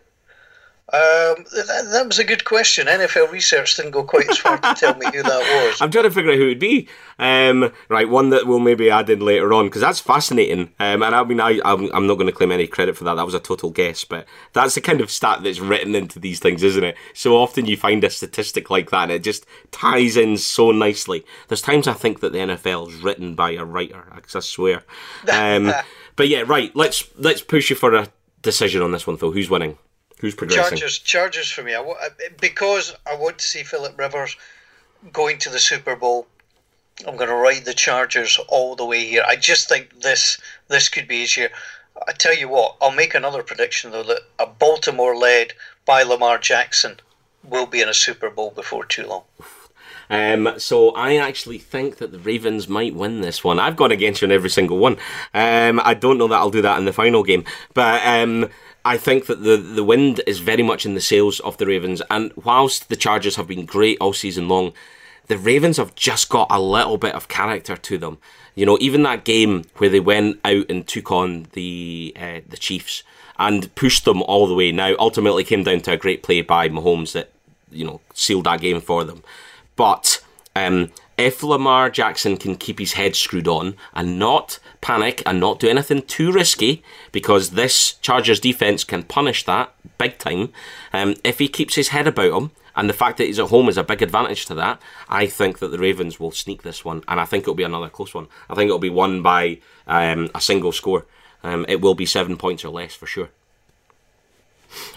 Um, 0.92 1.44
that, 1.52 1.88
that 1.90 2.06
was 2.06 2.20
a 2.20 2.24
good 2.24 2.44
question. 2.44 2.86
NFL 2.86 3.32
research 3.32 3.74
didn't 3.74 3.90
go 3.90 4.04
quite 4.04 4.30
as 4.30 4.38
far 4.38 4.56
to 4.56 4.74
tell 4.74 4.94
me 4.94 5.06
who 5.06 5.20
that 5.20 5.64
was. 5.70 5.80
I'm 5.80 5.90
trying 5.90 6.04
to 6.04 6.12
figure 6.12 6.30
out 6.30 6.36
who 6.36 6.44
it'd 6.44 6.60
be. 6.60 6.88
Um, 7.18 7.72
right, 7.88 8.08
one 8.08 8.30
that 8.30 8.46
we'll 8.46 8.60
maybe 8.60 8.88
add 8.88 9.10
in 9.10 9.18
later 9.18 9.52
on 9.52 9.66
because 9.66 9.80
that's 9.80 9.98
fascinating. 9.98 10.72
Um, 10.78 11.02
and 11.02 11.12
I 11.12 11.24
mean, 11.24 11.40
I, 11.40 11.60
I'm, 11.64 11.90
I'm 11.92 12.06
not 12.06 12.14
going 12.14 12.28
to 12.28 12.32
claim 12.32 12.52
any 12.52 12.68
credit 12.68 12.96
for 12.96 13.02
that. 13.02 13.14
That 13.14 13.26
was 13.26 13.34
a 13.34 13.40
total 13.40 13.70
guess, 13.70 14.04
but 14.04 14.26
that's 14.52 14.76
the 14.76 14.80
kind 14.80 15.00
of 15.00 15.10
stat 15.10 15.42
that's 15.42 15.58
written 15.58 15.96
into 15.96 16.20
these 16.20 16.38
things, 16.38 16.62
isn't 16.62 16.84
it? 16.84 16.96
So 17.14 17.36
often 17.36 17.66
you 17.66 17.76
find 17.76 18.04
a 18.04 18.10
statistic 18.10 18.70
like 18.70 18.90
that, 18.90 19.04
and 19.04 19.12
it 19.12 19.24
just 19.24 19.44
ties 19.72 20.16
in 20.16 20.36
so 20.36 20.70
nicely. 20.70 21.24
There's 21.48 21.62
times 21.62 21.88
I 21.88 21.94
think 21.94 22.20
that 22.20 22.32
the 22.32 22.38
NFL 22.38 22.90
is 22.90 23.02
written 23.02 23.34
by 23.34 23.52
a 23.52 23.64
writer. 23.64 24.04
I 24.12 24.18
I 24.18 24.40
swear. 24.40 24.84
Um, 25.32 25.72
but 26.14 26.28
yeah, 26.28 26.44
right. 26.46 26.74
Let's 26.76 27.04
let's 27.16 27.42
push 27.42 27.70
you 27.70 27.76
for 27.76 27.94
a 27.94 28.08
decision 28.42 28.82
on 28.82 28.92
this 28.92 29.06
one, 29.06 29.16
though. 29.16 29.32
Who's 29.32 29.50
winning? 29.50 29.78
Who's 30.20 30.34
progressing? 30.34 30.78
Chargers, 30.78 30.98
Chargers 30.98 31.50
for 31.50 31.62
me. 31.62 31.74
I, 31.74 31.80
uh, 31.80 32.08
because 32.40 32.94
I 33.06 33.14
want 33.16 33.38
to 33.38 33.44
see 33.44 33.62
Philip 33.62 33.98
Rivers 33.98 34.36
going 35.12 35.38
to 35.38 35.50
the 35.50 35.58
Super 35.58 35.94
Bowl. 35.94 36.26
I'm 37.06 37.16
going 37.16 37.28
to 37.28 37.36
ride 37.36 37.66
the 37.66 37.74
Chargers 37.74 38.38
all 38.48 38.74
the 38.76 38.86
way 38.86 39.04
here. 39.04 39.22
I 39.26 39.36
just 39.36 39.68
think 39.68 40.00
this 40.00 40.38
this 40.68 40.88
could 40.88 41.06
be 41.06 41.16
easier. 41.16 41.50
I 42.08 42.12
tell 42.12 42.34
you 42.34 42.48
what, 42.48 42.76
I'll 42.80 42.92
make 42.92 43.14
another 43.14 43.42
prediction 43.42 43.90
though 43.90 44.02
that 44.04 44.22
a 44.38 44.46
Baltimore 44.46 45.16
led 45.16 45.52
by 45.84 46.02
Lamar 46.02 46.38
Jackson 46.38 47.00
will 47.44 47.66
be 47.66 47.80
in 47.80 47.88
a 47.88 47.94
Super 47.94 48.30
Bowl 48.30 48.50
before 48.50 48.84
too 48.84 49.06
long. 49.06 49.22
Um, 50.10 50.54
so 50.58 50.90
I 50.90 51.16
actually 51.16 51.58
think 51.58 51.98
that 51.98 52.12
the 52.12 52.18
Ravens 52.18 52.68
might 52.68 52.94
win 52.94 53.20
this 53.20 53.42
one. 53.42 53.58
I've 53.58 53.76
gone 53.76 53.92
against 53.92 54.22
you 54.22 54.26
in 54.26 54.32
every 54.32 54.50
single 54.50 54.78
one. 54.78 54.96
Um, 55.34 55.80
I 55.84 55.94
don't 55.94 56.18
know 56.18 56.28
that 56.28 56.36
I'll 56.36 56.50
do 56.50 56.62
that 56.62 56.78
in 56.78 56.84
the 56.84 56.92
final 56.92 57.22
game, 57.22 57.44
but 57.74 58.04
um, 58.06 58.48
I 58.84 58.96
think 58.96 59.26
that 59.26 59.42
the 59.42 59.56
the 59.56 59.84
wind 59.84 60.20
is 60.26 60.38
very 60.38 60.62
much 60.62 60.86
in 60.86 60.94
the 60.94 61.00
sails 61.00 61.40
of 61.40 61.56
the 61.58 61.66
Ravens. 61.66 62.02
And 62.08 62.32
whilst 62.36 62.88
the 62.88 62.96
Chargers 62.96 63.36
have 63.36 63.48
been 63.48 63.66
great 63.66 63.98
all 64.00 64.12
season 64.12 64.48
long, 64.48 64.72
the 65.26 65.38
Ravens 65.38 65.76
have 65.78 65.94
just 65.94 66.28
got 66.28 66.46
a 66.50 66.60
little 66.60 66.98
bit 66.98 67.14
of 67.14 67.28
character 67.28 67.76
to 67.76 67.98
them. 67.98 68.18
You 68.54 68.64
know, 68.64 68.78
even 68.80 69.02
that 69.02 69.24
game 69.24 69.64
where 69.76 69.90
they 69.90 70.00
went 70.00 70.38
out 70.44 70.70
and 70.70 70.86
took 70.86 71.10
on 71.10 71.48
the 71.52 72.16
uh, 72.18 72.40
the 72.48 72.56
Chiefs 72.56 73.02
and 73.38 73.74
pushed 73.74 74.04
them 74.04 74.22
all 74.22 74.46
the 74.46 74.54
way. 74.54 74.72
Now, 74.72 74.94
ultimately, 74.98 75.44
came 75.44 75.64
down 75.64 75.80
to 75.80 75.92
a 75.92 75.96
great 75.96 76.22
play 76.22 76.42
by 76.42 76.68
Mahomes 76.68 77.12
that 77.12 77.32
you 77.70 77.84
know 77.84 78.00
sealed 78.14 78.44
that 78.44 78.60
game 78.60 78.80
for 78.80 79.04
them. 79.04 79.22
But 79.76 80.24
um, 80.54 80.90
if 81.18 81.42
Lamar 81.42 81.90
Jackson 81.90 82.36
can 82.36 82.56
keep 82.56 82.78
his 82.78 82.94
head 82.94 83.14
screwed 83.14 83.48
on 83.48 83.76
and 83.94 84.18
not 84.18 84.58
panic 84.80 85.22
and 85.24 85.38
not 85.38 85.60
do 85.60 85.68
anything 85.68 86.02
too 86.02 86.32
risky, 86.32 86.82
because 87.12 87.50
this 87.50 87.94
Chargers 88.02 88.40
defense 88.40 88.84
can 88.84 89.02
punish 89.02 89.44
that 89.44 89.72
big 89.98 90.18
time. 90.18 90.52
Um, 90.92 91.14
if 91.24 91.38
he 91.38 91.48
keeps 91.48 91.74
his 91.74 91.88
head 91.88 92.06
about 92.06 92.36
him, 92.36 92.50
and 92.74 92.90
the 92.90 92.94
fact 92.94 93.16
that 93.16 93.24
he's 93.24 93.38
at 93.38 93.48
home 93.48 93.70
is 93.70 93.78
a 93.78 93.84
big 93.84 94.02
advantage 94.02 94.44
to 94.46 94.54
that, 94.54 94.80
I 95.08 95.26
think 95.26 95.60
that 95.60 95.68
the 95.68 95.78
Ravens 95.78 96.20
will 96.20 96.30
sneak 96.30 96.62
this 96.62 96.84
one, 96.84 97.02
and 97.08 97.18
I 97.18 97.24
think 97.24 97.42
it'll 97.42 97.54
be 97.54 97.62
another 97.62 97.88
close 97.88 98.12
one. 98.12 98.28
I 98.50 98.54
think 98.54 98.68
it'll 98.68 98.78
be 98.78 98.90
won 98.90 99.22
by 99.22 99.60
um, 99.86 100.30
a 100.34 100.40
single 100.42 100.72
score. 100.72 101.06
Um, 101.42 101.64
it 101.68 101.80
will 101.80 101.94
be 101.94 102.04
seven 102.04 102.36
points 102.36 102.64
or 102.64 102.68
less 102.68 102.94
for 102.94 103.06
sure. 103.06 103.30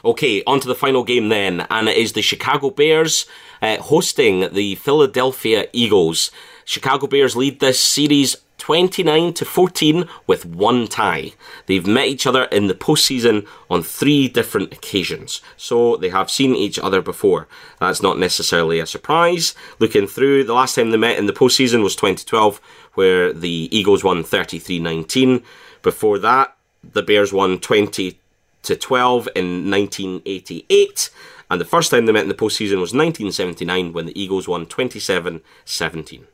Okay, 0.03 0.43
on 0.45 0.59
to 0.59 0.67
the 0.67 0.75
final 0.75 1.03
game 1.03 1.29
then, 1.29 1.67
and 1.69 1.87
it 1.89 1.97
is 1.97 2.13
the 2.13 2.21
Chicago 2.21 2.69
Bears 2.69 3.25
uh, 3.61 3.77
hosting 3.77 4.53
the 4.53 4.75
Philadelphia 4.75 5.67
Eagles. 5.73 6.31
Chicago 6.65 7.07
Bears 7.07 7.35
lead 7.35 7.59
this 7.59 7.79
series 7.79 8.37
29 8.59 9.33
to 9.33 9.45
14 9.45 10.07
with 10.27 10.45
one 10.45 10.87
tie. 10.87 11.33
They've 11.65 11.87
met 11.87 12.07
each 12.07 12.27
other 12.27 12.43
in 12.45 12.67
the 12.67 12.75
postseason 12.75 13.47
on 13.69 13.81
three 13.81 14.27
different 14.27 14.73
occasions, 14.73 15.41
so 15.57 15.95
they 15.95 16.09
have 16.09 16.29
seen 16.29 16.55
each 16.55 16.77
other 16.77 17.01
before. 17.01 17.47
That's 17.79 18.03
not 18.03 18.19
necessarily 18.19 18.79
a 18.79 18.85
surprise. 18.85 19.55
Looking 19.79 20.07
through, 20.07 20.43
the 20.43 20.53
last 20.53 20.75
time 20.75 20.91
they 20.91 20.97
met 20.97 21.17
in 21.17 21.25
the 21.25 21.33
postseason 21.33 21.81
was 21.81 21.95
2012, 21.95 22.61
where 22.93 23.33
the 23.33 23.69
Eagles 23.71 24.03
won 24.03 24.23
33 24.23 24.79
19. 24.79 25.41
Before 25.81 26.19
that, 26.19 26.55
the 26.83 27.01
Bears 27.01 27.33
won 27.33 27.59
20 27.59 28.19
to 28.63 28.75
12 28.75 29.29
in 29.35 29.69
1988. 29.69 31.09
And 31.49 31.59
the 31.59 31.65
first 31.65 31.91
time 31.91 32.05
they 32.05 32.11
met 32.11 32.23
in 32.23 32.29
the 32.29 32.35
postseason 32.35 32.79
was 32.79 32.93
1979 32.93 33.93
when 33.93 34.05
the 34.05 34.21
Eagles 34.21 34.47
won 34.47 34.65
27 34.65 35.41
17. 35.65 36.27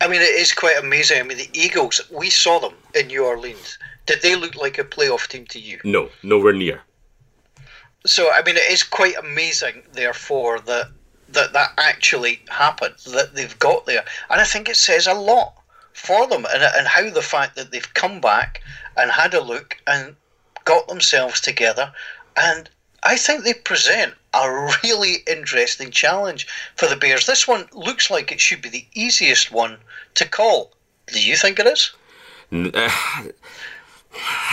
I 0.00 0.08
mean, 0.08 0.20
it 0.20 0.24
is 0.24 0.52
quite 0.52 0.78
amazing. 0.78 1.20
I 1.20 1.22
mean, 1.22 1.38
the 1.38 1.48
Eagles, 1.54 2.00
we 2.10 2.28
saw 2.28 2.58
them 2.58 2.74
in 2.94 3.06
New 3.06 3.24
Orleans. 3.24 3.78
Did 4.06 4.20
they 4.20 4.36
look 4.36 4.56
like 4.56 4.78
a 4.78 4.84
playoff 4.84 5.28
team 5.28 5.46
to 5.46 5.58
you? 5.58 5.80
No, 5.84 6.10
nowhere 6.22 6.52
near. 6.52 6.82
So, 8.04 8.30
I 8.30 8.42
mean, 8.44 8.56
it 8.56 8.70
is 8.70 8.82
quite 8.82 9.16
amazing, 9.16 9.82
therefore, 9.92 10.60
that 10.60 10.88
that, 11.30 11.52
that 11.52 11.72
actually 11.78 12.40
happened, 12.48 12.94
that 13.12 13.34
they've 13.34 13.58
got 13.58 13.86
there. 13.86 14.04
And 14.30 14.40
I 14.40 14.44
think 14.44 14.68
it 14.68 14.76
says 14.76 15.06
a 15.06 15.14
lot 15.14 15.54
for 15.92 16.26
them 16.26 16.46
and, 16.52 16.62
and 16.62 16.86
how 16.86 17.08
the 17.10 17.22
fact 17.22 17.56
that 17.56 17.70
they've 17.70 17.94
come 17.94 18.20
back 18.20 18.62
and 18.96 19.10
had 19.10 19.34
a 19.34 19.40
look 19.40 19.76
and 19.86 20.16
got 20.64 20.88
themselves 20.88 21.40
together. 21.40 21.92
And 22.36 22.68
I 23.02 23.16
think 23.16 23.44
they 23.44 23.54
present 23.54 24.14
a 24.32 24.70
really 24.82 25.18
interesting 25.26 25.90
challenge 25.90 26.46
for 26.76 26.86
the 26.88 26.96
Bears. 26.96 27.26
This 27.26 27.46
one 27.46 27.68
looks 27.72 28.10
like 28.10 28.32
it 28.32 28.40
should 28.40 28.62
be 28.62 28.68
the 28.68 28.86
easiest 28.94 29.52
one 29.52 29.78
to 30.14 30.28
call. 30.28 30.72
Do 31.06 31.24
you 31.24 31.36
think 31.36 31.58
it 31.58 31.66
is? 31.66 31.92
Uh, 32.52 32.90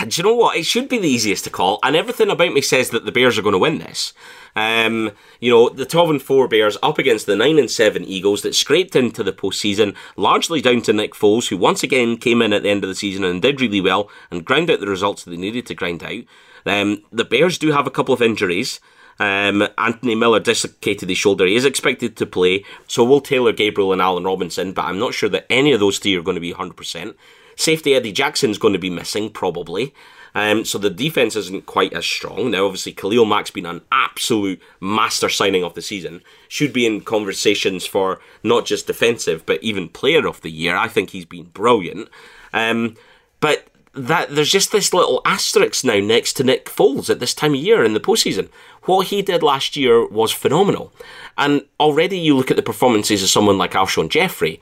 do 0.06 0.08
you 0.10 0.22
know 0.22 0.34
what? 0.34 0.56
It 0.56 0.66
should 0.66 0.88
be 0.88 0.98
the 0.98 1.08
easiest 1.08 1.44
to 1.44 1.50
call, 1.50 1.78
and 1.82 1.96
everything 1.96 2.30
about 2.30 2.52
me 2.52 2.60
says 2.60 2.90
that 2.90 3.04
the 3.04 3.12
Bears 3.12 3.38
are 3.38 3.42
going 3.42 3.54
to 3.54 3.58
win 3.58 3.78
this. 3.78 4.12
Um, 4.54 5.12
you 5.40 5.50
know, 5.50 5.68
the 5.68 5.86
12 5.86 6.10
and 6.10 6.22
4 6.22 6.48
Bears 6.48 6.76
up 6.82 6.98
against 6.98 7.26
the 7.26 7.36
9 7.36 7.58
and 7.58 7.70
7 7.70 8.04
Eagles 8.04 8.42
that 8.42 8.54
scraped 8.54 8.94
into 8.94 9.22
the 9.22 9.32
postseason, 9.32 9.94
largely 10.16 10.60
down 10.60 10.82
to 10.82 10.92
Nick 10.92 11.14
Foles, 11.14 11.48
who 11.48 11.56
once 11.56 11.82
again 11.82 12.16
came 12.16 12.42
in 12.42 12.52
at 12.52 12.62
the 12.62 12.68
end 12.70 12.84
of 12.84 12.88
the 12.88 12.94
season 12.94 13.24
and 13.24 13.40
did 13.40 13.60
really 13.60 13.80
well 13.80 14.10
and 14.30 14.44
ground 14.44 14.70
out 14.70 14.80
the 14.80 14.86
results 14.86 15.24
that 15.24 15.30
they 15.30 15.36
needed 15.36 15.66
to 15.66 15.74
grind 15.74 16.02
out. 16.02 16.24
Um, 16.66 17.02
the 17.10 17.24
Bears 17.24 17.58
do 17.58 17.72
have 17.72 17.86
a 17.86 17.90
couple 17.90 18.14
of 18.14 18.22
injuries. 18.22 18.78
Um, 19.18 19.68
Anthony 19.78 20.14
Miller 20.14 20.40
dislocated 20.40 21.08
his 21.08 21.18
shoulder. 21.18 21.46
He 21.46 21.54
is 21.54 21.64
expected 21.64 22.16
to 22.16 22.26
play, 22.26 22.64
so 22.86 23.04
will 23.04 23.20
Taylor 23.20 23.52
Gabriel 23.52 23.92
and 23.92 24.02
Allen 24.02 24.24
Robinson, 24.24 24.72
but 24.72 24.84
I'm 24.84 24.98
not 24.98 25.14
sure 25.14 25.28
that 25.28 25.46
any 25.50 25.72
of 25.72 25.80
those 25.80 25.98
three 25.98 26.16
are 26.16 26.22
going 26.22 26.34
to 26.34 26.40
be 26.40 26.52
100%. 26.52 27.14
Safety 27.56 27.94
Eddie 27.94 28.12
Jackson's 28.12 28.58
going 28.58 28.72
to 28.72 28.78
be 28.78 28.90
missing, 28.90 29.30
probably. 29.30 29.94
Um, 30.34 30.64
so 30.64 30.78
the 30.78 30.90
defense 30.90 31.36
isn't 31.36 31.66
quite 31.66 31.92
as 31.92 32.06
strong. 32.06 32.50
Now, 32.50 32.64
obviously, 32.64 32.92
Khalil 32.92 33.26
Mack's 33.26 33.50
been 33.50 33.66
an 33.66 33.82
absolute 33.92 34.60
master 34.80 35.28
signing 35.28 35.62
of 35.62 35.74
the 35.74 35.82
season. 35.82 36.22
Should 36.48 36.72
be 36.72 36.86
in 36.86 37.02
conversations 37.02 37.86
for 37.86 38.20
not 38.42 38.64
just 38.64 38.86
defensive, 38.86 39.44
but 39.44 39.62
even 39.62 39.88
player 39.88 40.26
of 40.26 40.40
the 40.40 40.50
year. 40.50 40.76
I 40.76 40.88
think 40.88 41.10
he's 41.10 41.26
been 41.26 41.44
brilliant. 41.44 42.08
Um, 42.52 42.96
but 43.40 43.66
that 43.94 44.34
there's 44.34 44.50
just 44.50 44.72
this 44.72 44.94
little 44.94 45.20
asterisk 45.24 45.84
now 45.84 45.98
next 45.98 46.34
to 46.34 46.44
Nick 46.44 46.66
Foles 46.66 47.10
at 47.10 47.20
this 47.20 47.34
time 47.34 47.52
of 47.52 47.60
year 47.60 47.84
in 47.84 47.92
the 47.92 48.00
postseason. 48.00 48.48
What 48.84 49.08
he 49.08 49.20
did 49.22 49.42
last 49.42 49.76
year 49.76 50.06
was 50.08 50.32
phenomenal. 50.32 50.92
And 51.36 51.62
already 51.78 52.18
you 52.18 52.34
look 52.34 52.50
at 52.50 52.56
the 52.56 52.62
performances 52.62 53.22
of 53.22 53.28
someone 53.28 53.58
like 53.58 53.72
Alshon 53.72 54.08
Jeffery, 54.08 54.60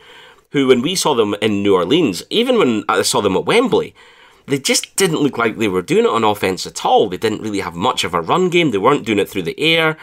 who, 0.50 0.66
when 0.66 0.82
we 0.82 0.96
saw 0.96 1.14
them 1.14 1.36
in 1.40 1.62
New 1.62 1.76
Orleans, 1.76 2.24
even 2.28 2.58
when 2.58 2.84
I 2.88 3.02
saw 3.02 3.20
them 3.20 3.36
at 3.36 3.44
Wembley, 3.44 3.94
they 4.46 4.58
just 4.58 4.96
didn't 4.96 5.20
look 5.20 5.38
like 5.38 5.56
they 5.56 5.68
were 5.68 5.82
doing 5.82 6.04
it 6.04 6.10
on 6.10 6.24
offense 6.24 6.66
at 6.66 6.84
all. 6.84 7.08
They 7.08 7.16
didn't 7.16 7.42
really 7.42 7.60
have 7.60 7.74
much 7.74 8.04
of 8.04 8.14
a 8.14 8.20
run 8.20 8.50
game. 8.50 8.70
They 8.70 8.78
weren't 8.78 9.06
doing 9.06 9.18
it 9.18 9.28
through 9.28 9.42
the 9.42 9.58
air. 9.60 9.96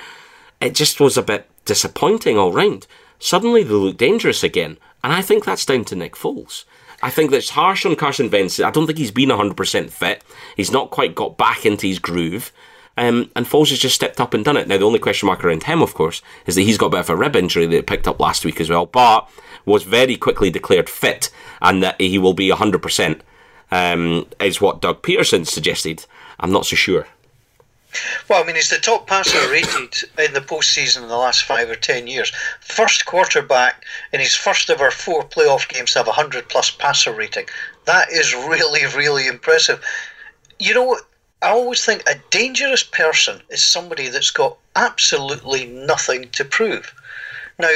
It 0.62 0.74
just 0.74 1.00
was 1.00 1.18
a 1.18 1.24
bit 1.24 1.50
disappointing 1.66 2.38
all 2.38 2.52
round. 2.52 2.88
Suddenly 3.20 3.64
they 3.64 3.74
look 3.74 3.98
dangerous 3.98 4.44
again, 4.44 4.78
and 5.04 5.12
I 5.14 5.22
think 5.22 5.46
that's 5.46 5.66
down 5.66 5.86
to 5.86 5.96
Nick 5.96 6.16
Foles. 6.16 6.66
I 7.02 7.10
think 7.10 7.30
that's 7.30 7.52
harsh 7.52 7.86
on 7.86 7.96
Carson 7.96 8.30
Wentz. 8.30 8.60
I 8.60 8.72
don't 8.72 8.88
think 8.88 8.98
he's 8.98 9.12
been 9.12 9.30
100% 9.30 9.90
fit. 9.92 10.24
He's 10.56 10.72
not 10.72 10.90
quite 10.90 11.14
got 11.14 11.38
back 11.38 11.66
into 11.66 11.88
his 11.88 12.00
groove. 12.00 12.52
Um, 12.98 13.30
and 13.36 13.46
Foles 13.46 13.70
has 13.70 13.78
just 13.78 13.94
stepped 13.94 14.20
up 14.20 14.34
and 14.34 14.44
done 14.44 14.58
it. 14.58 14.68
Now, 14.68 14.78
the 14.78 14.86
only 14.86 14.98
question 14.98 15.28
mark 15.28 15.44
around 15.44 15.64
him, 15.64 15.84
of 15.84 15.94
course, 15.94 16.24
is 16.48 16.56
that 16.56 16.64
he's 16.64 16.80
got 16.80 16.88
a 16.88 16.92
bit 16.92 17.00
of 17.02 17.10
a 17.12 17.16
rib 17.16 17.36
injury 17.36 17.68
that 17.68 17.86
picked 17.86 18.08
up 18.08 18.20
last 18.20 18.44
week 18.44 18.60
as 18.60 18.72
well, 18.72 18.88
but 18.88 19.30
was 19.66 19.84
very 19.84 20.18
quickly 20.18 20.50
declared 20.50 20.90
fit 20.90 21.30
and 21.62 21.84
that 21.84 22.00
he 22.02 22.18
will 22.18 22.34
be 22.34 22.50
100%, 22.50 23.22
um, 23.72 24.26
is 24.40 24.62
what 24.62 24.82
Doug 24.82 25.02
Pederson 25.02 25.46
suggested. 25.48 26.06
I'm 26.40 26.52
not 26.52 26.66
so 26.66 26.76
sure. 26.76 27.08
Well, 28.30 28.44
I 28.44 28.46
mean, 28.46 28.56
he's 28.56 28.70
the 28.70 28.78
top 28.78 29.08
passer 29.08 29.50
rated 29.50 30.04
in 30.20 30.34
the 30.34 30.42
postseason 30.42 31.04
in 31.04 31.08
the 31.08 31.18
last 31.18 31.44
five 31.44 31.70
or 31.70 31.76
ten 31.76 32.06
years. 32.06 32.32
First 32.62 33.06
quarterback 33.06 33.86
in 34.12 34.20
his 34.20 34.36
first 34.36 34.70
ever 34.70 34.92
four 34.92 35.24
playoff 35.24 35.68
games 35.68 35.94
to 35.94 36.00
have 36.00 36.08
a 36.08 36.12
100 36.12 36.50
plus 36.50 36.70
passer 36.70 37.14
rating. 37.14 37.48
That 37.86 38.12
is 38.12 38.36
really, 38.36 38.86
really 38.88 39.28
impressive. 39.28 39.84
You 40.60 40.74
know, 40.74 41.00
I 41.42 41.50
always 41.50 41.86
think 41.86 42.04
a 42.08 42.20
dangerous 42.30 42.84
person 42.84 43.42
is 43.50 43.64
somebody 43.64 44.10
that's 44.10 44.32
got 44.32 44.58
absolutely 44.76 45.66
nothing 45.66 46.30
to 46.32 46.46
prove. 46.46 46.94
Now, 47.58 47.70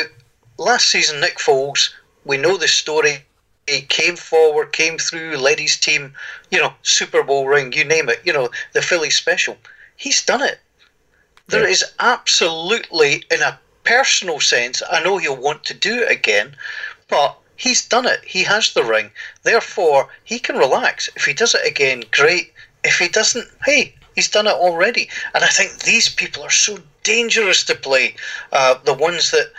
last 0.57 0.89
season, 0.89 1.21
Nick 1.21 1.37
Foles, 1.37 1.91
we 2.25 2.37
know 2.37 2.57
the 2.57 2.67
story. 2.67 3.23
He 3.67 3.81
came 3.81 4.15
forward, 4.15 4.73
came 4.73 4.97
through, 4.97 5.37
led 5.37 5.59
his 5.59 5.77
team, 5.77 6.13
you 6.49 6.59
know, 6.59 6.73
Super 6.81 7.23
Bowl 7.23 7.47
ring, 7.47 7.71
you 7.73 7.83
name 7.83 8.09
it, 8.09 8.21
you 8.23 8.33
know, 8.33 8.49
the 8.73 8.81
Philly 8.81 9.09
special. 9.09 9.57
He's 9.95 10.25
done 10.25 10.41
it. 10.41 10.59
There 11.47 11.63
yeah. 11.63 11.69
is 11.69 11.85
absolutely, 11.99 13.23
in 13.29 13.41
a 13.41 13.59
personal 13.83 14.39
sense, 14.39 14.81
I 14.89 15.03
know 15.03 15.17
he'll 15.17 15.37
want 15.37 15.63
to 15.65 15.73
do 15.73 16.03
it 16.03 16.11
again, 16.11 16.55
but 17.07 17.37
he's 17.55 17.87
done 17.87 18.05
it. 18.05 18.23
He 18.25 18.43
has 18.43 18.73
the 18.73 18.83
ring. 18.83 19.11
Therefore, 19.43 20.09
he 20.23 20.39
can 20.39 20.57
relax. 20.57 21.09
If 21.15 21.25
he 21.25 21.33
does 21.33 21.53
it 21.53 21.65
again, 21.65 22.03
great. 22.11 22.53
If 22.83 22.97
he 22.97 23.07
doesn't, 23.07 23.47
hey, 23.65 23.93
he's 24.15 24.29
done 24.29 24.47
it 24.47 24.53
already. 24.53 25.09
And 25.33 25.43
I 25.43 25.47
think 25.47 25.79
these 25.79 26.09
people 26.09 26.43
are 26.43 26.49
so 26.49 26.79
dangerous 27.03 27.63
to 27.65 27.75
play. 27.75 28.15
Uh, 28.51 28.75
the 28.83 28.93
ones 28.93 29.31
that 29.31 29.51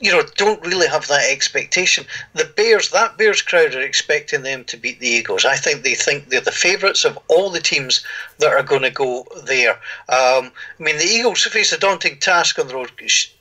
you 0.00 0.12
know, 0.12 0.22
don't 0.36 0.64
really 0.64 0.86
have 0.86 1.08
that 1.08 1.28
expectation. 1.30 2.04
The 2.34 2.44
Bears, 2.44 2.90
that 2.90 3.18
Bears 3.18 3.42
crowd 3.42 3.74
are 3.74 3.80
expecting 3.80 4.42
them 4.42 4.64
to 4.64 4.76
beat 4.76 5.00
the 5.00 5.08
Eagles. 5.08 5.44
I 5.44 5.56
think 5.56 5.82
they 5.82 5.94
think 5.94 6.28
they're 6.28 6.40
the 6.40 6.52
favourites 6.52 7.04
of 7.04 7.18
all 7.26 7.50
the 7.50 7.60
teams 7.60 8.04
that 8.38 8.52
are 8.52 8.62
going 8.62 8.82
to 8.82 8.90
go 8.90 9.26
there. 9.44 9.72
Um, 10.08 10.52
I 10.78 10.82
mean, 10.82 10.98
the 10.98 11.04
Eagles 11.04 11.42
face 11.42 11.72
a 11.72 11.78
daunting 11.78 12.18
task 12.18 12.58
on 12.58 12.68
the 12.68 12.74
road. 12.74 12.92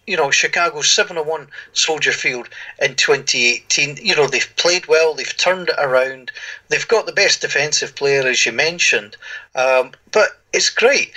You 0.08 0.17
know, 0.17 0.32
Chicago 0.32 0.82
7 0.82 1.15
1 1.17 1.48
Soldier 1.74 2.12
Field 2.12 2.50
in 2.82 2.96
2018. 2.96 3.98
You 3.98 4.15
know, 4.15 4.28
they've 4.28 4.56
played 4.56 4.88
well, 4.88 5.13
they've 5.13 5.38
turned 5.38 5.70
it 5.70 5.76
around, 5.78 6.32
they've 6.70 6.88
got 6.88 7.06
the 7.06 7.12
best 7.12 7.41
defensive 7.41 7.96
player, 7.96 8.28
as 8.28 8.46
you 8.46 8.52
mentioned. 8.52 9.15
Um, 9.54 9.91
but 10.12 10.41
it's 10.54 10.72
great 10.72 11.13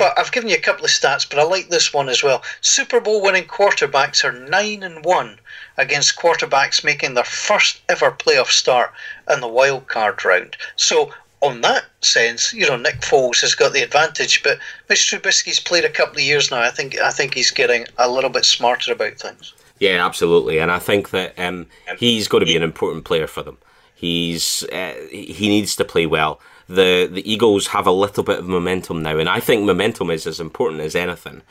but 0.00 0.18
I've 0.18 0.32
given 0.32 0.48
you 0.48 0.56
a 0.56 0.60
couple 0.60 0.86
of 0.86 0.90
stats, 0.90 1.28
but 1.28 1.38
I 1.38 1.42
like 1.42 1.68
this 1.68 1.92
one 1.92 2.08
as 2.08 2.22
well. 2.22 2.42
Super 2.62 3.00
Bowl 3.00 3.20
winning 3.20 3.44
quarterbacks 3.44 4.24
are 4.24 4.32
nine 4.32 4.82
and 4.82 5.04
one 5.04 5.38
against 5.76 6.16
quarterbacks 6.16 6.82
making 6.82 7.12
their 7.12 7.24
first 7.24 7.82
ever 7.90 8.10
playoff 8.10 8.46
start 8.46 8.94
in 9.30 9.42
the 9.42 9.46
wild 9.46 9.88
card 9.88 10.24
round. 10.24 10.56
So 10.76 11.12
on 11.42 11.60
that 11.60 11.84
sense, 12.00 12.54
you 12.54 12.66
know, 12.66 12.78
Nick 12.78 13.02
Foles 13.02 13.42
has 13.42 13.54
got 13.54 13.74
the 13.74 13.82
advantage, 13.82 14.42
but 14.42 14.58
Mitch 14.88 15.00
Trubisky's 15.00 15.60
played 15.60 15.84
a 15.84 15.90
couple 15.90 16.16
of 16.16 16.22
years 16.22 16.50
now. 16.50 16.62
I 16.62 16.70
think 16.70 16.98
I 16.98 17.10
think 17.10 17.34
he's 17.34 17.50
getting 17.50 17.84
a 17.98 18.10
little 18.10 18.30
bit 18.30 18.46
smarter 18.46 18.92
about 18.92 19.18
things. 19.18 19.52
Yeah, 19.80 20.04
absolutely, 20.04 20.60
and 20.60 20.72
I 20.72 20.78
think 20.78 21.10
that 21.10 21.38
um, 21.38 21.66
he's 21.98 22.26
got 22.26 22.38
to 22.38 22.46
be 22.46 22.56
an 22.56 22.62
important 22.62 23.04
player 23.04 23.26
for 23.26 23.42
them. 23.42 23.58
He's 23.94 24.62
uh, 24.72 24.94
he 25.10 25.48
needs 25.48 25.76
to 25.76 25.84
play 25.84 26.06
well 26.06 26.40
the 26.70 27.08
the 27.10 27.30
Eagles 27.30 27.68
have 27.68 27.86
a 27.86 27.92
little 27.92 28.22
bit 28.22 28.38
of 28.38 28.46
momentum 28.46 29.02
now, 29.02 29.18
and 29.18 29.28
I 29.28 29.40
think 29.40 29.64
momentum 29.64 30.10
is 30.10 30.26
as 30.26 30.40
important 30.40 30.80
as 30.80 30.94
anything. 30.94 31.42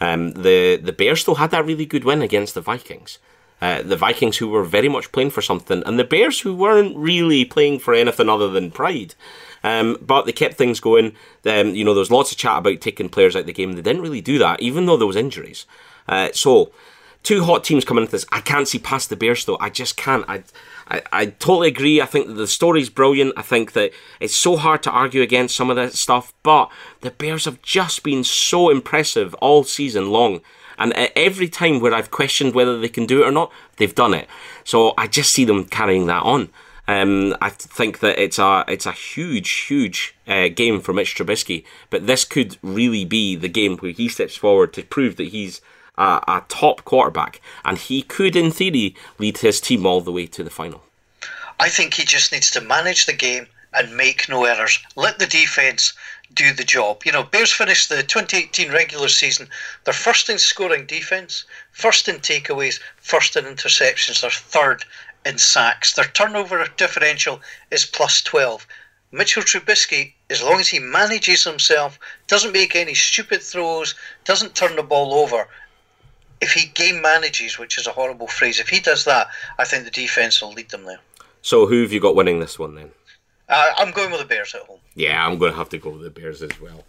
Um, 0.00 0.32
the 0.32 0.76
the 0.76 0.92
Bears 0.92 1.20
still 1.20 1.36
had 1.36 1.50
that 1.50 1.66
really 1.66 1.86
good 1.86 2.04
win 2.04 2.22
against 2.22 2.54
the 2.54 2.60
Vikings. 2.60 3.18
Uh, 3.60 3.82
the 3.82 3.96
Vikings 3.96 4.36
who 4.36 4.48
were 4.48 4.62
very 4.62 4.88
much 4.88 5.10
playing 5.10 5.30
for 5.30 5.42
something, 5.42 5.82
and 5.84 5.98
the 5.98 6.04
Bears 6.04 6.40
who 6.40 6.54
weren't 6.54 6.96
really 6.96 7.44
playing 7.44 7.80
for 7.80 7.92
anything 7.92 8.28
other 8.28 8.48
than 8.48 8.70
pride. 8.70 9.14
Um, 9.64 9.96
but 10.00 10.24
they 10.24 10.32
kept 10.32 10.54
things 10.54 10.78
going. 10.78 11.16
Um, 11.44 11.74
you 11.74 11.84
know, 11.84 11.92
there 11.92 11.98
was 11.98 12.12
lots 12.12 12.30
of 12.30 12.38
chat 12.38 12.58
about 12.58 12.80
taking 12.80 13.08
players 13.08 13.34
out 13.34 13.40
of 13.40 13.46
the 13.46 13.52
game. 13.52 13.72
They 13.72 13.82
didn't 13.82 14.02
really 14.02 14.20
do 14.20 14.38
that, 14.38 14.60
even 14.60 14.86
though 14.86 14.96
there 14.96 15.08
was 15.08 15.16
injuries. 15.16 15.66
Uh, 16.06 16.28
so, 16.32 16.70
two 17.22 17.44
hot 17.44 17.64
teams 17.64 17.84
coming 17.84 18.02
into 18.02 18.12
this. 18.12 18.26
I 18.32 18.40
can't 18.40 18.68
see 18.68 18.78
past 18.78 19.10
the 19.10 19.16
Bears 19.16 19.44
though. 19.44 19.58
I 19.60 19.70
just 19.70 19.96
can't. 19.96 20.24
I 20.28 20.42
I, 20.90 21.02
I 21.12 21.26
totally 21.26 21.68
agree. 21.68 22.00
I 22.00 22.06
think 22.06 22.26
that 22.26 22.34
the 22.34 22.46
story's 22.46 22.88
brilliant. 22.90 23.34
I 23.36 23.42
think 23.42 23.72
that 23.72 23.92
it's 24.20 24.36
so 24.36 24.56
hard 24.56 24.82
to 24.84 24.90
argue 24.90 25.22
against 25.22 25.56
some 25.56 25.70
of 25.70 25.76
that 25.76 25.92
stuff, 25.92 26.32
but 26.42 26.70
the 27.02 27.10
Bears 27.10 27.44
have 27.44 27.62
just 27.62 28.02
been 28.02 28.24
so 28.24 28.70
impressive 28.70 29.34
all 29.34 29.64
season 29.64 30.10
long. 30.10 30.40
And 30.78 30.92
every 31.16 31.48
time 31.48 31.80
where 31.80 31.92
I've 31.92 32.10
questioned 32.10 32.54
whether 32.54 32.78
they 32.78 32.88
can 32.88 33.04
do 33.04 33.22
it 33.22 33.26
or 33.26 33.32
not, 33.32 33.52
they've 33.76 33.94
done 33.94 34.14
it. 34.14 34.28
So 34.64 34.94
I 34.96 35.08
just 35.08 35.32
see 35.32 35.44
them 35.44 35.64
carrying 35.64 36.06
that 36.06 36.22
on. 36.22 36.50
Um, 36.86 37.36
I 37.42 37.50
think 37.50 37.98
that 37.98 38.18
it's 38.18 38.38
a 38.38 38.64
it's 38.66 38.86
a 38.86 38.92
huge, 38.92 39.50
huge 39.66 40.16
uh, 40.26 40.48
game 40.48 40.80
for 40.80 40.94
Mitch 40.94 41.14
Trubisky. 41.14 41.64
But 41.90 42.06
this 42.06 42.24
could 42.24 42.56
really 42.62 43.04
be 43.04 43.36
the 43.36 43.48
game 43.48 43.76
where 43.76 43.92
he 43.92 44.08
steps 44.08 44.36
forward 44.36 44.72
to 44.74 44.82
prove 44.82 45.16
that 45.16 45.28
he's 45.28 45.60
a, 45.98 46.22
a 46.26 46.44
top 46.48 46.84
quarterback, 46.84 47.42
and 47.64 47.76
he 47.76 48.02
could, 48.02 48.36
in 48.36 48.50
theory, 48.50 48.94
lead 49.18 49.38
his 49.38 49.60
team 49.60 49.84
all 49.84 50.00
the 50.00 50.12
way 50.12 50.26
to 50.26 50.42
the 50.42 50.50
final. 50.50 50.82
I 51.60 51.68
think 51.68 51.94
he 51.94 52.04
just 52.04 52.32
needs 52.32 52.50
to 52.52 52.60
manage 52.60 53.04
the 53.06 53.12
game 53.12 53.48
and 53.74 53.96
make 53.96 54.28
no 54.28 54.44
errors. 54.44 54.78
Let 54.96 55.18
the 55.18 55.26
defense 55.26 55.92
do 56.32 56.52
the 56.52 56.64
job. 56.64 57.02
You 57.04 57.12
know, 57.12 57.24
Bears 57.24 57.52
finished 57.52 57.88
the 57.88 58.02
2018 58.02 58.70
regular 58.70 59.08
season. 59.08 59.48
They're 59.84 59.94
first 59.94 60.28
in 60.30 60.38
scoring 60.38 60.86
defense, 60.86 61.44
first 61.72 62.08
in 62.08 62.16
takeaways, 62.16 62.80
first 62.96 63.36
in 63.36 63.44
interceptions. 63.44 64.20
They're 64.20 64.30
third 64.30 64.84
in 65.26 65.38
sacks. 65.38 65.94
Their 65.94 66.04
turnover 66.04 66.64
differential 66.76 67.40
is 67.70 67.84
plus 67.84 68.22
12. 68.22 68.66
Mitchell 69.10 69.42
Trubisky, 69.42 70.12
as 70.28 70.42
long 70.42 70.60
as 70.60 70.68
he 70.68 70.78
manages 70.78 71.44
himself, 71.44 71.98
doesn't 72.26 72.52
make 72.52 72.76
any 72.76 72.94
stupid 72.94 73.42
throws, 73.42 73.94
doesn't 74.24 74.54
turn 74.54 74.76
the 74.76 74.82
ball 74.82 75.14
over, 75.14 75.48
if 76.40 76.52
he 76.52 76.68
game 76.68 77.02
manages, 77.02 77.58
which 77.58 77.78
is 77.78 77.86
a 77.86 77.92
horrible 77.92 78.26
phrase, 78.26 78.60
if 78.60 78.68
he 78.68 78.80
does 78.80 79.04
that, 79.04 79.28
I 79.58 79.64
think 79.64 79.84
the 79.84 79.90
defense 79.90 80.40
will 80.40 80.52
lead 80.52 80.70
them 80.70 80.84
there. 80.84 81.00
So 81.42 81.66
who 81.66 81.82
have 81.82 81.92
you 81.92 82.00
got 82.00 82.16
winning 82.16 82.40
this 82.40 82.58
one 82.58 82.74
then? 82.74 82.90
Uh, 83.48 83.72
I'm 83.76 83.92
going 83.92 84.10
with 84.10 84.20
the 84.20 84.26
Bears 84.26 84.54
at 84.54 84.62
home. 84.62 84.80
Yeah, 84.94 85.26
I'm 85.26 85.38
going 85.38 85.52
to 85.52 85.58
have 85.58 85.70
to 85.70 85.78
go 85.78 85.90
with 85.90 86.02
the 86.02 86.10
Bears 86.10 86.42
as 86.42 86.60
well. 86.60 86.84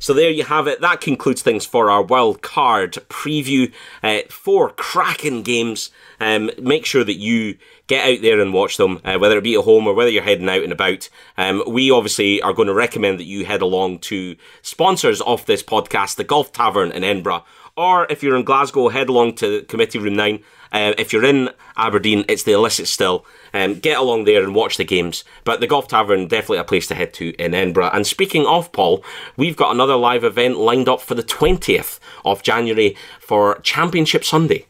So 0.00 0.14
there 0.14 0.30
you 0.30 0.44
have 0.44 0.66
it. 0.66 0.80
That 0.80 1.00
concludes 1.00 1.42
things 1.42 1.66
for 1.66 1.90
our 1.90 2.02
wild 2.02 2.40
card 2.40 2.92
preview. 3.08 3.72
Uh, 4.02 4.20
four 4.30 4.70
cracking 4.70 5.42
games 5.42 5.90
um, 6.20 6.50
make 6.60 6.86
sure 6.86 7.04
that 7.04 7.18
you 7.18 7.58
get 7.88 8.08
out 8.08 8.22
there 8.22 8.40
and 8.40 8.54
watch 8.54 8.76
them, 8.76 9.00
uh, 9.04 9.18
whether 9.18 9.38
it 9.38 9.44
be 9.44 9.54
at 9.54 9.64
home 9.64 9.86
or 9.86 9.94
whether 9.94 10.10
you're 10.10 10.22
heading 10.22 10.48
out 10.48 10.62
and 10.62 10.72
about. 10.72 11.08
Um, 11.36 11.62
we 11.66 11.90
obviously 11.90 12.40
are 12.42 12.52
going 12.52 12.68
to 12.68 12.74
recommend 12.74 13.18
that 13.18 13.24
you 13.24 13.44
head 13.44 13.62
along 13.62 13.98
to 14.00 14.36
sponsors 14.62 15.20
of 15.22 15.46
this 15.46 15.62
podcast, 15.62 16.16
the 16.16 16.24
Golf 16.24 16.52
Tavern 16.52 16.92
in 16.92 17.02
Edinburgh, 17.02 17.44
or 17.78 18.08
if 18.10 18.24
you're 18.24 18.36
in 18.36 18.44
Glasgow, 18.44 18.88
head 18.88 19.08
along 19.08 19.36
to 19.36 19.62
Committee 19.62 20.00
Room 20.00 20.16
9. 20.16 20.42
Uh, 20.72 20.94
if 20.98 21.12
you're 21.12 21.24
in 21.24 21.48
Aberdeen, 21.76 22.24
it's 22.28 22.42
the 22.42 22.52
Illicit 22.52 22.88
Still. 22.88 23.24
Um, 23.54 23.74
get 23.74 23.96
along 23.96 24.24
there 24.24 24.42
and 24.42 24.52
watch 24.52 24.76
the 24.76 24.84
games. 24.84 25.22
But 25.44 25.60
the 25.60 25.68
Golf 25.68 25.86
Tavern, 25.86 26.26
definitely 26.26 26.58
a 26.58 26.64
place 26.64 26.88
to 26.88 26.96
head 26.96 27.14
to 27.14 27.30
in 27.36 27.54
Edinburgh. 27.54 27.90
And 27.92 28.04
speaking 28.04 28.46
of 28.46 28.72
Paul, 28.72 29.04
we've 29.36 29.56
got 29.56 29.72
another 29.72 29.94
live 29.94 30.24
event 30.24 30.58
lined 30.58 30.88
up 30.88 31.00
for 31.00 31.14
the 31.14 31.22
20th 31.22 32.00
of 32.24 32.42
January 32.42 32.96
for 33.20 33.60
Championship 33.60 34.24
Sunday. 34.24 34.66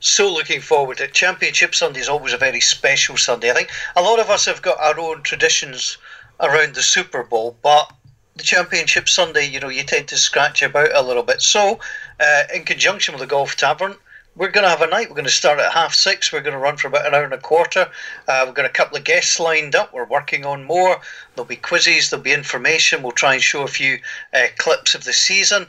So 0.00 0.32
looking 0.32 0.62
forward 0.62 0.98
to 0.98 1.08
Championship 1.08 1.74
Sunday 1.74 2.00
is 2.00 2.08
always 2.08 2.32
a 2.32 2.38
very 2.38 2.60
special 2.60 3.18
Sunday. 3.18 3.50
I 3.50 3.54
think 3.54 3.70
a 3.94 4.00
lot 4.00 4.20
of 4.20 4.30
us 4.30 4.46
have 4.46 4.62
got 4.62 4.80
our 4.80 4.98
own 4.98 5.22
traditions 5.22 5.98
around 6.40 6.74
the 6.74 6.82
Super 6.82 7.24
Bowl, 7.24 7.58
but 7.62 7.92
the 8.38 8.44
Championship 8.44 9.08
Sunday, 9.08 9.46
you 9.46 9.60
know, 9.60 9.68
you 9.68 9.82
tend 9.82 10.08
to 10.08 10.16
scratch 10.16 10.62
about 10.62 10.94
a 10.94 11.02
little 11.02 11.22
bit. 11.22 11.42
So, 11.42 11.80
uh, 12.20 12.42
in 12.54 12.64
conjunction 12.64 13.12
with 13.12 13.20
the 13.20 13.26
Golf 13.26 13.56
Tavern, 13.56 13.96
we're 14.36 14.50
going 14.50 14.64
to 14.64 14.70
have 14.70 14.82
a 14.82 14.86
night. 14.86 15.08
We're 15.08 15.16
going 15.16 15.24
to 15.24 15.30
start 15.30 15.58
at 15.58 15.72
half 15.72 15.92
six. 15.92 16.32
We're 16.32 16.40
going 16.40 16.54
to 16.54 16.60
run 16.60 16.76
for 16.76 16.86
about 16.86 17.06
an 17.06 17.14
hour 17.14 17.24
and 17.24 17.34
a 17.34 17.38
quarter. 17.38 17.90
Uh, 18.28 18.42
we've 18.46 18.54
got 18.54 18.64
a 18.64 18.70
couple 18.70 18.96
of 18.96 19.02
guests 19.02 19.40
lined 19.40 19.74
up. 19.74 19.92
We're 19.92 20.06
working 20.06 20.46
on 20.46 20.64
more. 20.64 21.00
There'll 21.34 21.48
be 21.48 21.56
quizzes. 21.56 22.10
There'll 22.10 22.22
be 22.22 22.32
information. 22.32 23.02
We'll 23.02 23.12
try 23.12 23.34
and 23.34 23.42
show 23.42 23.64
a 23.64 23.68
few 23.68 23.98
uh, 24.32 24.46
clips 24.56 24.94
of 24.94 25.02
the 25.02 25.12
season, 25.12 25.66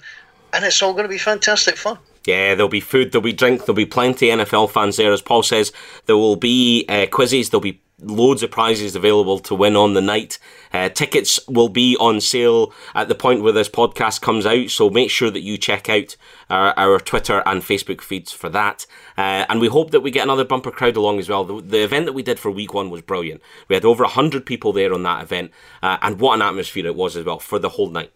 and 0.54 0.64
it's 0.64 0.82
all 0.84 0.94
going 0.94 1.06
to 1.06 1.10
be 1.10 1.18
fantastic 1.18 1.76
fun. 1.78 1.98
Yeah, 2.26 2.54
there'll 2.54 2.70
be 2.70 2.80
food, 2.80 3.12
there'll 3.12 3.24
be 3.24 3.34
drink, 3.34 3.62
there'll 3.62 3.74
be 3.74 3.88
plenty 3.88 4.28
NFL 4.28 4.70
fans 4.70 4.98
there. 4.98 5.12
As 5.12 5.22
Paul 5.22 5.42
says, 5.42 5.72
there 6.06 6.18
will 6.18 6.36
be 6.36 6.86
uh, 6.88 7.08
quizzes, 7.10 7.50
there'll 7.50 7.62
be 7.62 7.82
loads 8.02 8.44
of 8.44 8.52
prizes 8.52 8.96
available 8.96 9.40
to 9.40 9.56
win 9.56 9.76
on 9.76 9.94
the 9.94 10.02
night. 10.02 10.40
Uh, 10.72 10.90
tickets 10.90 11.40
will 11.48 11.70
be 11.70 11.98
on 11.98 12.22
sale 12.22 12.74
at 12.94 13.08
the 13.08 13.16
point 13.16 13.42
where 13.42 13.54
this 13.54 13.70
podcast 13.70 14.22
comes 14.22 14.46
out, 14.46 14.70
so 14.70 14.90
make 14.90 15.10
sure 15.10 15.32
that 15.32 15.42
you 15.42 15.58
check 15.58 15.90
out 15.90 16.16
our, 16.50 16.74
our 16.78 17.00
Twitter 17.00 17.42
and 17.46 17.62
Facebook 17.62 18.02
feeds 18.02 18.32
for 18.32 18.50
that. 18.50 18.86
Uh, 19.18 19.46
and 19.50 19.60
we 19.60 19.68
hope 19.68 19.92
that 19.92 20.02
we 20.02 20.12
get 20.12 20.24
another 20.24 20.46
bumper 20.46 20.72
crowd 20.72 20.96
along 20.96 21.20
as 21.20 21.30
well. 21.30 21.44
The, 21.44 21.62
the, 21.62 21.84
event 21.84 22.06
that 22.06 22.14
we 22.14 22.24
did 22.24 22.40
for 22.40 22.52
week 22.52 22.74
one 22.74 22.90
was 22.90 23.02
brilliant. 23.02 23.42
We 23.68 23.76
had 23.76 23.86
over 23.86 24.04
100 24.04 24.46
people 24.46 24.74
there 24.74 24.94
on 24.94 25.04
that 25.04 25.24
event, 25.24 25.52
uh, 25.82 25.98
and 26.02 26.20
what 26.20 26.36
an 26.36 26.42
atmosphere 26.42 26.86
it 26.86 26.96
was 26.96 27.16
as 27.16 27.26
well 27.26 27.40
for 27.40 27.60
the 27.60 27.70
whole 27.70 27.90
night. 27.90 28.12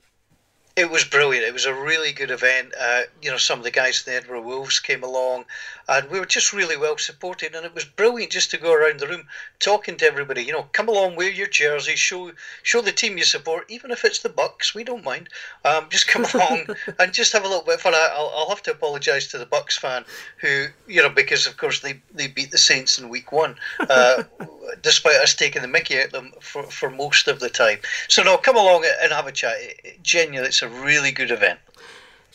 It 0.76 0.90
was 0.90 1.04
brilliant. 1.04 1.46
It 1.46 1.54
was 1.54 1.66
a 1.66 1.74
really 1.74 2.12
good 2.12 2.32
event. 2.32 2.74
Uh, 2.80 3.02
you 3.22 3.30
know, 3.30 3.38
some 3.38 3.60
of 3.60 3.64
the 3.64 3.70
guys 3.70 4.00
from 4.00 4.12
the 4.12 4.18
Edinburgh 4.18 4.42
Wolves 4.42 4.80
came 4.80 5.04
along, 5.04 5.46
and 5.88 6.10
we 6.10 6.20
were 6.20 6.26
just 6.26 6.52
really 6.52 6.76
well 6.76 6.98
supported. 6.98 7.54
And 7.54 7.64
it 7.64 7.76
was 7.76 7.86
brilliant 7.86 8.32
just 8.32 8.50
to 8.52 8.58
go 8.58 8.74
around 8.74 9.00
the 9.00 9.08
room 9.08 9.28
talking 9.60 9.98
to 9.98 10.06
everybody. 10.06 10.44
You 10.44 10.54
know, 10.54 10.70
come 10.72 10.90
along, 10.90 11.16
wear 11.16 11.30
your 11.30 11.46
jersey, 11.46 11.96
show 11.96 12.32
show 12.64 12.82
the 12.82 12.92
team 12.92 13.20
you 13.20 13.24
support, 13.24 13.70
even 13.70 13.92
if 13.92 14.04
it's 14.04 14.20
the 14.20 14.30
Bucks. 14.30 14.74
We 14.74 14.84
don't 14.84 15.04
mind. 15.04 15.30
Um, 15.64 15.86
just 15.90 16.08
come 16.08 16.26
along 16.34 16.66
and 16.98 17.14
just 17.14 17.34
have 17.34 17.46
a 17.46 17.48
little 17.48 17.64
bit 17.64 17.76
of 17.76 17.82
fun. 17.82 17.94
I'll, 17.96 18.34
I'll 18.36 18.50
have 18.50 18.64
to 18.64 18.72
apologise 18.72 19.28
to 19.28 19.38
the 19.38 19.46
Bucks 19.46 19.78
fan 19.78 20.06
who, 20.38 20.66
you 20.88 21.04
know, 21.04 21.10
because 21.10 21.46
of 21.46 21.56
course 21.56 21.82
they, 21.82 22.02
they 22.12 22.28
beat 22.28 22.50
the 22.50 22.58
Saints 22.58 22.98
in 22.98 23.10
Week 23.10 23.32
One, 23.32 23.58
uh, 23.80 24.24
despite 24.82 25.16
us 25.16 25.34
taking 25.34 25.62
the 25.62 25.68
Mickey 25.68 26.00
out 26.00 26.06
of 26.06 26.12
them 26.12 26.32
for, 26.40 26.64
for 26.64 26.90
most 26.90 27.28
of 27.28 27.40
the 27.40 27.50
time. 27.50 27.80
So 28.08 28.24
no, 28.24 28.38
come 28.38 28.58
along 28.58 28.86
and 29.02 29.12
have 29.12 29.28
a 29.28 29.32
chat. 29.32 29.58
Genuinely, 30.02 30.48
it's 30.48 30.62
a 30.62 30.70
really 30.70 31.12
good 31.12 31.32
event. 31.32 31.60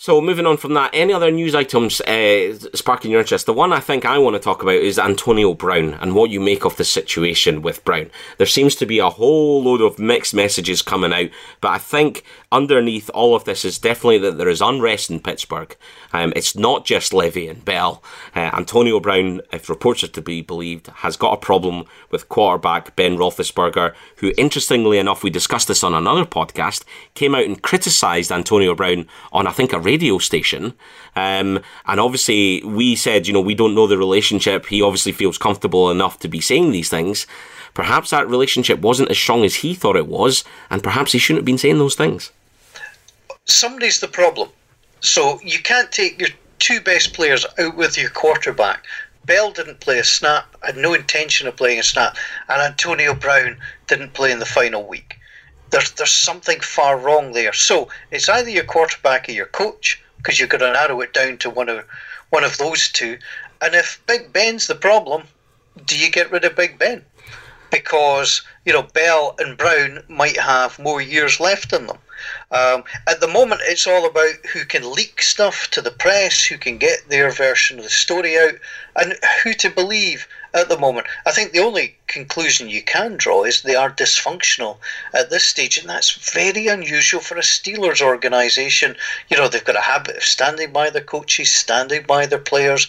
So 0.00 0.20
moving 0.20 0.46
on 0.46 0.58
from 0.58 0.74
that, 0.74 0.90
any 0.92 1.12
other 1.12 1.32
news 1.32 1.56
items 1.56 2.00
uh, 2.02 2.56
sparking 2.72 3.10
your 3.10 3.18
interest? 3.18 3.46
The 3.46 3.52
one 3.52 3.72
I 3.72 3.80
think 3.80 4.04
I 4.04 4.16
want 4.18 4.34
to 4.34 4.40
talk 4.40 4.62
about 4.62 4.76
is 4.76 4.96
Antonio 4.96 5.54
Brown 5.54 5.94
and 5.94 6.14
what 6.14 6.30
you 6.30 6.38
make 6.38 6.64
of 6.64 6.76
the 6.76 6.84
situation 6.84 7.62
with 7.62 7.84
Brown. 7.84 8.08
There 8.36 8.46
seems 8.46 8.76
to 8.76 8.86
be 8.86 9.00
a 9.00 9.10
whole 9.10 9.60
load 9.60 9.80
of 9.80 9.98
mixed 9.98 10.34
messages 10.34 10.82
coming 10.82 11.12
out, 11.12 11.30
but 11.60 11.70
I 11.70 11.78
think 11.78 12.22
underneath 12.52 13.10
all 13.12 13.34
of 13.34 13.42
this 13.42 13.64
is 13.64 13.76
definitely 13.76 14.18
that 14.18 14.38
there 14.38 14.48
is 14.48 14.60
unrest 14.60 15.10
in 15.10 15.18
Pittsburgh. 15.18 15.76
Um, 16.12 16.32
it's 16.36 16.54
not 16.54 16.86
just 16.86 17.10
Le'Veon 17.10 17.64
Bell. 17.64 18.00
Uh, 18.36 18.50
Antonio 18.52 19.00
Brown, 19.00 19.40
if 19.52 19.68
reports 19.68 20.04
are 20.04 20.08
to 20.08 20.22
be 20.22 20.42
believed, 20.42 20.86
has 20.86 21.16
got 21.16 21.34
a 21.34 21.40
problem 21.44 21.86
with 22.12 22.28
quarterback 22.28 22.94
Ben 22.94 23.16
Roethlisberger, 23.16 23.94
who, 24.18 24.32
interestingly 24.38 24.98
enough, 24.98 25.24
we 25.24 25.30
discussed 25.30 25.66
this 25.66 25.82
on 25.82 25.92
another 25.92 26.24
podcast, 26.24 26.84
came 27.14 27.34
out 27.34 27.46
and 27.46 27.60
criticised 27.62 28.30
Antonio 28.30 28.76
Brown 28.76 29.08
on, 29.32 29.48
I 29.48 29.50
think, 29.50 29.72
a 29.72 29.87
radio 29.88 30.18
station. 30.18 30.74
Um, 31.16 31.60
and 31.86 31.98
obviously, 31.98 32.62
we 32.62 32.94
said, 32.94 33.26
you 33.26 33.32
know, 33.32 33.46
we 33.50 33.54
don't 33.54 33.74
know 33.74 33.86
the 33.86 33.96
relationship. 34.06 34.66
He 34.66 34.82
obviously 34.82 35.12
feels 35.12 35.38
comfortable 35.38 35.90
enough 35.90 36.18
to 36.20 36.28
be 36.28 36.40
saying 36.40 36.72
these 36.72 36.90
things. 36.90 37.26
Perhaps 37.72 38.10
that 38.10 38.28
relationship 38.28 38.80
wasn't 38.80 39.10
as 39.10 39.18
strong 39.18 39.44
as 39.44 39.56
he 39.62 39.74
thought 39.74 39.96
it 39.96 40.06
was, 40.06 40.44
and 40.70 40.82
perhaps 40.82 41.12
he 41.12 41.18
shouldn't 41.18 41.42
have 41.42 41.52
been 41.52 41.64
saying 41.64 41.78
those 41.78 41.94
things. 41.94 42.32
Somebody's 43.44 44.00
the 44.00 44.08
problem. 44.08 44.48
So 45.00 45.40
you 45.42 45.60
can't 45.70 45.90
take 45.90 46.20
your 46.20 46.30
two 46.58 46.80
best 46.80 47.14
players 47.14 47.46
out 47.58 47.76
with 47.76 47.96
your 47.96 48.10
quarterback. 48.10 48.84
Bell 49.24 49.52
didn't 49.52 49.80
play 49.80 49.98
a 49.98 50.04
snap, 50.04 50.44
had 50.62 50.76
no 50.76 50.92
intention 50.92 51.46
of 51.48 51.56
playing 51.56 51.78
a 51.78 51.82
snap, 51.82 52.16
and 52.48 52.60
Antonio 52.60 53.14
Brown 53.14 53.56
didn't 53.86 54.12
play 54.12 54.32
in 54.32 54.38
the 54.38 54.52
final 54.58 54.86
week 54.86 55.17
there's 55.70 55.90
there's 55.92 56.12
something 56.12 56.60
far 56.60 56.98
wrong 56.98 57.32
there. 57.32 57.52
So 57.52 57.88
it's 58.10 58.28
either 58.28 58.50
your 58.50 58.64
quarterback 58.64 59.28
or 59.28 59.32
your 59.32 59.46
coach 59.46 60.02
because 60.16 60.38
you've 60.38 60.48
got 60.48 60.58
to 60.58 60.72
narrow 60.72 61.00
it 61.00 61.12
down 61.12 61.38
to 61.38 61.50
one 61.50 61.68
of 61.68 61.84
one 62.30 62.44
of 62.44 62.58
those 62.58 62.88
two. 62.90 63.18
And 63.60 63.74
if 63.74 64.00
Big 64.06 64.32
Ben's 64.32 64.66
the 64.66 64.74
problem, 64.74 65.24
do 65.84 65.98
you 65.98 66.10
get 66.10 66.30
rid 66.30 66.44
of 66.44 66.56
Big 66.56 66.78
Ben? 66.78 67.04
Because 67.70 68.42
you 68.64 68.72
know 68.72 68.82
Bell 68.82 69.34
and 69.38 69.56
Brown 69.56 70.02
might 70.08 70.38
have 70.38 70.78
more 70.78 71.00
years 71.00 71.40
left 71.40 71.72
in 71.72 71.86
them. 71.86 71.98
Um, 72.50 72.82
at 73.06 73.20
the 73.20 73.28
moment, 73.28 73.60
it's 73.64 73.86
all 73.86 74.06
about 74.06 74.34
who 74.52 74.64
can 74.64 74.90
leak 74.92 75.22
stuff 75.22 75.68
to 75.70 75.80
the 75.80 75.90
press, 75.90 76.44
who 76.44 76.58
can 76.58 76.78
get 76.78 77.08
their 77.08 77.30
version 77.30 77.78
of 77.78 77.84
the 77.84 77.90
story 77.90 78.36
out, 78.38 78.54
and 78.96 79.16
who 79.44 79.54
to 79.54 79.70
believe 79.70 80.26
at 80.58 80.68
the 80.68 80.78
moment. 80.78 81.06
I 81.26 81.32
think 81.32 81.52
the 81.52 81.60
only 81.60 81.96
conclusion 82.06 82.68
you 82.68 82.82
can 82.82 83.16
draw 83.16 83.44
is 83.44 83.62
they 83.62 83.74
are 83.74 83.90
dysfunctional 83.90 84.78
at 85.14 85.30
this 85.30 85.44
stage, 85.44 85.78
and 85.78 85.88
that's 85.88 86.32
very 86.32 86.66
unusual 86.66 87.20
for 87.20 87.36
a 87.36 87.42
Steelers 87.42 88.00
organisation. 88.00 88.96
You 89.28 89.36
know, 89.36 89.48
they've 89.48 89.64
got 89.64 89.76
a 89.76 89.80
habit 89.80 90.16
of 90.16 90.24
standing 90.24 90.72
by 90.72 90.90
their 90.90 91.02
coaches, 91.02 91.54
standing 91.54 92.02
by 92.02 92.26
their 92.26 92.38
players, 92.38 92.88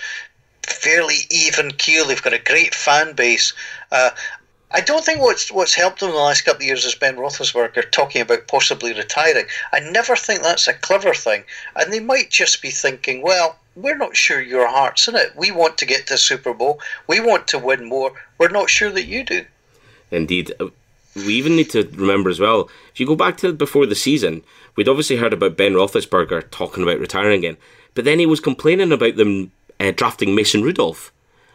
fairly 0.64 1.28
even 1.30 1.72
keel. 1.72 2.06
They've 2.06 2.22
got 2.22 2.34
a 2.34 2.40
great 2.40 2.76
fan 2.76 3.14
base. 3.14 3.54
Uh, 3.92 4.12
I 4.72 4.82
don't 4.82 5.04
think 5.04 5.20
what's 5.20 5.52
what's 5.52 5.74
helped 5.74 6.00
them 6.00 6.10
in 6.10 6.16
the 6.16 6.22
last 6.22 6.42
couple 6.42 6.62
of 6.62 6.68
years 6.68 6.86
is 6.86 6.94
Ben 6.94 7.16
Roethlisberger 7.16 7.92
talking 7.92 8.22
about 8.22 8.48
possibly 8.48 8.94
retiring. 8.94 9.46
I 9.74 9.80
never 9.80 10.16
think 10.16 10.42
that's 10.42 10.68
a 10.68 10.74
clever 10.74 11.14
thing, 11.14 11.44
and 11.76 11.92
they 11.92 12.00
might 12.00 12.30
just 12.30 12.62
be 12.62 12.70
thinking, 12.70 13.24
well, 13.24 13.58
we're 13.82 13.98
not 13.98 14.16
sure 14.16 14.42
your 14.42 14.68
heart's 14.68 15.08
in 15.08 15.16
it. 15.16 15.36
We 15.36 15.52
want 15.52 15.78
to 15.78 15.86
get 15.86 16.08
to 16.08 16.18
Super 16.18 16.54
Bowl. 16.54 16.80
We 17.08 17.20
want 17.20 17.48
to 17.50 17.60
win 17.60 17.88
more. 17.88 18.12
We're 18.38 18.50
not 18.50 18.70
sure 18.70 18.92
that 18.92 19.06
you 19.06 19.24
do. 19.24 19.46
Indeed. 20.12 20.54
Uh, 20.60 20.68
we 21.16 21.34
even 21.34 21.56
need 21.56 21.70
to 21.72 21.88
remember 21.96 22.30
as 22.30 22.40
well, 22.40 22.70
if 22.92 23.00
you 23.00 23.08
go 23.08 23.16
back 23.16 23.38
to 23.38 23.52
before 23.54 23.86
the 23.86 23.96
season, 23.96 24.44
we'd 24.76 24.88
obviously 24.88 25.18
heard 25.18 25.34
about 25.34 25.58
Ben 25.58 25.74
Roethlisberger 25.74 26.50
talking 26.52 26.84
about 26.84 27.00
retiring 27.00 27.40
again, 27.40 27.58
but 27.96 28.06
then 28.06 28.20
he 28.20 28.26
was 28.26 28.40
complaining 28.40 28.92
about 28.92 29.16
them 29.16 29.52
uh, 29.80 29.92
drafting 29.92 30.36
Mason 30.36 30.62
Rudolph. 30.62 31.12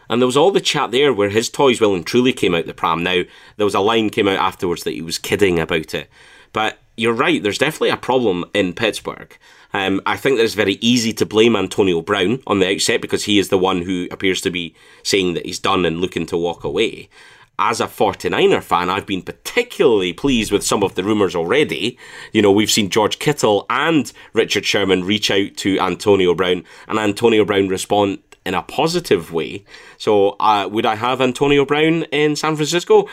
And 0.09 0.21
there 0.21 0.27
was 0.27 0.37
all 0.37 0.51
the 0.51 0.61
chat 0.61 0.91
there 0.91 1.15
where 1.15 1.31
his 1.31 1.49
toys 1.49 1.81
well 1.81 1.95
and 1.95 2.07
truly 2.07 2.33
came 2.33 2.55
out 2.55 2.67
the 2.67 2.75
pram. 2.75 3.03
Now, 3.03 3.23
there 3.57 3.65
was 3.65 3.75
a 3.75 3.81
line 3.81 4.11
came 4.11 4.29
out 4.29 4.39
afterwards 4.39 4.85
that 4.85 4.93
he 4.93 5.01
was 5.01 5.19
kidding 5.19 5.59
about 5.59 5.95
it. 5.95 6.11
But 6.55 6.79
you're 6.97 7.13
right, 7.13 7.43
there's 7.43 7.59
definitely 7.59 7.91
a 7.91 7.99
problem 7.99 8.47
in 8.55 8.73
Pittsburgh. 8.73 9.37
Um, 9.75 10.01
I 10.07 10.17
think 10.17 10.39
that 10.39 10.45
it's 10.45 10.55
very 10.55 10.75
easy 10.75 11.13
to 11.15 11.27
blame 11.27 11.57
Antonio 11.57 12.01
Brown 12.01 12.41
on 12.47 12.61
the 12.61 12.73
outset 12.73 13.03
because 13.03 13.25
he 13.25 13.39
is 13.39 13.49
the 13.49 13.59
one 13.59 13.83
who 13.83 14.07
appears 14.13 14.41
to 14.43 14.51
be 14.51 14.75
saying 15.03 15.35
that 15.35 15.45
he's 15.45 15.59
done 15.59 15.85
and 15.85 16.01
looking 16.01 16.27
to 16.27 16.37
walk 16.37 16.63
away. 16.63 17.11
As 17.59 17.81
a 17.81 17.87
49er 17.87 18.63
fan, 18.63 18.89
I've 18.89 19.07
been 19.07 19.23
particularly 19.23 20.13
pleased 20.13 20.53
with 20.53 20.65
some 20.65 20.85
of 20.85 20.95
the 20.95 21.03
rumours 21.03 21.35
already. 21.35 21.99
You 22.33 22.41
know, 22.41 22.53
we've 22.53 22.71
seen 22.71 22.89
George 22.89 23.19
Kittle 23.19 23.67
and 23.69 24.13
Richard 24.33 24.65
Sherman 24.65 25.05
reach 25.05 25.31
out 25.31 25.57
to 25.59 25.79
Antonio 25.81 26.35
Brown, 26.35 26.65
and 26.87 26.99
Antonio 26.99 27.45
Brown 27.45 27.69
respond 27.69 28.21
in 28.47 28.55
a 28.55 28.63
positive 28.63 29.33
way. 29.33 29.65
So, 29.99 30.31
uh, 30.41 30.69
would 30.71 30.87
I 30.87 30.95
have 30.95 31.21
Antonio 31.21 31.65
Brown 31.65 32.05
in 32.05 32.37
San 32.37 32.55
Francisco? 32.55 33.09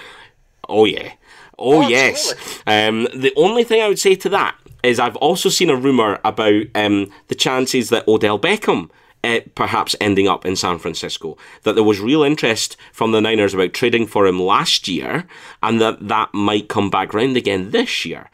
Oh, 0.69 0.85
yeah. 0.85 1.13
Oh, 1.58 1.84
oh 1.84 1.89
yes. 1.89 2.34
Um, 2.66 3.08
the 3.14 3.34
only 3.36 3.64
thing 3.64 3.82
I 3.82 3.88
would 3.88 3.99
say 3.99 4.16
to 4.16 4.30
that 4.30 4.56
is 4.84 4.99
I've 4.99 5.16
also 5.18 5.49
seen 5.49 5.70
a 5.70 5.76
rumour 5.76 6.20
about 6.26 6.64
um, 6.76 7.12
the 7.28 7.36
chances 7.36 7.89
that 7.89 8.08
Odell 8.08 8.39
Beckham 8.39 8.89
uh, 9.24 9.39
perhaps 9.56 9.95
ending 10.02 10.28
up 10.28 10.45
in 10.45 10.56
San 10.56 10.80
Francisco. 10.80 11.38
That 11.64 11.74
there 11.74 11.84
was 11.84 11.99
real 11.99 12.24
interest 12.24 12.78
from 12.91 13.12
the 13.12 13.22
Niners 13.22 13.54
about 13.54 13.74
trading 13.74 14.08
for 14.08 14.26
him 14.26 14.39
last 14.39 14.88
year, 14.88 15.28
and 15.62 15.80
that 15.80 16.08
that 16.08 16.34
might 16.34 16.70
come 16.70 16.89
back 16.89 17.14
round 17.14 17.38
again 17.38 17.72
this 17.72 18.06
year. 18.06 18.30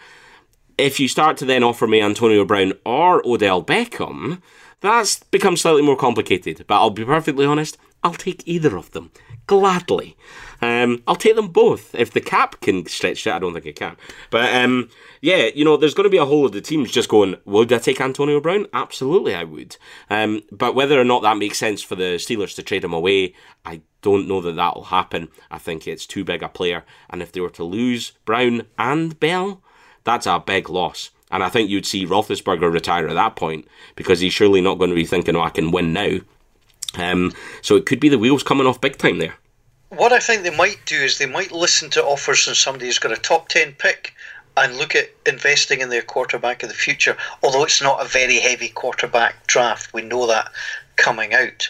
If 0.77 0.99
you 0.99 1.07
start 1.07 1.37
to 1.37 1.45
then 1.45 1.63
offer 1.63 1.87
me 1.87 2.01
Antonio 2.01 2.45
Brown 2.45 2.73
or 2.85 3.25
Odell 3.27 3.63
Beckham, 3.63 4.41
that's 4.79 5.23
become 5.23 5.57
slightly 5.57 5.81
more 5.81 5.97
complicated. 5.97 6.63
But 6.67 6.75
I'll 6.75 6.91
be 6.91 7.03
perfectly 7.03 7.45
honest, 7.45 7.77
I'll 8.03 8.13
take 8.13 8.47
either 8.47 8.77
of 8.77 8.91
them 8.91 9.11
gladly. 9.47 10.15
Um, 10.61 11.03
I'll 11.07 11.15
take 11.15 11.35
them 11.35 11.49
both 11.49 11.93
if 11.93 12.11
the 12.11 12.21
cap 12.21 12.61
can 12.61 12.85
stretch 12.87 13.27
it. 13.27 13.33
I 13.33 13.39
don't 13.39 13.53
think 13.53 13.65
it 13.65 13.75
can, 13.75 13.95
but 14.29 14.53
um, 14.53 14.89
yeah, 15.21 15.49
you 15.53 15.63
know, 15.63 15.77
there's 15.77 15.93
going 15.93 16.05
to 16.05 16.09
be 16.09 16.17
a 16.17 16.25
whole 16.25 16.45
of 16.45 16.51
the 16.51 16.61
teams 16.61 16.91
just 16.91 17.09
going. 17.09 17.35
Would 17.45 17.71
I 17.71 17.77
take 17.77 18.01
Antonio 18.01 18.39
Brown? 18.39 18.67
Absolutely, 18.73 19.35
I 19.35 19.43
would. 19.43 19.77
Um, 20.09 20.43
but 20.51 20.75
whether 20.75 20.99
or 20.99 21.03
not 21.03 21.21
that 21.21 21.37
makes 21.37 21.57
sense 21.57 21.81
for 21.81 21.95
the 21.95 22.15
Steelers 22.15 22.55
to 22.55 22.63
trade 22.63 22.83
him 22.83 22.93
away, 22.93 23.33
I 23.65 23.81
don't 24.01 24.27
know 24.27 24.41
that 24.41 24.55
that'll 24.55 24.85
happen. 24.85 25.29
I 25.51 25.57
think 25.57 25.87
it's 25.87 26.05
too 26.05 26.23
big 26.23 26.43
a 26.43 26.49
player, 26.49 26.83
and 27.09 27.21
if 27.21 27.31
they 27.31 27.41
were 27.41 27.49
to 27.51 27.63
lose 27.63 28.11
Brown 28.25 28.63
and 28.77 29.19
Bell, 29.19 29.61
that's 30.03 30.25
a 30.25 30.39
big 30.39 30.69
loss. 30.69 31.11
And 31.29 31.43
I 31.43 31.49
think 31.49 31.69
you'd 31.69 31.85
see 31.85 32.05
Roethlisberger 32.05 32.71
retire 32.71 33.07
at 33.07 33.15
that 33.15 33.35
point 33.35 33.67
because 33.95 34.21
he's 34.21 34.33
surely 34.33 34.61
not 34.61 34.77
going 34.77 34.89
to 34.89 34.95
be 34.95 35.05
thinking, 35.05 35.35
"Oh, 35.35 35.41
I 35.41 35.49
can 35.49 35.71
win 35.71 35.93
now." 35.93 36.19
Um, 36.95 37.33
so 37.61 37.75
it 37.75 37.85
could 37.85 37.99
be 37.99 38.09
the 38.09 38.17
wheels 38.17 38.43
coming 38.43 38.65
off 38.65 38.81
big 38.81 38.97
time 38.97 39.19
there. 39.19 39.35
What 39.89 40.11
I 40.11 40.19
think 40.19 40.43
they 40.43 40.49
might 40.49 40.85
do 40.85 40.97
is 40.97 41.17
they 41.17 41.25
might 41.25 41.51
listen 41.51 41.89
to 41.91 42.03
offers 42.03 42.43
from 42.43 42.55
somebody 42.55 42.87
who's 42.87 42.99
got 42.99 43.13
a 43.13 43.17
top 43.17 43.47
10 43.47 43.73
pick 43.73 44.13
and 44.57 44.75
look 44.75 44.95
at 44.95 45.11
investing 45.25 45.79
in 45.79 45.89
their 45.89 46.01
quarterback 46.01 46.61
of 46.61 46.69
the 46.69 46.75
future, 46.75 47.15
although 47.41 47.63
it's 47.63 47.81
not 47.81 48.03
a 48.03 48.07
very 48.07 48.39
heavy 48.39 48.69
quarterback 48.69 49.47
draft. 49.47 49.93
We 49.93 50.01
know 50.01 50.27
that 50.27 50.51
coming 50.97 51.33
out 51.33 51.69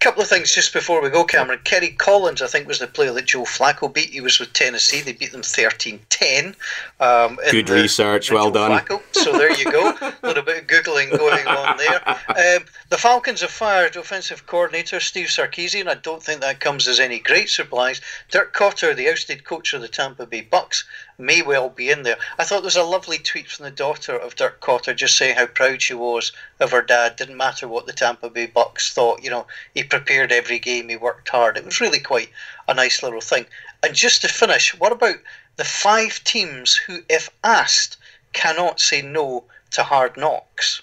couple 0.00 0.22
of 0.22 0.28
things 0.28 0.54
just 0.54 0.72
before 0.72 1.02
we 1.02 1.10
go, 1.10 1.24
Cameron. 1.24 1.60
Kerry 1.62 1.90
Collins, 1.90 2.40
I 2.40 2.46
think, 2.46 2.66
was 2.66 2.78
the 2.78 2.86
player 2.86 3.12
that 3.12 3.26
Joe 3.26 3.42
Flacco 3.42 3.92
beat. 3.92 4.10
He 4.10 4.22
was 4.22 4.40
with 4.40 4.52
Tennessee. 4.54 5.02
They 5.02 5.12
beat 5.12 5.30
them 5.30 5.42
13 5.42 6.00
10. 6.08 6.56
Um, 7.00 7.38
Good 7.50 7.66
the, 7.66 7.74
research. 7.74 8.32
Well 8.32 8.50
Joe 8.50 8.68
done. 8.68 8.80
Flacco. 8.80 9.02
So 9.12 9.32
there 9.32 9.56
you 9.56 9.70
go. 9.70 9.90
a 10.00 10.14
little 10.26 10.42
bit 10.42 10.62
of 10.62 10.66
Googling 10.66 11.16
going 11.16 11.46
on 11.46 11.76
there. 11.76 12.08
Um, 12.08 12.64
the 12.88 12.98
Falcons 12.98 13.42
have 13.42 13.50
fired 13.50 13.96
offensive 13.96 14.46
coordinator 14.46 15.00
Steve 15.00 15.28
Sarkisian. 15.28 15.86
I 15.86 15.94
don't 15.94 16.22
think 16.22 16.40
that 16.40 16.60
comes 16.60 16.88
as 16.88 16.98
any 16.98 17.18
great 17.18 17.50
surprise. 17.50 18.00
Dirk 18.30 18.54
Koetter, 18.54 18.96
the 18.96 19.08
ousted 19.08 19.44
coach 19.44 19.74
of 19.74 19.82
the 19.82 19.88
Tampa 19.88 20.26
Bay 20.26 20.40
Bucks, 20.40 20.84
may 21.20 21.42
well 21.42 21.68
be 21.68 21.90
in 21.90 22.02
there. 22.02 22.16
I 22.38 22.44
thought 22.44 22.62
there 22.62 22.64
was 22.64 22.76
a 22.76 22.82
lovely 22.82 23.18
tweet 23.18 23.48
from 23.48 23.64
the 23.64 23.70
daughter 23.70 24.16
of 24.16 24.34
Dirk 24.34 24.60
Koetter 24.60 24.96
just 24.96 25.16
saying 25.16 25.36
how 25.36 25.46
proud 25.46 25.82
she 25.82 25.94
was 25.94 26.32
of 26.58 26.72
her 26.72 26.82
dad. 26.82 27.16
Didn't 27.16 27.36
matter 27.36 27.68
what 27.68 27.86
the 27.86 27.92
Tampa 27.92 28.30
Bay 28.30 28.46
Bucks 28.46 28.92
thought. 28.92 29.22
You 29.22 29.30
know, 29.30 29.46
he 29.74 29.84
prepared 29.84 30.32
every 30.32 30.58
game. 30.58 30.88
He 30.88 30.96
worked 30.96 31.28
hard. 31.28 31.56
It 31.56 31.64
was 31.64 31.80
really 31.80 32.00
quite 32.00 32.30
a 32.66 32.74
nice 32.74 33.02
little 33.02 33.20
thing. 33.20 33.46
And 33.82 33.94
just 33.94 34.22
to 34.22 34.28
finish, 34.28 34.74
what 34.78 34.92
about 34.92 35.16
the 35.56 35.64
five 35.64 36.24
teams 36.24 36.74
who, 36.74 37.04
if 37.08 37.30
asked, 37.44 37.96
cannot 38.32 38.80
say 38.80 39.02
no 39.02 39.44
to 39.72 39.82
hard 39.84 40.16
knocks? 40.16 40.82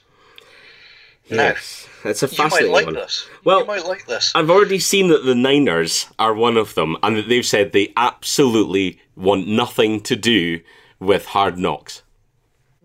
Yes. 1.30 1.88
Now, 2.04 2.10
it's 2.12 2.24
a 2.24 2.28
fascinating 2.28 2.72
like 2.72 2.86
one. 2.86 2.96
This. 2.96 3.28
Well, 3.44 3.62
you 3.62 3.66
might 3.66 3.86
like 3.86 4.06
this. 4.06 4.32
I've 4.36 4.50
already 4.50 4.80
seen 4.80 5.10
that 5.10 5.26
the 5.26 5.36
Niners 5.36 6.08
are 6.18 6.34
one 6.34 6.58
of 6.58 6.76
them, 6.76 6.98
and 7.04 7.18
that 7.18 7.28
they've 7.28 7.46
said 7.46 7.72
they 7.72 7.94
absolutely 7.98 9.00
want 9.16 9.48
nothing 9.48 10.02
to 10.02 10.16
do 10.16 10.62
with 11.00 11.26
hard 11.26 11.58
knocks. 11.58 12.04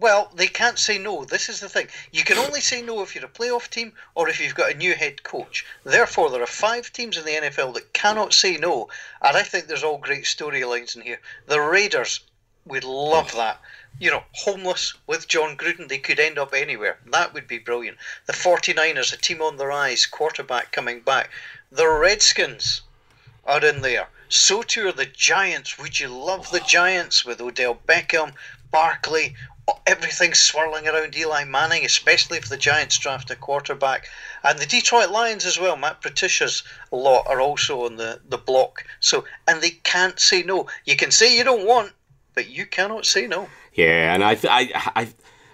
Well, 0.03 0.33
they 0.35 0.49
can't 0.49 0.81
say 0.81 0.99
no. 0.99 1.25
This 1.25 1.49
is 1.49 1.61
the 1.61 1.69
thing. 1.69 1.87
You 2.11 2.25
can 2.25 2.37
only 2.37 2.61
say 2.61 2.83
no 2.83 3.03
if 3.03 3.15
you're 3.15 3.25
a 3.25 3.29
playoff 3.29 3.71
team 3.71 3.93
or 4.17 4.29
if 4.29 4.41
you've 4.41 4.57
got 4.57 4.73
a 4.73 4.77
new 4.77 4.97
head 4.97 5.23
coach. 5.23 5.65
Therefore, 5.85 6.29
there 6.29 6.43
are 6.43 6.47
five 6.47 6.93
teams 6.93 7.17
in 7.17 7.25
the 7.25 7.31
NFL 7.31 7.75
that 7.75 7.93
cannot 7.93 8.35
say 8.35 8.57
no. 8.57 8.89
And 9.21 9.37
I 9.37 9.45
think 9.45 9.69
there's 9.69 9.85
all 9.85 9.99
great 9.99 10.25
storylines 10.25 10.97
in 10.97 11.03
here. 11.03 11.21
The 11.47 11.61
Raiders, 11.61 12.19
we'd 12.67 12.83
love 12.83 13.31
hmm. 13.31 13.37
that. 13.37 13.61
You 13.99 14.11
know, 14.11 14.25
homeless 14.33 14.95
with 15.07 15.29
Jon 15.29 15.57
Gruden, 15.57 15.89
they 15.89 15.99
could 15.99 16.19
end 16.19 16.39
up 16.39 16.55
anywhere. 16.55 16.99
That 17.07 17.35
would 17.35 17.47
be 17.47 17.59
brilliant. 17.59 17.99
The 18.27 18.33
49ers, 18.33 19.13
a 19.13 19.17
team 19.17 19.43
on 19.43 19.57
the 19.57 19.67
rise, 19.67 20.07
quarterback 20.07 20.73
coming 20.73 21.01
back. 21.01 21.31
The 21.71 21.89
Redskins 21.89 22.83
are 23.45 23.65
in 23.65 23.83
there. 23.83 24.09
So 24.29 24.63
too 24.63 24.89
are 24.89 24.93
the 24.93 25.07
Giants. 25.07 25.79
Would 25.79 26.01
you 26.01 26.09
love 26.09 26.51
the 26.51 26.61
Giants 26.61 27.25
with 27.25 27.41
Odell 27.41 27.75
Beckham, 27.87 28.35
Barkley, 28.71 29.37
everything 29.87 30.35
swirling 30.35 30.89
around 30.89 31.17
Eli 31.17 31.45
Manning, 31.45 31.85
especially 31.85 32.39
if 32.39 32.49
the 32.49 32.57
Giants 32.57 32.99
draft 32.99 33.31
a 33.31 33.37
quarterback. 33.37 34.09
And 34.43 34.59
the 34.59 34.67
Detroit 34.67 35.11
Lions 35.11 35.45
as 35.45 35.59
well, 35.59 35.77
Matt 35.77 36.01
Patricia's 36.03 36.63
lot 36.91 37.27
are 37.29 37.41
also 37.41 37.85
on 37.85 37.97
the, 37.97 38.21
the 38.29 38.39
block. 38.39 38.85
So 39.01 39.25
and 39.47 39.63
they 39.63 39.71
can't 39.71 40.19
say 40.19 40.43
no. 40.43 40.67
You 40.85 40.97
can 40.97 41.11
say 41.11 41.37
you 41.37 41.45
don't 41.45 41.67
want, 41.67 41.93
but 42.35 42.49
you 42.49 42.67
cannot 42.67 43.07
say 43.07 43.27
no. 43.27 43.49
Yeah, 43.75 44.15
and 44.15 44.23
I, 44.23 44.39
I, 44.45 44.93
I, 44.97 45.09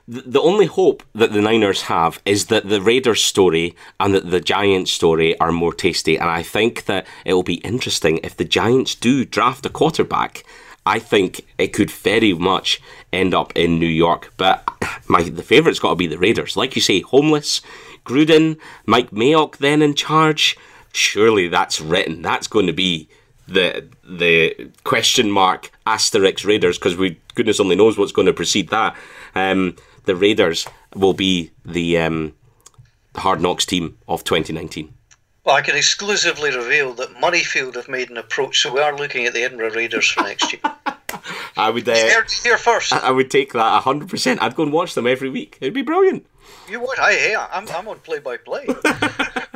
the 0.07 0.41
only 0.41 0.67
hope 0.67 1.03
that 1.15 1.33
the 1.33 1.41
Niners 1.41 1.83
have 1.83 2.21
is 2.25 2.47
that 2.47 2.69
the 2.69 2.81
Raiders 2.81 3.23
story 3.23 3.77
and 4.01 4.15
that 4.15 4.31
the 4.31 4.41
Giants 4.41 4.93
story 4.93 5.39
are 5.39 5.53
more 5.53 5.73
tasty. 5.73 6.17
And 6.17 6.29
I 6.29 6.43
think 6.43 6.87
that 6.87 7.07
it 7.25 7.35
will 7.35 7.43
be 7.43 7.57
interesting 7.57 8.19
if 8.23 8.37
the 8.37 8.45
Giants 8.45 8.95
do 8.95 9.25
draft 9.25 9.67
a 9.67 9.71
quarterback 9.71 10.45
I 10.89 10.99
think 10.99 11.45
it 11.59 11.75
could 11.75 11.91
very 11.91 12.33
much 12.33 12.81
end 13.13 13.35
up 13.35 13.53
in 13.55 13.79
New 13.79 13.87
York. 13.87 14.33
But 14.39 14.67
my 15.09 15.23
the 15.23 15.43
favourite's 15.43 15.79
got 15.79 15.91
to 15.91 15.97
be 15.97 16.07
the 16.07 16.19
Raiders. 16.19 16.57
Like 16.57 16.75
you 16.75 16.83
say, 16.83 17.01
homeless, 17.03 17.61
Gruden, 18.07 18.59
Mike 18.87 19.11
Mayock 19.11 19.59
then 19.59 19.83
in 19.83 19.95
charge. 19.95 20.57
Surely 20.95 21.47
that's 21.49 21.81
written. 21.81 22.23
That's 22.23 22.49
going 22.49 22.67
to 22.67 22.73
be 22.73 23.09
the 23.49 23.89
the 24.05 24.71
question 24.85 25.31
mark 25.31 25.73
asterisk 25.87 26.45
Raiders 26.45 26.79
because 26.79 26.97
we 26.97 27.19
goodness 27.35 27.61
only 27.61 27.77
knows 27.77 27.99
what's 27.99 28.13
going 28.13 28.27
to 28.27 28.33
precede 28.33 28.69
that. 28.69 28.97
Um, 29.35 29.77
the 30.05 30.15
Raiders 30.15 30.67
will 30.95 31.15
be 31.15 31.51
the 31.65 31.99
um, 31.99 32.35
Hard 33.17 33.41
Knocks 33.41 33.67
team 33.67 33.99
of 34.07 34.25
2019. 34.25 34.95
Well, 35.45 35.57
I 35.57 35.63
can 35.63 35.77
exclusively 35.77 36.55
reveal 36.55 36.93
that 36.95 37.15
Murrayfield 37.15 37.75
have 37.77 37.89
made 37.89 38.11
an 38.11 38.19
approach, 38.19 38.61
so 38.61 38.73
we 38.73 38.81
are 38.81 38.95
looking 38.95 39.25
at 39.25 39.33
the 39.33 39.45
Edinburgh 39.45 39.71
Raiders 39.71 40.09
for 40.11 40.23
next 40.23 40.53
year. 40.53 40.61
I 41.57 41.71
would. 41.71 41.89
Uh, 41.89 41.95
here, 41.95 42.27
here 42.43 42.59
first. 42.59 42.93
I, 42.93 43.11
would 43.11 43.31
take 43.31 43.53
that 43.55 43.83
hundred 43.83 44.11
percent. 44.11 44.43
I'd 44.43 44.55
go 44.55 44.63
and 44.63 44.73
watch 44.73 44.95
them 44.95 45.07
every 45.07 45.31
week. 45.31 45.57
It'd 45.61 45.73
be 45.73 45.83
brilliant. 45.83 46.27
You 46.69 46.81
would? 46.81 46.99
I, 46.99 47.13
hey, 47.15 47.35
I'm, 47.35 47.67
I'm 47.69 47.89
on 47.89 47.99
play 48.01 48.19
by 48.19 48.37
play. 48.37 48.67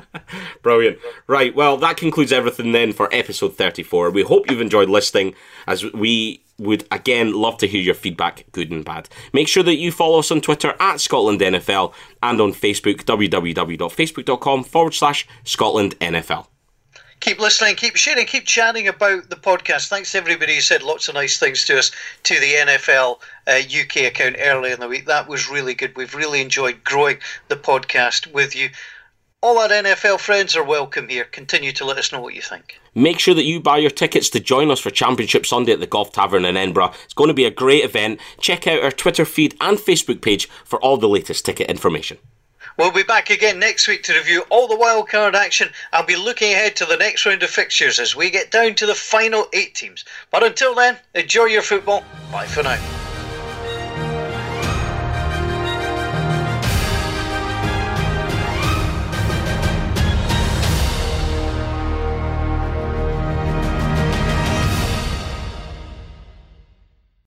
Brilliant. 0.63 0.99
Right, 1.27 1.55
well, 1.55 1.77
that 1.79 1.97
concludes 1.97 2.33
everything 2.33 2.73
then 2.73 2.93
for 2.93 3.09
episode 3.13 3.57
34. 3.57 4.11
We 4.11 4.23
hope 4.23 4.49
you've 4.51 4.61
enjoyed 4.61 4.89
listening 4.89 5.35
as 5.67 5.85
we 5.93 6.43
would 6.59 6.87
again 6.91 7.33
love 7.33 7.59
to 7.59 7.67
hear 7.67 7.81
your 7.81 7.95
feedback, 7.95 8.45
good 8.53 8.71
and 8.71 8.85
bad. 8.85 9.09
Make 9.33 9.49
sure 9.49 9.65
that 9.65 9.77
you 9.77 9.91
follow 9.91 10.21
us 10.21 10.31
on 10.31 10.41
Twitter 10.41 10.75
at 10.79 11.01
Scotland 11.01 11.41
NFL 11.41 11.93
and 12.23 12.41
on 12.41 12.53
Facebook, 12.53 13.03
www.facebook.com 13.05 14.65
forward 14.65 14.95
slash 14.95 15.27
Scotland 15.45 15.99
NFL. 15.99 16.47
Keep 17.21 17.39
listening, 17.39 17.77
keep 17.77 17.95
sharing, 17.95 18.27
keep 18.27 18.45
chatting 18.47 18.89
about 18.89 19.31
the 19.31 19.37
podcast. 19.37 19.87
Thanks 19.89 20.11
to 20.11 20.19
everybody 20.19 20.57
who 20.57 20.61
said 20.61 20.83
lots 20.83 21.07
of 21.07 21.15
nice 21.15 21.39
things 21.39 21.65
to 21.67 21.79
us 21.79 21.93
to 22.25 22.41
the 22.41 22.55
NFL 22.55 23.21
uh, 23.47 23.61
UK 23.61 24.09
account 24.09 24.37
earlier 24.41 24.75
in 24.75 24.81
the 24.81 24.89
week. 24.89 25.07
That 25.07 25.29
was 25.29 25.49
really 25.49 25.75
good. 25.75 25.97
We've 25.97 26.17
really 26.17 26.41
enjoyed 26.41 26.83
growing 26.83 27.19
the 27.47 27.55
podcast 27.55 28.33
with 28.33 28.57
you. 28.57 28.71
All 29.45 29.59
our 29.59 29.69
NFL 29.69 30.21
friends 30.21 30.55
are 30.55 30.63
welcome 30.63 31.09
here. 31.09 31.25
Continue 31.25 31.73
to 31.73 31.85
let 31.85 31.99
us 31.99 32.13
know 32.13 32.21
what 32.21 32.35
you 32.35 32.41
think. 32.41 32.81
Make 32.95 33.19
sure 33.19 33.35
that 33.35 33.43
you 33.43 33.59
buy 33.59 33.79
your 33.79 33.91
tickets 33.91 34.31
to 34.31 34.39
join 34.39 34.71
us 34.71 34.79
for 34.79 34.91
Championship 34.91 35.47
Sunday 35.47 35.73
at 35.73 35.81
the 35.81 35.87
Golf 35.89 36.13
Tavern 36.13 36.45
in 36.45 36.57
Edinburgh. 36.57 36.93
It's 37.03 37.13
going 37.13 37.27
to 37.27 37.35
be 37.35 37.45
a 37.45 37.51
great 37.51 37.85
event. 37.85 38.21
Check 38.39 38.69
out 38.69 38.85
our 38.85 38.93
Twitter 38.93 39.25
feed 39.25 39.57
and 39.61 39.79
Facebook 39.79 40.23
page 40.23 40.49
for 40.65 40.81
all 40.81 40.97
the 40.97 41.09
latest 41.09 41.45
ticket 41.45 41.69
information. 41.69 42.19
We'll 42.79 42.93
be 42.93 43.03
back 43.03 43.31
again 43.31 43.59
next 43.59 43.89
week 43.89 44.05
to 44.05 44.15
review 44.15 44.45
all 44.49 44.69
the 44.69 44.77
wildcard 44.77 45.35
action. 45.35 45.71
I'll 45.93 46.07
be 46.07 46.15
looking 46.15 46.53
ahead 46.53 46.77
to 46.77 46.87
the 46.87 46.97
next 46.97 47.27
round 47.27 47.43
of 47.43 47.51
fixtures 47.51 47.99
as 47.99 48.15
we 48.15 48.31
get 48.31 48.53
down 48.53 48.77
to 48.77 48.87
the 48.87 48.95
final 48.95 49.49
eight 49.53 49.75
teams. 49.75 50.05
But 50.31 50.45
until 50.45 50.77
then, 50.77 50.99
enjoy 51.17 51.47
your 51.47 51.63
football. 51.63 52.05
Bye 52.31 52.47
for 52.47 52.63
now. 52.63 53.02